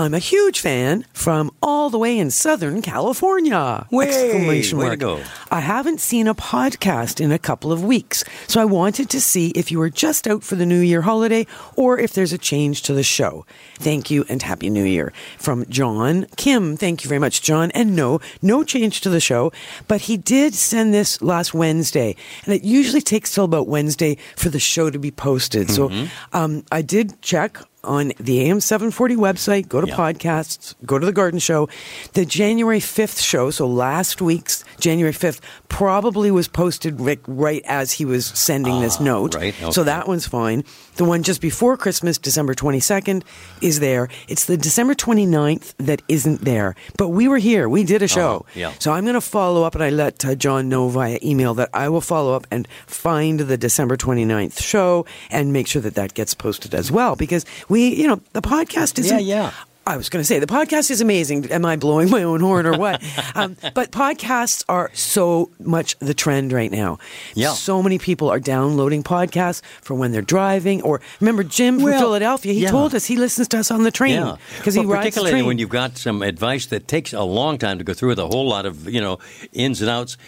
I'm 0.00 0.14
a 0.14 0.18
huge 0.18 0.60
fan 0.60 1.04
from 1.12 1.50
all 1.62 1.90
the 1.90 1.98
way 1.98 2.18
in 2.18 2.30
Southern 2.30 2.80
California! 2.80 3.86
Way, 3.90 4.08
Exclamation 4.08 4.78
way 4.78 4.88
to 4.88 4.96
go. 4.96 5.22
I 5.50 5.60
haven't 5.60 6.00
seen 6.00 6.26
a 6.26 6.34
podcast 6.34 7.20
in 7.20 7.30
a 7.30 7.38
couple 7.38 7.70
of 7.70 7.84
weeks, 7.84 8.24
so 8.46 8.62
I 8.62 8.64
wanted 8.64 9.10
to 9.10 9.20
see 9.20 9.48
if 9.48 9.70
you 9.70 9.78
were 9.78 9.90
just 9.90 10.26
out 10.26 10.42
for 10.42 10.54
the 10.54 10.64
New 10.64 10.80
Year 10.80 11.02
holiday 11.02 11.46
or 11.76 11.98
if 11.98 12.14
there's 12.14 12.32
a 12.32 12.38
change 12.38 12.80
to 12.84 12.94
the 12.94 13.02
show. 13.02 13.44
Thank 13.74 14.10
you 14.10 14.24
and 14.30 14.40
Happy 14.40 14.70
New 14.70 14.84
Year. 14.84 15.12
From 15.36 15.66
John 15.68 16.24
Kim. 16.38 16.78
Thank 16.78 17.04
you 17.04 17.08
very 17.08 17.20
much, 17.20 17.42
John. 17.42 17.70
And 17.72 17.94
no, 17.94 18.20
no 18.40 18.64
change 18.64 19.02
to 19.02 19.10
the 19.10 19.20
show, 19.20 19.52
but 19.86 20.00
he 20.00 20.16
did 20.16 20.54
send 20.54 20.94
this 20.94 21.20
last 21.20 21.52
Wednesday, 21.52 22.16
and 22.46 22.54
it 22.54 22.64
usually 22.64 23.02
takes 23.02 23.34
till 23.34 23.44
about 23.44 23.68
Wednesday 23.68 24.16
for 24.34 24.48
the 24.48 24.58
show 24.58 24.88
to 24.88 24.98
be 24.98 25.10
posted. 25.10 25.70
So 25.70 25.92
um, 26.32 26.64
I 26.72 26.80
did 26.80 27.20
check 27.20 27.58
on 27.82 28.12
the 28.18 28.40
AM 28.48 28.60
740 28.60 29.16
website, 29.16 29.68
go 29.68 29.80
to 29.80 29.86
Yeah. 29.88 29.96
podcasts, 29.96 30.74
go 30.84 30.98
to 30.98 31.06
the 31.06 31.12
garden 31.12 31.38
show. 31.40 31.68
The 32.12 32.24
January 32.24 32.80
5th 32.80 33.20
show, 33.20 33.50
so 33.50 33.66
last 33.66 34.20
week's 34.20 34.64
January 34.78 35.12
5th, 35.14 35.40
probably 35.68 36.30
was 36.30 36.48
posted 36.48 37.00
right, 37.00 37.20
right 37.26 37.62
as 37.66 37.92
he 37.92 38.04
was 38.04 38.26
sending 38.26 38.80
this 38.80 39.00
note. 39.00 39.34
right, 39.34 39.54
So 39.70 39.84
that 39.84 40.06
one's 40.08 40.26
fine. 40.26 40.64
The 40.96 41.04
one 41.04 41.22
just 41.22 41.40
before 41.40 41.76
Christmas, 41.76 42.18
December 42.18 42.54
22nd, 42.54 43.22
is 43.62 43.80
there. 43.80 44.08
It's 44.28 44.44
the 44.44 44.56
December 44.56 44.94
29th 44.94 45.74
that 45.78 46.02
isn't 46.08 46.44
there. 46.44 46.74
But 46.98 47.08
we 47.08 47.28
were 47.28 47.38
here. 47.38 47.68
We 47.68 47.84
did 47.84 48.02
a 48.02 48.08
show. 48.08 48.44
yeah. 48.54 48.72
So 48.78 48.92
I'm 48.92 49.04
going 49.04 49.14
to 49.14 49.20
follow 49.20 49.62
up, 49.64 49.74
and 49.74 49.82
I 49.84 49.90
let 49.90 50.24
uh, 50.24 50.34
John 50.34 50.68
know 50.68 50.88
via 50.88 51.18
email 51.22 51.54
that 51.54 51.70
I 51.72 51.88
will 51.88 52.00
follow 52.02 52.34
up 52.34 52.46
and 52.50 52.68
find 52.86 53.40
the 53.40 53.56
December 53.56 53.96
29th 53.96 54.60
show 54.60 55.06
and 55.30 55.52
make 55.52 55.66
sure 55.66 55.80
that 55.82 55.94
that 55.94 56.12
gets 56.14 56.34
posted 56.34 56.74
as 56.74 56.90
well. 56.92 57.16
Because 57.16 57.46
we, 57.70 57.94
you 57.94 58.06
know, 58.06 58.20
the 58.34 58.42
podcast 58.42 58.98
is. 58.98 59.10
Yeah, 59.10 59.18
yeah. 59.18 59.52
I 59.86 59.96
was 59.96 60.08
going 60.10 60.20
to 60.20 60.26
say 60.26 60.38
the 60.38 60.46
podcast 60.46 60.90
is 60.90 61.00
amazing. 61.00 61.50
Am 61.50 61.64
I 61.64 61.74
blowing 61.76 62.10
my 62.10 62.22
own 62.22 62.40
horn 62.40 62.66
or 62.66 62.76
what? 62.76 63.02
um, 63.34 63.56
but 63.74 63.90
podcasts 63.90 64.62
are 64.68 64.90
so 64.92 65.50
much 65.58 65.98
the 66.00 66.12
trend 66.12 66.52
right 66.52 66.70
now. 66.70 66.98
Yeah. 67.34 67.54
So 67.54 67.82
many 67.82 67.98
people 67.98 68.28
are 68.28 68.38
downloading 68.38 69.02
podcasts 69.02 69.62
for 69.80 69.94
when 69.94 70.12
they're 70.12 70.20
driving. 70.22 70.82
Or 70.82 71.00
remember 71.18 71.42
Jim 71.42 71.76
from 71.76 71.84
Well, 71.86 71.98
Philadelphia? 71.98 72.52
He 72.52 72.62
yeah. 72.64 72.70
told 72.70 72.94
us 72.94 73.06
he 73.06 73.16
listens 73.16 73.48
to 73.48 73.58
us 73.58 73.70
on 73.70 73.82
the 73.82 73.90
train 73.90 74.20
Yeah, 74.20 74.36
because 74.58 74.76
well, 74.76 74.84
he 74.84 74.92
rides 74.92 74.98
the 74.98 75.08
particularly 75.08 75.30
train. 75.32 75.46
when 75.46 75.58
you've 75.58 75.70
got 75.70 75.96
some 75.96 76.22
advice 76.22 76.66
that 76.66 76.86
takes 76.86 77.12
a 77.12 77.22
long 77.22 77.56
time 77.58 77.78
to 77.78 77.84
go 77.84 77.94
through 77.94 78.10
with 78.10 78.18
a 78.18 78.26
whole 78.28 78.46
lot 78.46 78.66
of 78.66 78.88
you 78.88 79.00
know 79.00 79.18
ins 79.54 79.80
and 79.80 79.90
outs. 79.90 80.18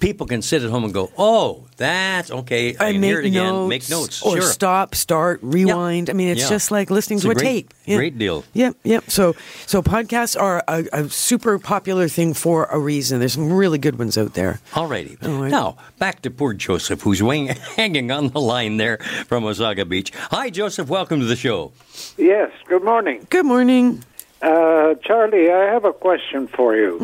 People 0.00 0.26
can 0.26 0.42
sit 0.42 0.62
at 0.62 0.70
home 0.70 0.84
and 0.84 0.92
go, 0.94 1.10
"Oh, 1.18 1.64
that's 1.76 2.30
okay." 2.30 2.76
I, 2.76 2.88
I 2.88 2.92
can 2.92 3.00
make 3.00 3.08
hear 3.08 3.20
it 3.20 3.26
again. 3.26 3.44
notes, 3.52 3.68
make 3.68 3.90
notes. 3.90 4.22
or 4.22 4.32
sure. 4.40 4.42
stop, 4.42 4.94
start, 4.94 5.40
rewind. 5.42 6.10
I 6.10 6.12
mean, 6.12 6.28
it's 6.28 6.42
Yeah. 6.42 6.48
just 6.50 6.70
like 6.70 6.90
listening 6.90 7.16
It's 7.18 7.24
to 7.24 7.28
a 7.28 7.32
a, 7.32 7.34
great- 7.34 7.44
tape. 7.44 7.74
Yeah. 7.86 7.96
great 7.96 8.18
deal. 8.18 8.44
Yep, 8.54 8.76
yep. 8.84 9.04
So, 9.10 9.34
so 9.66 9.82
podcasts 9.82 10.40
are 10.40 10.62
a, 10.68 10.84
a 10.92 11.08
super 11.10 11.58
popular 11.58 12.08
thing 12.08 12.34
for 12.34 12.64
a 12.66 12.78
reason. 12.78 13.18
There's 13.18 13.34
some 13.34 13.52
really 13.52 13.78
good 13.78 13.98
ones 13.98 14.16
out 14.16 14.34
there. 14.34 14.60
Alrighty. 14.72 15.22
All 15.26 15.40
right. 15.42 15.50
Now 15.50 15.76
back 15.98 16.22
to 16.22 16.30
poor 16.30 16.54
Joseph, 16.54 17.02
who's 17.02 17.22
wing, 17.22 17.46
hanging 17.76 18.10
on 18.10 18.28
the 18.28 18.40
line 18.40 18.76
there 18.78 18.98
from 19.26 19.44
Wasaga 19.44 19.88
Beach. 19.88 20.12
Hi, 20.30 20.50
Joseph. 20.50 20.88
Welcome 20.88 21.20
to 21.20 21.26
the 21.26 21.36
show. 21.36 21.72
Yes, 22.16 22.50
good 22.68 22.84
morning. 22.84 23.26
Good 23.30 23.46
morning. 23.46 24.02
Uh, 24.44 24.94
Charlie, 24.96 25.50
I 25.50 25.64
have 25.72 25.86
a 25.86 25.92
question 25.94 26.48
for 26.48 26.76
you. 26.76 26.98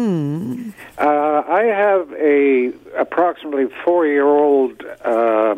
Uh, 0.99 1.43
I 1.49 1.63
have 1.63 2.13
a 2.13 2.71
approximately 2.99 3.67
four-year-old 3.83 4.85
uh, 5.03 5.55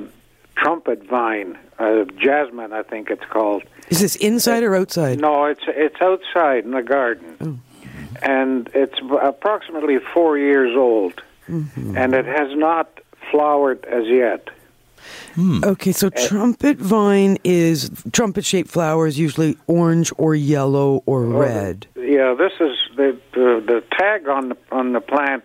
trumpet 0.55 1.03
vine, 1.09 1.59
uh, 1.81 2.05
jasmine, 2.17 2.73
I 2.73 2.85
think 2.85 3.11
it's 3.11 3.25
called. 3.25 3.65
Is 3.89 4.01
this 4.01 4.15
inside 4.17 4.63
or 4.63 4.77
outside? 4.77 5.19
No, 5.21 5.47
it's 5.47 5.65
it's 5.67 6.01
outside 6.01 6.65
in 6.65 6.71
the 6.71 6.85
garden, 6.85 7.61
and 8.23 8.71
it's 8.75 8.99
approximately 9.21 9.99
four 10.15 10.39
years 10.39 10.77
old, 10.77 11.21
and 11.49 12.15
it 12.15 12.27
has 12.27 12.57
not 12.57 13.01
flowered 13.31 13.85
as 13.87 14.07
yet. 14.07 14.51
Okay, 15.39 15.93
so 15.93 16.11
trumpet 16.11 16.79
vine 16.79 17.39
is 17.45 17.91
trumpet 18.13 18.45
shaped 18.45 18.71
flowers, 18.71 19.19
usually 19.19 19.57
orange 19.67 20.13
or 20.19 20.35
yellow 20.35 21.03
or 21.07 21.25
red. 21.25 21.87
Yeah, 21.97 22.35
this 22.35 22.53
is 22.61 22.77
the 22.97 23.19
the, 23.33 23.63
the 23.67 23.85
tag 23.97 24.29
on 24.29 24.51
the 24.51 24.57
on 24.71 24.93
the 24.93 25.01
plant 25.01 25.45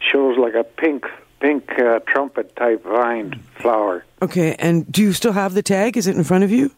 shows 0.00 0.38
like 0.38 0.54
a 0.54 0.64
pink 0.64 1.04
pink 1.40 1.78
uh, 1.78 2.00
trumpet 2.06 2.54
type 2.56 2.84
vine 2.84 3.42
flower. 3.56 4.04
Okay, 4.22 4.54
and 4.58 4.90
do 4.90 5.02
you 5.02 5.12
still 5.12 5.32
have 5.32 5.54
the 5.54 5.62
tag? 5.62 5.96
Is 5.96 6.06
it 6.06 6.16
in 6.16 6.24
front 6.24 6.44
of 6.44 6.50
you? 6.50 6.70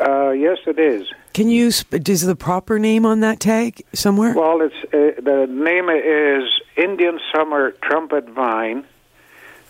Uh, 0.00 0.30
yes, 0.30 0.58
it 0.66 0.78
is. 0.78 1.06
Can 1.34 1.48
you? 1.48 1.70
Sp- 1.70 2.02
is 2.08 2.22
the 2.22 2.34
proper 2.36 2.78
name 2.78 3.06
on 3.06 3.20
that 3.20 3.38
tag 3.40 3.84
somewhere? 3.92 4.34
Well, 4.34 4.60
it's 4.62 4.74
uh, 4.92 5.20
the 5.22 5.46
name 5.48 5.88
is 5.88 6.50
Indian 6.76 7.20
Summer 7.34 7.72
Trumpet 7.82 8.28
Vine, 8.28 8.84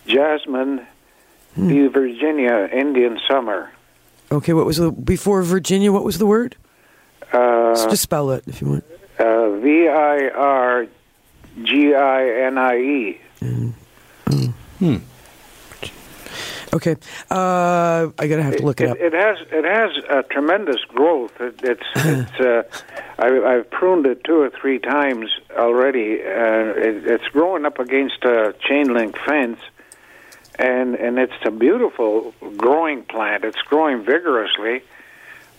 Jasmine, 0.07 0.85
the 1.55 1.87
Virginia 1.87 2.69
Indian 2.71 3.19
Summer. 3.29 3.71
Okay, 4.31 4.53
what 4.53 4.65
was 4.65 4.77
the 4.77 4.91
before 4.91 5.41
Virginia? 5.43 5.91
What 5.91 6.03
was 6.03 6.17
the 6.17 6.25
word? 6.25 6.55
Uh, 7.31 7.73
Just 7.89 8.03
spell 8.03 8.31
it 8.31 8.43
if 8.47 8.61
you 8.61 8.67
want. 8.67 8.83
uh, 9.19 9.49
V 9.57 9.87
I 9.87 10.29
R 10.29 10.87
G 11.63 11.93
I 11.93 12.29
N 12.47 12.57
I 12.57 12.77
E. 12.77 13.21
Okay, 16.73 16.97
uh, 17.31 18.09
I 18.19 18.27
gotta 18.27 18.43
have 18.43 18.57
to 18.57 18.65
look 18.65 18.81
it, 18.81 18.89
up. 18.89 18.97
It, 18.97 19.13
has 19.13 19.37
it 19.49 19.63
has 19.63 19.91
a 20.09 20.23
tremendous 20.23 20.83
growth. 20.89 21.39
It, 21.39 21.61
it's 21.63 21.83
it's. 21.95 22.39
Uh, 22.39 22.63
I, 23.17 23.55
I've 23.55 23.69
pruned 23.69 24.05
it 24.05 24.25
two 24.25 24.41
or 24.41 24.49
three 24.49 24.79
times 24.79 25.29
already. 25.57 26.19
Uh, 26.21 26.73
it, 26.75 27.07
it's 27.07 27.27
growing 27.29 27.65
up 27.65 27.79
against 27.79 28.25
a 28.25 28.53
chain 28.59 28.93
link 28.93 29.17
fence, 29.25 29.59
and 30.59 30.95
and 30.95 31.17
it's 31.19 31.33
a 31.45 31.51
beautiful 31.51 32.33
growing 32.57 33.03
plant. 33.03 33.43
It's 33.43 33.61
growing 33.63 34.03
vigorously, 34.03 34.81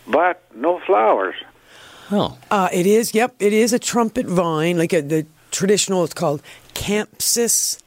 but 0.06 0.42
no 0.54 0.78
flowers. 0.80 1.34
Oh, 2.10 2.38
Uh, 2.50 2.68
it 2.72 2.86
is. 2.86 3.14
Yep, 3.14 3.34
it 3.40 3.52
is 3.52 3.72
a 3.72 3.78
trumpet 3.78 4.26
vine, 4.26 4.78
like 4.78 4.92
a, 4.92 5.00
the 5.02 5.26
traditional. 5.50 6.04
It's 6.04 6.14
called 6.14 6.40
Campsis 6.74 7.78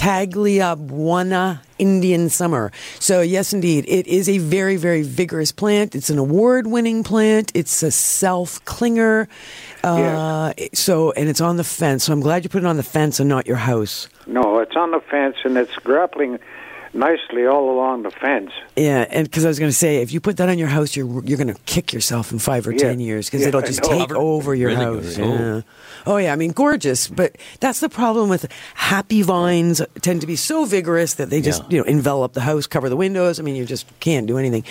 tagliabuana 0.00 1.60
Indian 1.78 2.30
summer. 2.30 2.72
So 2.98 3.20
yes, 3.20 3.52
indeed, 3.52 3.84
it 3.86 4.06
is 4.06 4.28
a 4.28 4.38
very, 4.38 4.76
very 4.76 5.02
vigorous 5.02 5.52
plant. 5.52 5.94
It's 5.94 6.08
an 6.08 6.18
award-winning 6.18 7.04
plant. 7.04 7.52
It's 7.54 7.82
a 7.82 7.90
self-clinger. 7.90 9.28
Uh, 9.84 10.52
So, 10.72 11.12
and 11.12 11.28
it's 11.28 11.40
on 11.40 11.56
the 11.56 11.64
fence. 11.64 12.04
So 12.04 12.12
I'm 12.12 12.20
glad 12.20 12.44
you 12.44 12.50
put 12.50 12.62
it 12.62 12.66
on 12.66 12.76
the 12.76 12.82
fence 12.82 13.20
and 13.20 13.28
not 13.28 13.46
your 13.46 13.56
house. 13.56 14.08
No, 14.26 14.58
it's 14.58 14.76
on 14.76 14.90
the 14.90 15.00
fence, 15.00 15.36
and 15.44 15.56
it's 15.56 15.76
grappling 15.76 16.38
nicely 16.92 17.46
all 17.46 17.70
along 17.70 18.02
the 18.02 18.10
fence. 18.10 18.50
Yeah, 18.76 19.06
and 19.10 19.24
because 19.28 19.44
I 19.44 19.48
was 19.48 19.58
going 19.58 19.70
to 19.70 19.76
say, 19.76 20.02
if 20.02 20.12
you 20.12 20.20
put 20.20 20.36
that 20.38 20.48
on 20.48 20.58
your 20.58 20.68
house, 20.68 20.96
you're 20.96 21.06
you're 21.24 21.38
going 21.38 21.52
to 21.54 21.60
kick 21.66 21.92
yourself 21.92 22.32
in 22.32 22.38
five 22.38 22.66
or 22.66 22.72
Yeah. 22.72 22.78
ten 22.78 23.00
years 23.00 23.26
because 23.26 23.42
Yeah, 23.42 23.48
it'll 23.48 23.62
just 23.62 23.82
take 23.82 24.08
Covered. 24.08 24.16
over 24.16 24.54
your 24.54 24.70
Really 24.70 24.84
house. 24.84 25.16
good. 25.16 25.24
Oh. 25.26 25.56
Yeah. 25.56 25.62
Oh 26.06 26.16
yeah, 26.16 26.32
I 26.32 26.36
mean 26.36 26.52
gorgeous, 26.52 27.08
but 27.08 27.36
that's 27.60 27.80
the 27.80 27.88
problem 27.88 28.28
with 28.28 28.50
happy 28.74 29.22
vines 29.22 29.82
tend 30.00 30.20
to 30.22 30.26
be 30.26 30.36
so 30.36 30.64
vigorous 30.64 31.14
that 31.14 31.30
they 31.30 31.40
just 31.40 31.62
Yeah. 31.64 31.68
you 31.70 31.78
know 31.78 31.84
envelop 31.84 32.32
the 32.32 32.40
house, 32.42 32.66
cover 32.66 32.88
the 32.88 32.96
windows. 32.96 33.38
I 33.38 33.42
mean, 33.42 33.54
you 33.56 33.64
just 33.66 33.86
can't 34.00 34.26
do 34.26 34.38
anything. 34.38 34.64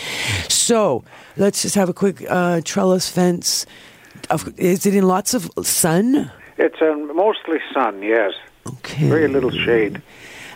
So 0.49 1.03
let's 1.37 1.61
just 1.61 1.75
have 1.75 1.89
a 1.89 1.93
quick 1.93 2.25
uh, 2.29 2.61
trellis 2.65 3.09
fence. 3.09 3.65
Is 4.57 4.85
it 4.85 4.93
in 4.95 5.07
lots 5.07 5.33
of 5.33 5.49
sun? 5.63 6.31
It's 6.57 6.81
uh, 6.81 6.93
mostly 7.13 7.59
sun, 7.73 8.01
yes. 8.03 8.33
Okay. 8.67 9.07
Very 9.07 9.27
little 9.27 9.49
shade. 9.51 10.01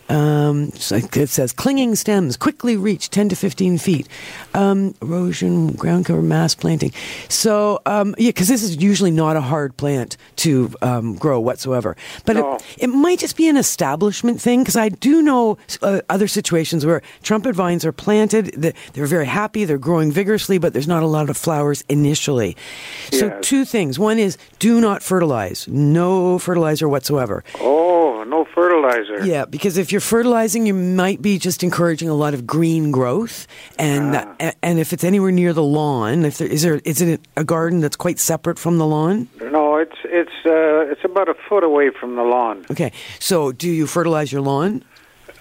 Um, 0.09 0.71
it 0.73 1.29
says 1.29 1.53
clinging 1.53 1.95
stems 1.95 2.35
quickly 2.35 2.75
reach 2.75 3.09
10 3.09 3.29
to 3.29 3.35
15 3.35 3.77
feet. 3.77 4.07
Um, 4.53 4.93
erosion, 5.01 5.71
ground 5.73 6.05
cover, 6.05 6.21
mass 6.21 6.53
planting. 6.55 6.91
So, 7.29 7.79
um, 7.85 8.13
yeah, 8.17 8.29
because 8.29 8.47
this 8.49 8.63
is 8.63 8.75
usually 8.81 9.11
not 9.11 9.37
a 9.37 9.41
hard 9.41 9.77
plant 9.77 10.17
to 10.37 10.71
um, 10.81 11.15
grow 11.15 11.39
whatsoever. 11.39 11.95
But 12.25 12.35
No. 12.35 12.55
it, 12.55 12.63
it 12.79 12.87
might 12.87 13.19
just 13.19 13.37
be 13.37 13.47
an 13.47 13.55
establishment 13.55 14.41
thing 14.41 14.59
because 14.61 14.75
I 14.75 14.89
do 14.89 15.21
know 15.21 15.57
uh, 15.81 16.01
other 16.09 16.27
situations 16.27 16.85
where 16.85 17.01
trumpet 17.21 17.55
vines 17.55 17.85
are 17.85 17.93
planted. 17.93 18.73
They're 18.93 19.05
very 19.05 19.25
happy, 19.25 19.63
they're 19.63 19.77
growing 19.77 20.11
vigorously, 20.11 20.57
but 20.57 20.73
there's 20.73 20.87
not 20.87 21.03
a 21.03 21.07
lot 21.07 21.29
of 21.29 21.37
flowers 21.37 21.83
initially. 21.87 22.57
So, 23.11 23.27
Yes. 23.27 23.37
two 23.41 23.63
things. 23.63 23.97
One 23.97 24.19
is 24.19 24.37
do 24.59 24.81
not 24.81 25.01
fertilize, 25.01 25.65
no 25.69 26.37
fertilizer 26.39 26.89
whatsoever. 26.89 27.43
Oh, 27.61 28.25
no 28.27 28.45
fertilizer. 28.53 29.25
Yeah, 29.25 29.45
because 29.45 29.77
if 29.77 29.92
you're 29.93 30.01
fertilizing, 30.01 30.65
you 30.65 30.73
might 30.73 31.21
be 31.21 31.37
just 31.39 31.63
encouraging 31.63 32.09
a 32.09 32.13
lot 32.15 32.33
of 32.33 32.45
green 32.45 32.91
growth, 32.91 33.47
and 33.79 34.15
Ah. 34.15 34.35
that, 34.39 34.57
and 34.61 34.79
if 34.79 34.91
it's 34.91 35.03
anywhere 35.03 35.31
near 35.31 35.53
the 35.53 35.63
lawn, 35.63 36.25
if 36.25 36.37
there 36.39 36.47
is 36.47 36.63
there 36.63 36.81
is 36.83 37.01
it 37.01 37.21
a 37.37 37.43
garden 37.43 37.79
that's 37.79 37.95
quite 37.95 38.19
separate 38.19 38.59
from 38.59 38.77
the 38.79 38.85
lawn? 38.85 39.27
No, 39.41 39.77
it's 39.77 39.97
it's 40.05 40.31
uh, 40.45 40.91
it's 40.91 41.03
about 41.05 41.29
a 41.29 41.35
foot 41.47 41.63
away 41.63 41.91
from 41.91 42.15
the 42.15 42.23
lawn. 42.23 42.65
Okay, 42.71 42.91
so 43.19 43.51
do 43.53 43.69
you 43.69 43.87
fertilize 43.87 44.31
your 44.33 44.41
lawn? 44.41 44.83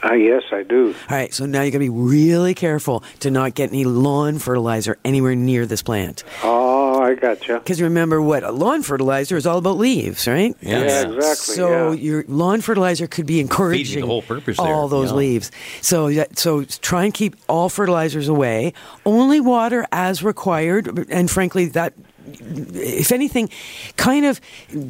Uh, 0.05 0.15
yes, 0.15 0.43
I 0.51 0.65
do. 0.65 0.95
All 1.09 1.17
right, 1.17 1.33
so 1.33 1.47
now 1.47 1.63
you 1.63 1.71
got 1.71 1.77
to 1.77 1.81
be 1.81 1.89
really 1.89 2.55
careful 2.55 3.05
to 3.21 3.31
not 3.31 3.55
get 3.55 3.71
any 3.71 3.85
lawn 3.85 4.39
fertilizer 4.39 4.99
anywhere 5.05 5.37
near 5.37 5.65
this 5.65 5.83
plant, 5.83 6.25
Oh, 6.43 7.01
I 7.03 7.15
gotcha. 7.15 7.55
because 7.59 7.81
remember 7.81 8.21
what 8.21 8.43
a 8.43 8.51
lawn 8.51 8.83
fertilizer 8.83 9.37
is 9.37 9.47
all 9.47 9.59
about 9.59 9.79
leaves, 9.79 10.27
right? 10.27 10.57
Yeah. 10.61 10.81
Yeah, 10.81 11.03
exactly. 11.09 11.55
So 11.55 11.93
yeah. 11.93 12.01
your 12.01 12.25
lawn 12.27 12.61
fertilizer 12.61 13.07
could 13.07 13.27
be 13.27 13.39
encouraging 13.41 14.01
the 14.01 14.07
whole 14.07 14.23
purpose 14.23 14.59
all 14.59 14.89
there, 14.89 15.01
those 15.01 15.11
yeah. 15.11 15.17
leaves. 15.17 15.51
So 15.81 16.11
so 16.35 16.65
try 16.65 17.05
and 17.05 17.15
keep 17.15 17.37
all 17.49 17.69
fertilizers 17.69 18.29
away. 18.29 18.73
Only 19.07 19.41
water 19.41 19.87
as 19.93 20.23
required, 20.23 21.07
and 21.11 21.31
frankly, 21.31 21.67
that 21.67 21.95
if 22.27 23.13
anything, 23.13 23.51
kind 23.97 24.25
of 24.27 24.41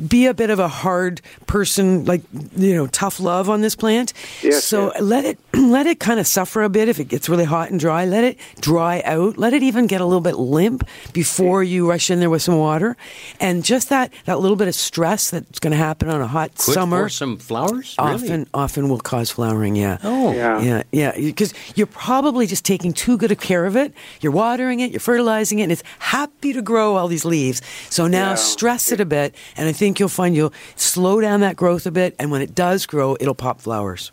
be 0.08 0.26
a 0.26 0.34
bit 0.34 0.50
of 0.50 0.58
a 0.58 0.68
hard 0.68 1.20
person, 1.46 2.04
like 2.04 2.22
you 2.56 2.74
know, 2.74 2.86
tough 2.86 3.20
love 3.20 3.48
on 3.48 3.60
this 3.60 3.74
plant. 3.74 4.12
Yes, 4.42 4.64
so 4.64 4.92
yes. 4.92 5.00
let 5.00 5.24
it 5.24 5.51
let 5.56 5.86
it 5.86 6.00
kind 6.00 6.18
of 6.18 6.26
suffer 6.26 6.62
a 6.62 6.68
bit 6.68 6.88
if 6.88 6.98
it 6.98 7.04
gets 7.08 7.28
really 7.28 7.44
hot 7.44 7.70
and 7.70 7.78
dry. 7.78 8.04
Let 8.06 8.24
it 8.24 8.38
dry 8.60 9.02
out. 9.04 9.36
Let 9.38 9.52
it 9.52 9.62
even 9.62 9.86
get 9.86 10.00
a 10.00 10.06
little 10.06 10.20
bit 10.22 10.36
limp 10.36 10.88
before 11.12 11.62
you 11.62 11.88
rush 11.88 12.10
in 12.10 12.20
there 12.20 12.30
with 12.30 12.42
some 12.42 12.56
water. 12.56 12.96
And 13.40 13.62
just 13.64 13.88
that 13.90 14.12
that 14.24 14.40
little 14.40 14.56
bit 14.56 14.68
of 14.68 14.74
stress 14.74 15.30
that's 15.30 15.58
going 15.58 15.72
to 15.72 15.76
happen 15.76 16.08
on 16.08 16.20
a 16.20 16.26
hot 16.26 16.54
Could 16.56 16.74
summer 16.74 17.00
force 17.00 17.16
some 17.16 17.36
flowers? 17.38 17.94
Really? 17.98 18.14
often 18.14 18.46
often 18.54 18.88
will 18.88 19.00
cause 19.00 19.30
flowering. 19.30 19.76
Yeah. 19.76 19.98
Oh. 20.02 20.32
Yeah. 20.32 20.60
Yeah, 20.62 20.82
yeah, 20.92 21.12
because 21.16 21.52
you're 21.74 21.86
probably 21.86 22.46
just 22.46 22.64
taking 22.64 22.92
too 22.92 23.16
good 23.18 23.30
a 23.30 23.36
care 23.36 23.66
of 23.66 23.76
it. 23.76 23.92
You're 24.20 24.32
watering 24.32 24.80
it, 24.80 24.90
you're 24.90 25.00
fertilizing 25.00 25.58
it, 25.58 25.64
and 25.64 25.72
it's 25.72 25.82
happy 25.98 26.52
to 26.52 26.62
grow 26.62 26.96
all 26.96 27.08
these 27.08 27.24
leaves. 27.24 27.60
So 27.90 28.06
now 28.06 28.30
Yeah. 28.30 28.34
stress 28.36 28.92
it 28.92 29.00
a 29.00 29.04
bit, 29.06 29.34
and 29.56 29.68
I 29.68 29.72
think 29.72 29.98
you'll 30.00 30.08
find 30.08 30.34
you'll 30.34 30.52
slow 30.76 31.20
down 31.20 31.40
that 31.40 31.56
growth 31.56 31.84
a 31.86 31.90
bit, 31.90 32.14
and 32.18 32.30
when 32.30 32.40
it 32.42 32.54
does 32.54 32.86
grow, 32.86 33.16
it'll 33.20 33.34
pop 33.34 33.60
flowers. 33.60 34.12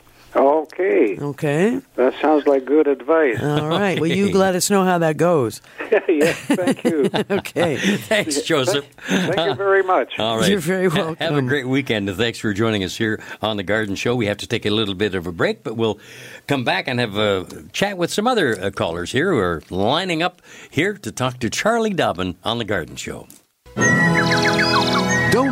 Okay, 0.80 1.18
Okay? 1.20 1.82
that 1.96 2.14
sounds 2.22 2.48
like 2.48 2.64
good 2.64 2.88
advice. 2.88 3.42
All 3.42 3.68
right. 3.68 4.00
Well, 4.00 4.10
you 4.10 4.32
let 4.34 4.56
us 4.56 4.70
know 4.70 4.86
how 4.86 4.98
that 5.00 5.18
goes. 5.18 5.62
yes, 6.08 6.38
thank 6.40 6.84
you. 6.86 7.10
Okay. 7.30 7.78
Thanks, 7.78 8.42
Joseph. 8.44 8.86
Thank 9.08 9.38
you 9.38 9.54
very 9.56 9.84
much. 9.84 10.18
All 10.20 10.38
right. 10.38 10.50
You're 10.50 10.60
very 10.60 10.90
Ha- 10.90 11.16
Have 11.20 11.36
a 11.36 11.42
great 11.42 11.68
weekend, 11.68 12.08
and 12.08 12.18
thanks 12.18 12.40
for 12.40 12.54
joining 12.54 12.84
us 12.84 12.96
here 12.96 13.22
on 13.42 13.58
the 13.58 13.64
Garden 13.64 13.96
Show. 13.96 14.16
We 14.16 14.28
have 14.28 14.38
to 14.38 14.48
take 14.48 14.66
a 14.66 14.70
little 14.70 14.96
bit 14.96 15.16
of 15.16 15.28
a 15.28 15.32
break, 15.32 15.64
but 15.64 15.76
we'll 15.76 16.00
come 16.48 16.64
back 16.64 16.88
and 16.88 17.00
have 17.00 17.18
a 17.18 17.46
chat 17.74 17.98
with 17.98 18.12
some 18.12 18.26
other 18.28 18.60
uh, 18.60 18.72
callers 18.72 19.12
here 19.12 19.32
who 19.32 19.38
are 19.40 19.62
lining 19.70 20.24
up 20.24 20.42
here 20.70 20.94
to 20.94 21.12
talk 21.12 21.40
to 21.40 21.50
Charlie 21.50 21.94
Dobbin 21.94 22.36
on 22.44 22.58
the 22.58 22.66
Garden 22.66 22.96
Show. 22.96 23.28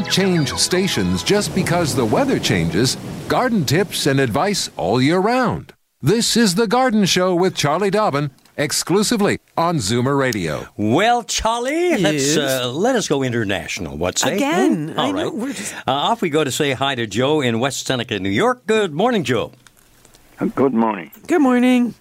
Don't 0.07 0.13
change 0.13 0.53
stations 0.53 1.21
just 1.21 1.53
because 1.53 1.93
the 1.93 2.05
weather 2.05 2.39
changes. 2.39 2.95
Garden 3.27 3.65
tips 3.65 4.05
and 4.07 4.21
advice 4.21 4.69
all 4.77 5.01
year 5.01 5.19
round. 5.19 5.73
This 6.01 6.37
is 6.37 6.55
The 6.55 6.65
Garden 6.65 7.03
Show 7.05 7.35
with 7.35 7.55
Charlie 7.57 7.89
Dobbin, 7.89 8.31
exclusively 8.55 9.39
on 9.57 9.77
Zoomer 9.79 10.17
Radio. 10.17 10.65
Well, 10.77 11.23
Charlie, 11.23 11.97
let's 11.97 12.37
uh, 12.37 12.71
let 12.73 12.95
us 12.95 13.09
go 13.09 13.21
international. 13.21 13.97
What's 13.97 14.21
say? 14.21 14.37
Again? 14.37 14.93
I 14.97 15.07
All 15.07 15.13
know, 15.13 15.23
right. 15.25 15.33
we're 15.33 15.51
just- 15.53 15.73
Uh, 15.75 15.91
off 15.91 16.21
we 16.21 16.29
go 16.29 16.45
to 16.45 16.51
say 16.51 16.71
hi 16.71 16.95
to 16.95 17.05
Joe 17.05 17.41
in 17.41 17.59
West 17.59 17.85
Seneca, 17.85 18.17
New 18.17 18.29
York. 18.29 18.65
Good 18.65 18.93
morning, 18.93 19.25
Joe. 19.25 19.51
Good 20.55 20.73
morning. 20.73 21.11
Good 21.27 21.41
morning. 21.41 21.95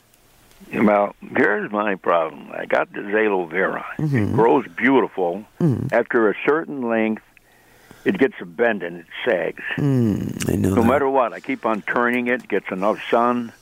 Well, 0.72 1.14
here's 1.36 1.72
my 1.72 1.96
problem. 1.96 2.50
I 2.57 2.66
got 2.66 2.92
the 2.92 3.00
aloe 3.00 3.46
vera. 3.46 3.84
Mm-hmm. 3.98 4.16
It 4.16 4.32
grows 4.32 4.66
beautiful. 4.76 5.44
After 5.90 6.30
a 6.30 6.34
certain 6.46 6.88
length, 6.88 7.22
it 8.07 8.18
gets 8.18 8.34
a 8.40 8.46
bend 8.46 8.82
and 8.82 8.98
it 9.00 9.07
sags. 9.24 9.62
I 9.76 9.82
know 9.82 10.70
No 10.70 10.74
that. 10.76 10.84
matter 10.86 11.09
what, 11.11 11.32
I 11.34 11.40
keep 11.40 11.66
on 11.66 11.82
turning 11.82 12.28
it, 12.28 12.48
gets 12.48 12.70
enough 12.70 12.98
sun. 13.11 13.52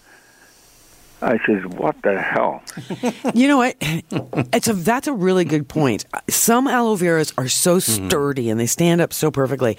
I 1.23 1.39
says, 1.47 1.65
what 1.65 1.97
the 2.03 2.21
hell? 2.21 2.63
You 3.35 3.49
know 3.49 3.57
what? 3.57 3.77
It's 3.81 4.69
a 4.69 4.75
that's 4.75 5.07
a 5.09 5.13
really 5.15 5.45
good 5.47 5.67
point. 5.69 6.05
Some 6.29 6.69
aloe 6.69 6.97
veras 6.97 7.33
are 7.39 7.49
so 7.49 7.79
sturdy 7.79 8.51
and 8.51 8.61
they 8.61 8.67
stand 8.67 9.01
up 9.01 9.13
so 9.15 9.31
perfectly. 9.31 9.79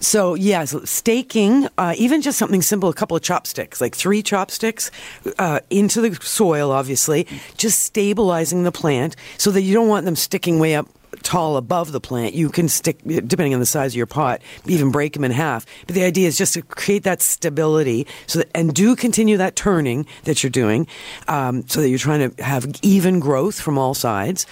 So 0.00 0.34
yes, 0.34 0.74
staking, 0.88 1.68
uh, 1.76 1.94
even 1.98 2.22
just 2.22 2.38
something 2.38 2.62
simple, 2.62 2.88
a 2.88 2.94
couple 2.94 3.16
of 3.16 3.22
chopsticks, 3.22 3.80
like 3.82 3.94
three 3.94 4.22
chopsticks 4.22 4.90
uh, 5.38 5.60
into 5.68 6.00
the 6.00 6.14
soil, 6.24 6.70
obviously, 6.72 7.26
just 7.58 7.82
stabilizing 7.82 8.62
the 8.62 8.72
plant 8.72 9.14
so 9.36 9.50
that 9.50 9.62
you 9.62 9.74
don't 9.74 9.88
want 9.88 10.06
them 10.06 10.16
sticking 10.16 10.58
way 10.58 10.74
up 10.74 10.88
tall 11.22 11.56
above 11.56 11.92
the 11.92 12.00
plant. 12.00 12.34
You 12.34 12.48
can 12.50 12.68
stick, 12.68 12.98
depending 13.04 13.54
on 13.54 13.60
the 13.60 13.66
size 13.66 13.92
of 13.92 13.96
your 13.96 14.06
pot, 14.06 14.42
even 14.66 14.90
break 14.90 15.12
them 15.12 15.24
in 15.24 15.30
half. 15.30 15.66
But 15.86 15.94
the 15.94 16.04
idea 16.04 16.28
is 16.28 16.38
just 16.38 16.54
to 16.54 16.62
create 16.62 17.04
that 17.04 17.22
stability, 17.22 18.06
so 18.26 18.40
that, 18.40 18.48
and 18.54 18.72
do 18.72 18.96
continue 18.96 19.36
that 19.36 19.56
turning 19.56 20.06
that 20.24 20.42
you're 20.42 20.50
doing, 20.50 20.86
um, 21.26 21.66
so 21.68 21.80
that 21.80 21.88
you're 21.88 21.98
trying 21.98 22.30
to 22.30 22.42
have 22.42 22.66
even 22.82 23.20
growth 23.20 23.60
from 23.60 23.78
all 23.78 23.94
sides. 23.94 24.46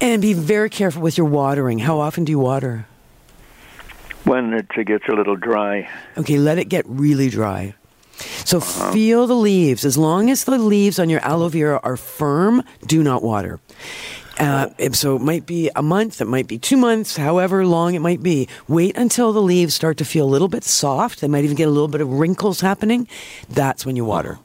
And 0.00 0.20
be 0.20 0.32
very 0.32 0.68
careful 0.68 1.00
with 1.00 1.16
your 1.16 1.28
watering. 1.28 1.78
How 1.78 2.00
often 2.00 2.24
do 2.24 2.32
you 2.32 2.38
water? 2.40 2.86
When 4.24 4.52
it 4.52 4.68
gets 4.86 5.04
a 5.08 5.12
little 5.12 5.36
dry. 5.36 5.88
Okay, 6.18 6.38
let 6.38 6.58
it 6.58 6.68
get 6.68 6.84
really 6.88 7.28
dry. 7.28 7.74
So 8.44 8.60
feel 8.60 9.26
the 9.26 9.34
leaves. 9.34 9.84
As 9.84 9.96
long 9.96 10.30
as 10.30 10.44
the 10.44 10.58
leaves 10.58 10.98
on 10.98 11.08
your 11.08 11.20
aloe 11.20 11.48
vera 11.48 11.80
are 11.82 11.96
firm, 11.96 12.62
do 12.86 13.02
not 13.02 13.22
water. 13.22 13.60
Uh, 14.42 14.68
so 14.90 15.14
it 15.14 15.22
might 15.22 15.46
be 15.46 15.70
a 15.76 15.82
month, 15.82 16.20
it 16.20 16.26
might 16.26 16.48
be 16.48 16.58
two 16.58 16.76
months, 16.76 17.16
however 17.16 17.64
long 17.64 17.94
it 17.94 18.00
might 18.00 18.24
be. 18.24 18.48
Wait 18.66 18.96
until 18.96 19.32
the 19.32 19.40
leaves 19.40 19.72
start 19.72 19.96
to 19.98 20.04
feel 20.04 20.24
a 20.24 20.32
little 20.34 20.48
bit 20.48 20.64
soft. 20.64 21.20
They 21.20 21.28
might 21.28 21.44
even 21.44 21.56
get 21.56 21.68
a 21.68 21.70
little 21.70 21.86
bit 21.86 22.00
of 22.00 22.12
wrinkles 22.12 22.60
happening. 22.60 23.06
That's 23.48 23.86
when 23.86 23.94
you 23.94 24.04
water. 24.04 24.40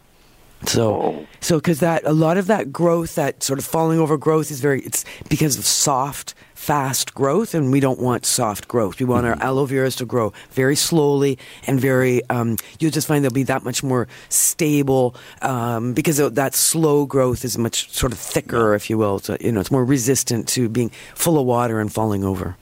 So, 0.66 1.26
so 1.40 1.58
because 1.58 1.80
that 1.82 2.04
a 2.06 2.14
lot 2.14 2.38
of 2.38 2.48
that 2.48 2.74
growth, 2.74 3.16
that 3.16 3.44
sort 3.44 3.60
of 3.60 3.66
falling 3.66 4.00
over 4.00 4.18
growth, 4.18 4.52
is 4.52 4.60
very. 4.60 4.82
It's 4.82 5.06
because 5.30 5.58
of 5.58 5.66
soft, 5.66 6.34
fast 6.56 7.14
growth, 7.14 7.54
and 7.54 7.72
we 7.72 7.80
don't 7.80 8.00
want 8.00 8.26
soft 8.26 8.68
growth. 8.68 9.00
We 9.00 9.06
want 9.06 9.28
our 9.28 9.38
aloe 9.40 9.68
veras 9.68 9.96
to 9.98 10.06
grow 10.06 10.34
very 10.52 10.76
slowly 10.76 11.38
and 11.68 11.80
very. 11.80 12.28
Um, 12.30 12.58
you'll 12.80 12.92
just 12.92 13.08
find 13.08 13.24
they'll 13.24 13.32
be 13.32 13.44
that 13.44 13.64
much 13.64 13.84
more 13.84 14.08
stable 14.30 15.16
um, 15.44 15.94
because 15.94 16.18
that 16.18 16.56
slow 16.56 17.06
growth 17.06 17.46
is 17.46 17.58
much 17.58 17.92
sort 17.92 18.12
of 18.12 18.18
thicker, 18.18 18.74
if 18.74 18.90
you 18.90 18.98
will. 18.98 19.20
So, 19.20 19.38
you 19.40 19.52
know, 19.52 19.60
it's 19.60 19.72
more 19.72 19.86
resistant 19.86 20.48
to 20.50 20.70
being 20.70 20.90
full 21.14 21.40
of 21.40 21.46
water 21.46 21.80
and 21.80 21.94
falling 21.94 22.24
over. 22.24 22.58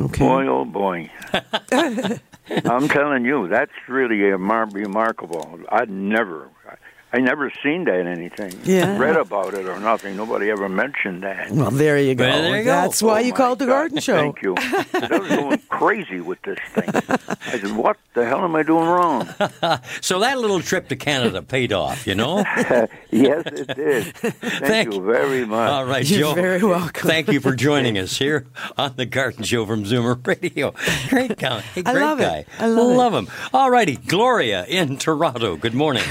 Okay. 0.00 0.24
Boy, 0.24 0.46
oh 0.46 0.64
boy. 0.64 1.10
I'm 2.50 2.88
telling 2.88 3.24
you, 3.24 3.48
that's 3.48 3.72
really 3.88 4.30
a 4.30 4.38
mar- 4.38 4.66
remarkable. 4.66 5.60
I'd 5.68 5.90
never, 5.90 6.48
I 7.12 7.18
never 7.18 7.52
seen 7.62 7.84
that 7.84 7.98
in 7.98 8.06
anything. 8.06 8.52
Yeah. 8.64 8.96
Read 8.96 9.16
about 9.16 9.54
it 9.54 9.66
or 9.66 9.80
nothing. 9.80 10.16
Nobody 10.16 10.48
ever 10.50 10.68
mentioned 10.68 11.22
that. 11.24 11.50
Well, 11.50 11.70
there 11.72 11.98
you 11.98 12.14
go. 12.14 12.24
Well, 12.24 12.42
there 12.42 12.58
you 12.58 12.64
go. 12.64 12.70
That's 12.70 13.02
why 13.02 13.16
Oh, 13.16 13.18
you 13.24 13.32
my 13.32 13.36
called 13.36 13.58
the 13.58 13.66
God. 13.66 13.72
garden 13.72 14.00
show. 14.00 14.16
Thank 14.16 14.42
you. 14.42 14.54
I 14.56 15.18
was 15.18 15.28
going 15.28 15.58
crazy 15.68 16.20
with 16.20 16.40
this 16.42 16.58
thing. 16.72 16.88
I 16.88 17.58
said, 17.58 17.76
what 17.76 17.96
The 18.14 18.24
hell 18.26 18.44
am 18.44 18.54
I 18.54 18.62
doing 18.62 18.86
wrong? 18.86 19.28
So 20.00 20.20
that 20.20 20.38
little 20.38 20.60
trip 20.60 20.88
to 20.88 20.96
Canada 20.96 21.42
paid 21.42 21.72
off, 21.72 22.06
you 22.06 22.14
know? 22.14 22.38
yes, 23.10 23.42
it 23.46 23.74
did. 23.76 24.14
Thank, 24.16 24.92
you 24.94 25.00
very 25.02 25.44
much. 25.44 25.70
All 25.70 25.84
right, 25.86 26.08
You're 26.08 26.20
Joe. 26.30 26.34
very 26.34 26.62
welcome. 26.62 27.08
Thank 27.08 27.28
you 27.30 27.40
for 27.40 27.54
joining 27.54 27.98
us 27.98 28.16
here 28.18 28.46
on 28.78 28.94
the 28.96 29.06
Garden 29.06 29.44
Show 29.44 29.66
from 29.66 29.84
Zoomer 29.84 30.24
Radio. 30.26 30.74
Great 31.08 31.36
guy. 31.38 31.60
Hey, 31.60 31.82
I 31.84 31.92
great 31.92 32.02
love 32.02 32.20
it. 32.20 32.22
guy. 32.22 32.44
I 32.58 32.66
love 32.66 33.14
it. 33.14 33.18
him. 33.18 33.28
All 33.52 33.70
righty, 33.70 33.96
Gloria 33.96 34.64
in 34.66 34.96
Toronto. 34.96 35.56
Good 35.56 35.74
morning. 35.74 36.02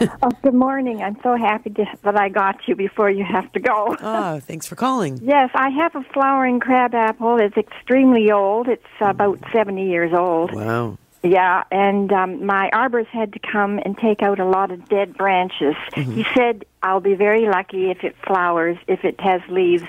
Oh, 0.00 0.30
good 0.48 0.54
morning. 0.54 1.02
I'm 1.02 1.18
so 1.22 1.36
happy 1.36 1.68
to, 1.68 1.84
that 2.04 2.18
I 2.18 2.30
got 2.30 2.66
you 2.66 2.74
before 2.74 3.10
you 3.10 3.22
have 3.22 3.52
to 3.52 3.60
go. 3.60 3.94
Oh, 4.00 4.40
thanks 4.40 4.66
for 4.66 4.76
calling. 4.76 5.20
Yes, 5.28 5.50
I 5.54 5.68
have 5.68 5.94
a 5.94 6.02
flowering 6.14 6.58
crabapple. 6.58 7.36
It's 7.38 7.56
extremely 7.58 8.30
old. 8.30 8.66
It's 8.66 8.82
about 8.98 9.38
70 9.52 9.86
years 9.86 10.14
old. 10.14 10.54
Wow. 10.54 10.96
Yeah, 11.22 11.64
and 11.70 12.10
um, 12.10 12.46
my 12.46 12.70
arborist 12.72 13.08
had 13.08 13.34
to 13.34 13.38
come 13.40 13.78
and 13.84 13.98
take 13.98 14.22
out 14.22 14.40
a 14.40 14.46
lot 14.46 14.70
of 14.70 14.88
dead 14.88 15.14
branches. 15.18 15.74
He 15.94 16.24
said, 16.34 16.64
I'll 16.82 17.00
be 17.00 17.14
very 17.14 17.46
lucky 17.46 17.90
if 17.90 18.02
it 18.02 18.16
flowers, 18.26 18.78
if 18.86 19.04
it 19.04 19.20
has 19.20 19.42
leaves 19.50 19.84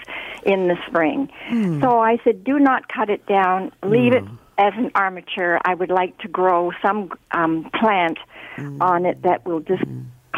in 0.46 0.68
the 0.68 0.76
spring. 0.88 1.30
So 1.80 2.00
I 2.00 2.18
said, 2.26 2.44
do 2.44 2.60
not 2.60 2.90
cut 2.90 3.10
it 3.10 3.26
down. 3.28 3.72
Leave 3.82 4.12
it 4.12 4.26
as 4.58 4.74
an 4.76 4.92
armature. 4.94 5.60
I 5.64 5.74
would 5.74 5.92
like 5.92 6.18
to 6.20 6.28
grow 6.28 6.72
some 6.82 7.12
um, 7.32 7.70
plant 7.80 8.18
on 8.82 9.06
it 9.06 9.22
that 9.22 9.46
will 9.46 9.62
just 9.62 9.84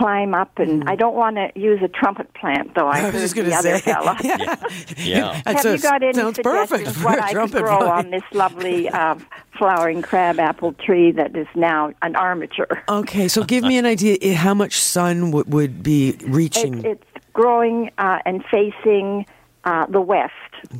climb 0.01 0.33
up. 0.33 0.57
And 0.59 0.83
I 0.89 0.95
don't 0.95 1.15
want 1.15 1.35
to 1.37 1.51
use 1.55 1.79
a 1.81 1.87
trumpet 1.87 2.33
plant, 2.33 2.73
though. 2.75 2.87
I, 2.95 2.99
I 3.01 3.09
was 3.09 3.21
just 3.21 3.35
going 3.35 3.49
to 3.49 3.55
say. 3.57 3.79
fella. 3.79 4.17
Yeah. 4.97 5.41
That's 5.45 5.63
Have 5.63 5.73
a- 5.73 5.77
you 5.77 5.81
got 5.81 6.03
any 6.03 6.13
sounds 6.13 6.39
perfect 6.39 6.69
suggestions 6.87 6.97
for 6.97 7.05
what 7.05 7.19
a 7.19 7.23
I 7.23 7.33
could 7.33 7.51
grow 7.51 7.79
vine. 7.79 7.89
on 8.05 8.11
this 8.11 8.23
lovely 8.33 8.89
uh, 8.89 9.15
flowering 9.57 10.01
crabapple 10.01 10.73
tree 10.73 11.11
that 11.11 11.35
is 11.35 11.47
now 11.55 11.91
an 12.01 12.15
armature? 12.15 12.83
Okay, 12.89 13.27
so 13.27 13.43
give 13.43 13.63
me 13.63 13.77
an 13.77 13.85
idea 13.85 14.35
how 14.35 14.53
much 14.53 14.79
sun 14.79 15.31
would, 15.31 15.51
would 15.51 15.83
be 15.83 16.17
reaching. 16.23 16.83
It's, 16.85 17.01
it's 17.15 17.25
growing 17.33 17.91
uh, 17.97 18.19
and 18.25 18.43
facing 18.45 19.25
uh, 19.63 19.85
the 19.87 20.01
west, 20.01 20.33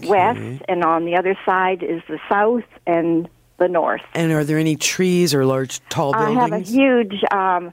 west, 0.03 0.61
and 0.67 0.83
on 0.83 1.05
the 1.05 1.15
other 1.15 1.37
side 1.45 1.83
is 1.83 2.01
the 2.07 2.19
south 2.29 2.63
and 2.87 3.29
the 3.57 3.67
north. 3.67 4.01
and 4.15 4.31
are 4.31 4.43
there 4.43 4.57
any 4.57 4.75
trees 4.75 5.35
or 5.35 5.45
large 5.45 5.79
tall 5.89 6.15
I 6.15 6.31
have 6.31 6.45
a 6.47 6.49
buildings? 6.49 6.69
huge 6.71 7.23
um, 7.31 7.71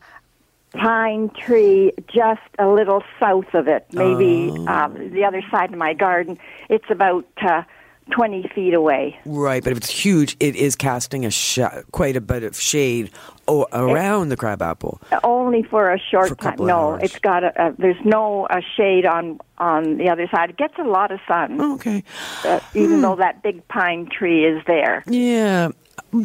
pine 0.72 1.30
tree 1.30 1.92
just 2.12 2.40
a 2.58 2.68
little 2.68 3.02
south 3.18 3.52
of 3.54 3.68
it, 3.68 3.86
maybe 3.92 4.50
Oh. 4.52 4.66
um, 4.66 5.10
the 5.12 5.24
other 5.24 5.42
side 5.50 5.72
of 5.72 5.78
my 5.78 5.94
garden. 5.94 6.38
It's 6.68 6.90
about 6.90 7.26
uh, 7.40 7.62
20 8.10 8.48
feet 8.54 8.74
away. 8.74 9.18
Right, 9.26 9.62
but 9.62 9.72
if 9.72 9.78
it's 9.78 9.90
huge, 9.90 10.36
it 10.40 10.56
is 10.56 10.76
casting 10.76 11.24
a 11.26 11.30
sh- 11.30 11.58
quite 11.92 12.16
a 12.16 12.20
bit 12.20 12.42
of 12.42 12.58
shade 12.58 13.10
o- 13.46 13.66
around 13.72 14.30
the 14.30 14.36
crabapple. 14.36 15.00
Only 15.24 15.62
for 15.62 15.90
a 15.92 15.98
short 15.98 16.28
For 16.28 16.34
a 16.34 16.36
time. 16.36 16.56
No, 16.66 16.92
hours. 16.92 17.02
it's 17.04 17.18
got 17.18 17.44
a, 17.44 17.68
a 17.68 17.72
there's 17.78 18.02
no 18.04 18.46
uh, 18.46 18.60
shade 18.76 19.04
on 19.04 19.40
on 19.58 19.96
the 19.98 20.08
other 20.08 20.26
side. 20.28 20.50
It 20.50 20.56
gets 20.56 20.78
a 20.78 20.84
lot 20.84 21.10
of 21.10 21.20
sun, 21.28 21.60
Okay. 21.60 22.02
uh, 22.44 22.60
even 22.74 23.02
though 23.02 23.16
that 23.16 23.42
big 23.42 23.66
pine 23.68 24.08
tree 24.08 24.44
is 24.46 24.62
there. 24.66 25.02
Yeah. 25.06 25.70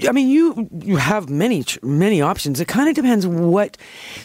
I 0.07 0.11
mean, 0.11 0.29
you 0.29 0.69
you 0.79 0.97
have 0.97 1.29
many 1.29 1.65
many 1.81 2.21
options. 2.21 2.59
It 2.61 2.67
kind 2.67 2.87
of 2.89 2.95
depends 2.95 3.27
what. 3.27 3.77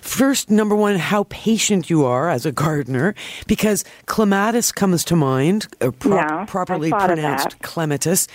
First, 0.03 0.51
number 0.51 0.77
one, 0.77 0.97
how 0.97 1.25
patient 1.31 1.91
you 1.91 2.05
are 2.05 2.31
as 2.31 2.47
a 2.47 2.53
gardener, 2.53 3.15
because 3.47 3.85
clematis 4.07 4.71
comes 4.73 5.05
to 5.05 5.17
mind, 5.17 5.67
uh, 5.81 5.91
pro- 5.91 6.17
Yeah, 6.17 6.43
I 6.43 6.45
properly 6.45 6.91
pronounced 6.91 7.61
clematis. 7.63 8.29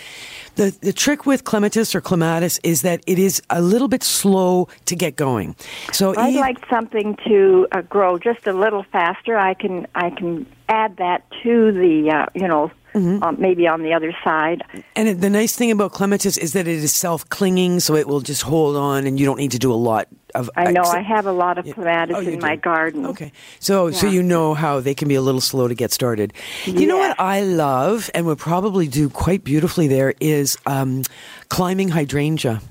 The 0.56 0.76
the 0.82 0.94
trick 0.94 1.26
with 1.26 1.44
clematis 1.46 1.96
or 1.96 2.02
clematis 2.02 2.60
is 2.64 2.82
that 2.82 3.02
it 3.08 3.18
is 3.20 3.42
a 3.50 3.62
little 3.62 3.88
bit 3.88 4.04
slow 4.04 4.68
to 4.86 4.96
get 4.96 5.16
going. 5.16 5.56
So 5.92 6.14
I'd 6.18 6.34
e- 6.34 6.40
like 6.40 6.58
something 6.70 7.16
to 7.28 7.68
uh, 7.72 7.82
grow 7.82 8.18
just 8.20 8.46
a 8.48 8.54
little 8.54 8.84
faster. 8.92 9.38
I 9.38 9.54
can 9.54 9.88
I 9.96 10.10
can 10.10 10.46
add 10.68 10.98
that 10.98 11.24
to 11.44 11.72
the 11.72 12.12
uh, 12.12 12.26
you 12.36 12.48
know 12.48 12.70
Mm-hmm. 12.94 13.24
um, 13.24 13.36
maybe 13.40 13.68
on 13.68 13.82
the 13.82 13.94
other 13.94 14.16
side. 14.24 14.64
And 14.96 15.20
the 15.20 15.30
nice 15.30 15.56
thing 15.56 15.72
about 15.72 15.94
clematis 15.94 16.38
is 16.38 16.54
that 16.54 16.68
it 16.68 16.76
is 16.84 16.94
self-clinging, 16.94 17.80
so 17.80 17.96
it 17.96 18.08
will 18.08 18.22
just 18.22 18.44
hold 18.44 18.76
on, 18.76 19.08
and 19.08 19.20
you 19.20 19.26
don't 19.26 19.38
need 19.38 19.52
to 19.52 19.60
do 19.60 19.72
a 19.74 19.76
lot 19.90 20.08
of. 20.36 20.50
I 20.56 20.72
know 20.72 20.84
I 20.84 21.02
have 21.02 21.26
a 21.26 21.32
lot 21.32 21.58
of 21.58 21.66
Yeah. 21.66 21.74
clematis 21.74 22.16
Oh, 22.18 22.20
you 22.20 22.32
in 22.34 22.40
my 22.40 22.56
garden. 22.56 23.06
Okay, 23.08 23.32
so 23.60 23.90
so 23.92 24.08
you 24.08 24.22
know 24.22 24.54
how 24.54 24.80
they 24.80 24.94
can 24.94 25.08
be 25.08 25.16
a 25.16 25.22
little 25.22 25.42
slow 25.42 25.68
to 25.68 25.76
get 25.76 25.92
started. 25.92 26.34
You 26.66 26.86
know 26.88 26.98
what 26.98 27.20
I 27.20 27.42
love 27.42 28.10
and 28.14 28.26
would 28.28 28.38
probably 28.40 28.88
do 28.88 29.10
quite 29.10 29.44
beautifully 29.44 29.88
there 29.88 30.14
is 30.20 30.58
um, 30.66 31.02
climbing 31.50 31.90
hydrangea. 31.90 32.62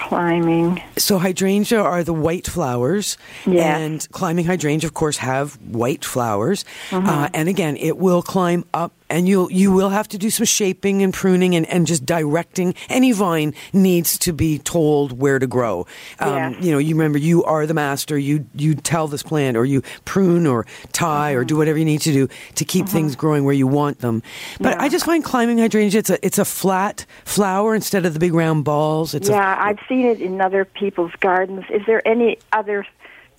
Climbing. 0.00 0.82
So 0.98 1.18
hydrangea 1.18 1.80
are 1.80 2.04
the 2.04 2.12
white 2.12 2.46
flowers, 2.46 3.16
Yes. 3.46 3.64
and 3.80 4.08
climbing 4.12 4.44
hydrangea, 4.44 4.86
of 4.88 4.94
course, 4.94 5.16
have 5.18 5.54
white 5.62 6.04
flowers. 6.04 6.64
Mm-hmm. 6.90 7.08
Uh, 7.08 7.28
and 7.32 7.48
again, 7.48 7.76
it 7.78 7.96
will 7.96 8.22
climb 8.22 8.64
up, 8.74 8.92
and 9.12 9.28
you'll 9.28 9.50
you 9.52 9.70
will 9.72 9.90
have 9.90 10.08
to 10.08 10.18
do 10.18 10.30
some 10.30 10.46
shaping 10.46 11.02
and 11.02 11.12
pruning 11.14 11.54
and, 11.54 11.66
and 11.66 11.86
just 11.86 12.04
directing. 12.04 12.74
Any 12.88 13.12
vine 13.12 13.54
needs 13.72 14.18
to 14.18 14.32
be 14.32 14.58
told 14.58 15.18
where 15.20 15.38
to 15.38 15.46
grow. 15.46 15.86
Um, 16.18 16.32
Yes. 16.32 16.64
You 16.64 16.72
know, 16.72 16.78
you 16.78 16.94
remember 16.96 17.18
you 17.18 17.44
are 17.44 17.66
the 17.66 17.74
master. 17.74 18.18
You 18.18 18.46
you 18.54 18.74
tell 18.74 19.06
this 19.06 19.22
plant, 19.22 19.56
or 19.56 19.64
you 19.64 19.82
prune 20.04 20.46
or 20.46 20.66
tie 20.92 21.12
Mm-hmm. 21.32 21.38
or 21.40 21.44
do 21.44 21.56
whatever 21.56 21.78
you 21.78 21.84
need 21.84 22.00
to 22.02 22.12
do 22.12 22.28
to 22.56 22.64
keep 22.64 22.88
things 22.88 23.14
growing 23.16 23.44
where 23.44 23.54
you 23.54 23.66
want 23.66 23.98
them. 24.00 24.22
But 24.58 24.72
Yeah. 24.76 24.82
I 24.82 24.88
just 24.88 25.04
find 25.04 25.22
climbing 25.22 25.58
hydrangea 25.58 26.00
it's 26.00 26.10
a 26.10 26.18
it's 26.26 26.38
a 26.38 26.44
flat 26.44 27.04
flower 27.24 27.74
instead 27.74 28.06
of 28.06 28.14
the 28.14 28.18
big 28.18 28.32
round 28.34 28.64
balls. 28.64 29.14
It's 29.14 29.28
yeah, 29.28 29.56
I've 29.60 29.78
seen 29.88 30.06
it 30.06 30.20
in 30.20 30.40
other 30.40 30.64
people's 30.64 31.12
gardens. 31.20 31.64
Is 31.70 31.82
there 31.86 32.00
any 32.08 32.38
other 32.52 32.86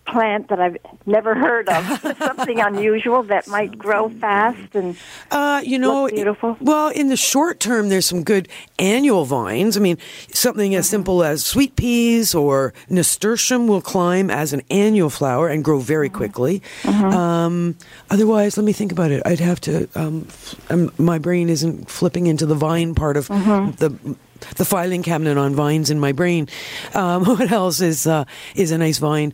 plant 0.05 0.49
that 0.49 0.59
I've 0.59 0.77
never 1.05 1.33
heard 1.35 1.69
of? 1.69 1.85
Something 2.19 2.59
unusual 2.59 3.23
that 3.23 3.47
might 3.47 3.77
grow 3.77 4.09
fast 4.09 4.75
and 4.75 4.95
Uh, 5.31 5.61
you 5.63 5.79
know, 5.79 6.07
beautiful. 6.09 6.57
well, 6.61 6.89
in 6.89 7.09
the 7.09 7.17
short 7.17 7.59
term, 7.59 7.89
there's 7.89 8.05
some 8.05 8.23
good 8.23 8.47
annual 8.79 9.25
vines. 9.25 9.77
I 9.77 9.79
mean, 9.79 9.97
something 10.33 10.75
as 10.75 10.87
simple 10.89 11.23
as 11.23 11.43
sweet 11.43 11.75
peas 11.75 12.35
or 12.35 12.73
nasturtium 12.89 13.67
will 13.67 13.81
climb 13.81 14.29
as 14.29 14.53
an 14.53 14.61
annual 14.69 15.09
flower 15.09 15.47
and 15.47 15.63
grow 15.63 15.79
very 15.79 16.09
quickly. 16.09 16.61
Um, 16.85 17.75
otherwise, 18.09 18.57
let 18.57 18.63
me 18.65 18.73
think 18.73 18.91
about 18.91 19.11
it. 19.11 19.21
I'd 19.25 19.39
have 19.39 19.59
to. 19.61 19.87
Um, 19.95 20.27
um, 20.69 20.91
my 20.97 21.17
brain 21.17 21.49
isn't 21.49 21.89
flipping 21.89 22.27
into 22.27 22.45
the 22.45 22.55
vine 22.55 22.93
part 22.95 23.17
of 23.17 23.27
the. 23.27 24.15
The 24.57 24.65
filing 24.65 25.03
cabinet 25.03 25.37
on 25.37 25.55
vines 25.55 25.89
in 25.89 26.01
my 26.01 26.11
brain. 26.11 26.49
Um, 26.93 27.23
what 27.39 27.49
else 27.49 27.79
is 27.79 28.05
uh, 28.05 28.25
is 28.55 28.71
a 28.71 28.77
nice 28.77 28.97
vine? 28.97 29.33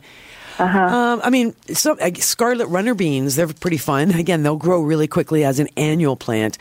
Um, 0.60 1.20
I 1.24 1.30
mean, 1.30 1.54
some 1.72 1.96
uh, 2.00 2.10
scarlet 2.14 2.66
runner 2.68 2.94
beans, 2.94 3.36
they're 3.36 3.46
pretty 3.48 3.78
fun. 3.78 4.10
Again, 4.12 4.42
they'll 4.42 4.56
grow 4.56 4.82
really 4.82 5.06
quickly 5.08 5.44
as 5.44 5.58
an 5.58 5.68
annual 5.76 6.16
plant. 6.16 6.58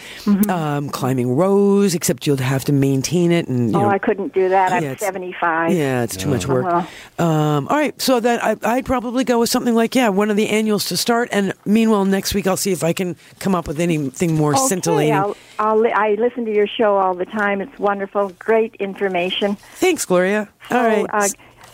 Um, 0.49 0.89
climbing 0.89 1.35
rose, 1.35 1.93
except 1.95 2.25
you'll 2.25 2.37
have 2.37 2.63
to 2.65 2.71
maintain 2.73 3.31
it. 3.31 3.47
And, 3.47 3.71
you 3.71 3.77
oh, 3.77 3.81
know, 3.83 3.89
I 3.89 3.97
couldn't 3.97 4.33
do 4.33 4.49
that. 4.49 4.71
I'm 4.71 4.83
Yeah, 4.83 4.91
it's- 4.91 5.05
75. 5.05 5.71
yeah, 5.73 6.03
it's 6.03 6.15
too 6.15 6.29
much 6.29 6.47
work. 6.47 6.65
Uh-huh. 6.65 7.23
Um, 7.23 7.67
all 7.67 7.77
right, 7.77 7.99
so 8.01 8.19
then 8.19 8.39
I, 8.41 8.55
I'd 8.63 8.85
probably 8.85 9.23
go 9.23 9.39
with 9.39 9.49
something 9.49 9.75
like, 9.75 9.95
yeah, 9.95 10.09
one 10.09 10.29
of 10.29 10.37
the 10.37 10.49
annuals 10.49 10.85
to 10.85 10.97
start. 10.97 11.29
And 11.31 11.53
meanwhile, 11.65 12.05
next 12.05 12.33
week 12.33 12.47
I'll 12.47 12.57
see 12.57 12.71
if 12.71 12.83
I 12.83 12.93
can 12.93 13.15
come 13.39 13.55
up 13.55 13.67
with 13.67 13.79
anything 13.79 14.35
more 14.35 14.53
Okay, 14.53 14.67
scintillating. 14.67 15.13
I'll, 15.13 15.35
I'll, 15.59 15.85
I 15.93 16.15
listen 16.19 16.45
to 16.45 16.53
your 16.53 16.67
show 16.67 16.95
all 16.97 17.13
the 17.13 17.25
time. 17.25 17.61
It's 17.61 17.77
wonderful, 17.79 18.29
great 18.39 18.75
information. 18.75 19.55
Thanks, 19.75 20.05
Gloria. 20.05 20.47
all 20.71 20.77
So, 20.77 20.83
right. 20.83 21.05
Uh, 21.11 21.27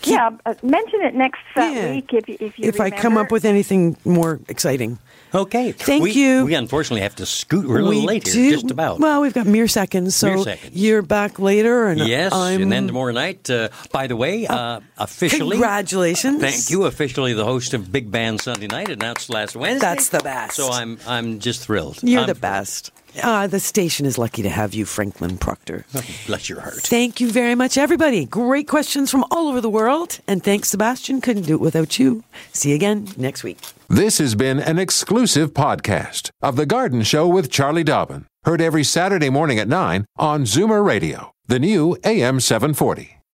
yeah, 0.07 0.29
uh, 0.45 0.53
mention 0.63 1.01
it 1.01 1.15
next 1.15 1.39
uh, 1.55 1.61
Yeah. 1.61 1.91
week 1.91 2.13
if 2.13 2.29
if 2.29 2.59
you 2.59 2.67
if 2.69 2.79
I 2.79 2.89
come 2.89 3.17
up 3.17 3.31
with 3.31 3.45
anything 3.45 3.97
more 4.05 4.39
exciting. 4.47 4.99
Okay. 5.33 5.73
Thank 5.73 6.03
we, 6.03 6.11
you. 6.11 6.45
We 6.45 6.53
unfortunately 6.53 7.01
have 7.01 7.15
to 7.15 7.25
scoot. 7.25 7.67
We're 7.67 7.79
a 7.79 7.83
little 7.83 8.01
We 8.01 8.07
late 8.07 8.23
do- 8.23 8.31
here, 8.31 8.51
just 8.53 8.71
about. 8.71 8.99
Well, 8.99 9.19
we've 9.21 9.33
got 9.33 9.45
mere 9.45 9.67
seconds, 9.67 10.15
so 10.15 10.27
Mere 10.27 10.37
seconds. 10.43 10.75
you're 10.75 11.01
back 11.01 11.39
later, 11.39 11.87
and 11.87 11.99
yes, 11.99 12.31
I'm. 12.31 12.61
and 12.61 12.71
then 12.71 12.87
tomorrow 12.87 13.11
night. 13.11 13.49
Uh, 13.49 13.67
by 13.91 14.07
the 14.07 14.15
way, 14.15 14.47
uh, 14.47 14.79
officially, 14.97 15.57
Congratulations! 15.57 16.39
Thank 16.39 16.69
you. 16.69 16.85
Officially, 16.85 17.33
the 17.33 17.43
host 17.43 17.73
of 17.73 17.91
Big 17.91 18.09
Band 18.11 18.39
Sunday 18.41 18.67
Night 18.67 18.87
announced 18.89 19.29
last 19.29 19.55
Wednesday. 19.57 19.79
That's 19.85 20.09
the 20.09 20.19
best. 20.19 20.55
So 20.55 20.69
I'm 20.71 20.97
I'm 21.05 21.39
just 21.39 21.61
thrilled. 21.63 21.99
You're 22.01 22.21
I'm 22.21 22.27
the 22.27 22.33
thrilled. 22.33 22.41
best. 22.41 22.91
Uh, 23.21 23.47
the 23.47 23.59
station 23.59 24.05
is 24.05 24.17
lucky 24.17 24.41
to 24.43 24.49
have 24.49 24.73
you, 24.73 24.85
Franklin 24.85 25.37
Proctor. 25.37 25.85
Bless 26.27 26.49
your 26.49 26.61
heart. 26.61 26.75
Thank 26.75 27.19
you 27.19 27.31
very 27.31 27.55
much, 27.55 27.77
everybody. 27.77 28.25
Great 28.25 28.67
questions 28.67 29.11
from 29.11 29.23
all 29.31 29.47
over 29.47 29.61
the 29.61 29.69
world. 29.69 30.19
And 30.27 30.43
thanks, 30.43 30.69
Sebastian. 30.69 31.21
Couldn't 31.21 31.43
do 31.43 31.55
it 31.55 31.61
without 31.61 31.97
you. 31.99 32.23
See 32.53 32.69
you 32.69 32.75
again 32.75 33.07
next 33.17 33.43
week. 33.43 33.59
This 33.89 34.17
has 34.17 34.35
been 34.35 34.59
an 34.59 34.79
exclusive 34.79 35.53
podcast 35.53 36.29
of 36.41 36.55
The 36.55 36.65
Garden 36.65 37.03
Show 37.03 37.27
with 37.27 37.51
Charlie 37.51 37.83
Dobbin. 37.83 38.25
Heard 38.43 38.61
every 38.61 38.83
Saturday 38.83 39.29
morning 39.29 39.59
at 39.59 39.67
9 39.67 40.05
on 40.17 40.43
Zoomer 40.43 40.83
Radio, 40.85 41.31
the 41.47 41.59
new 41.59 41.97
AM 42.03 42.39
740. 42.39 43.14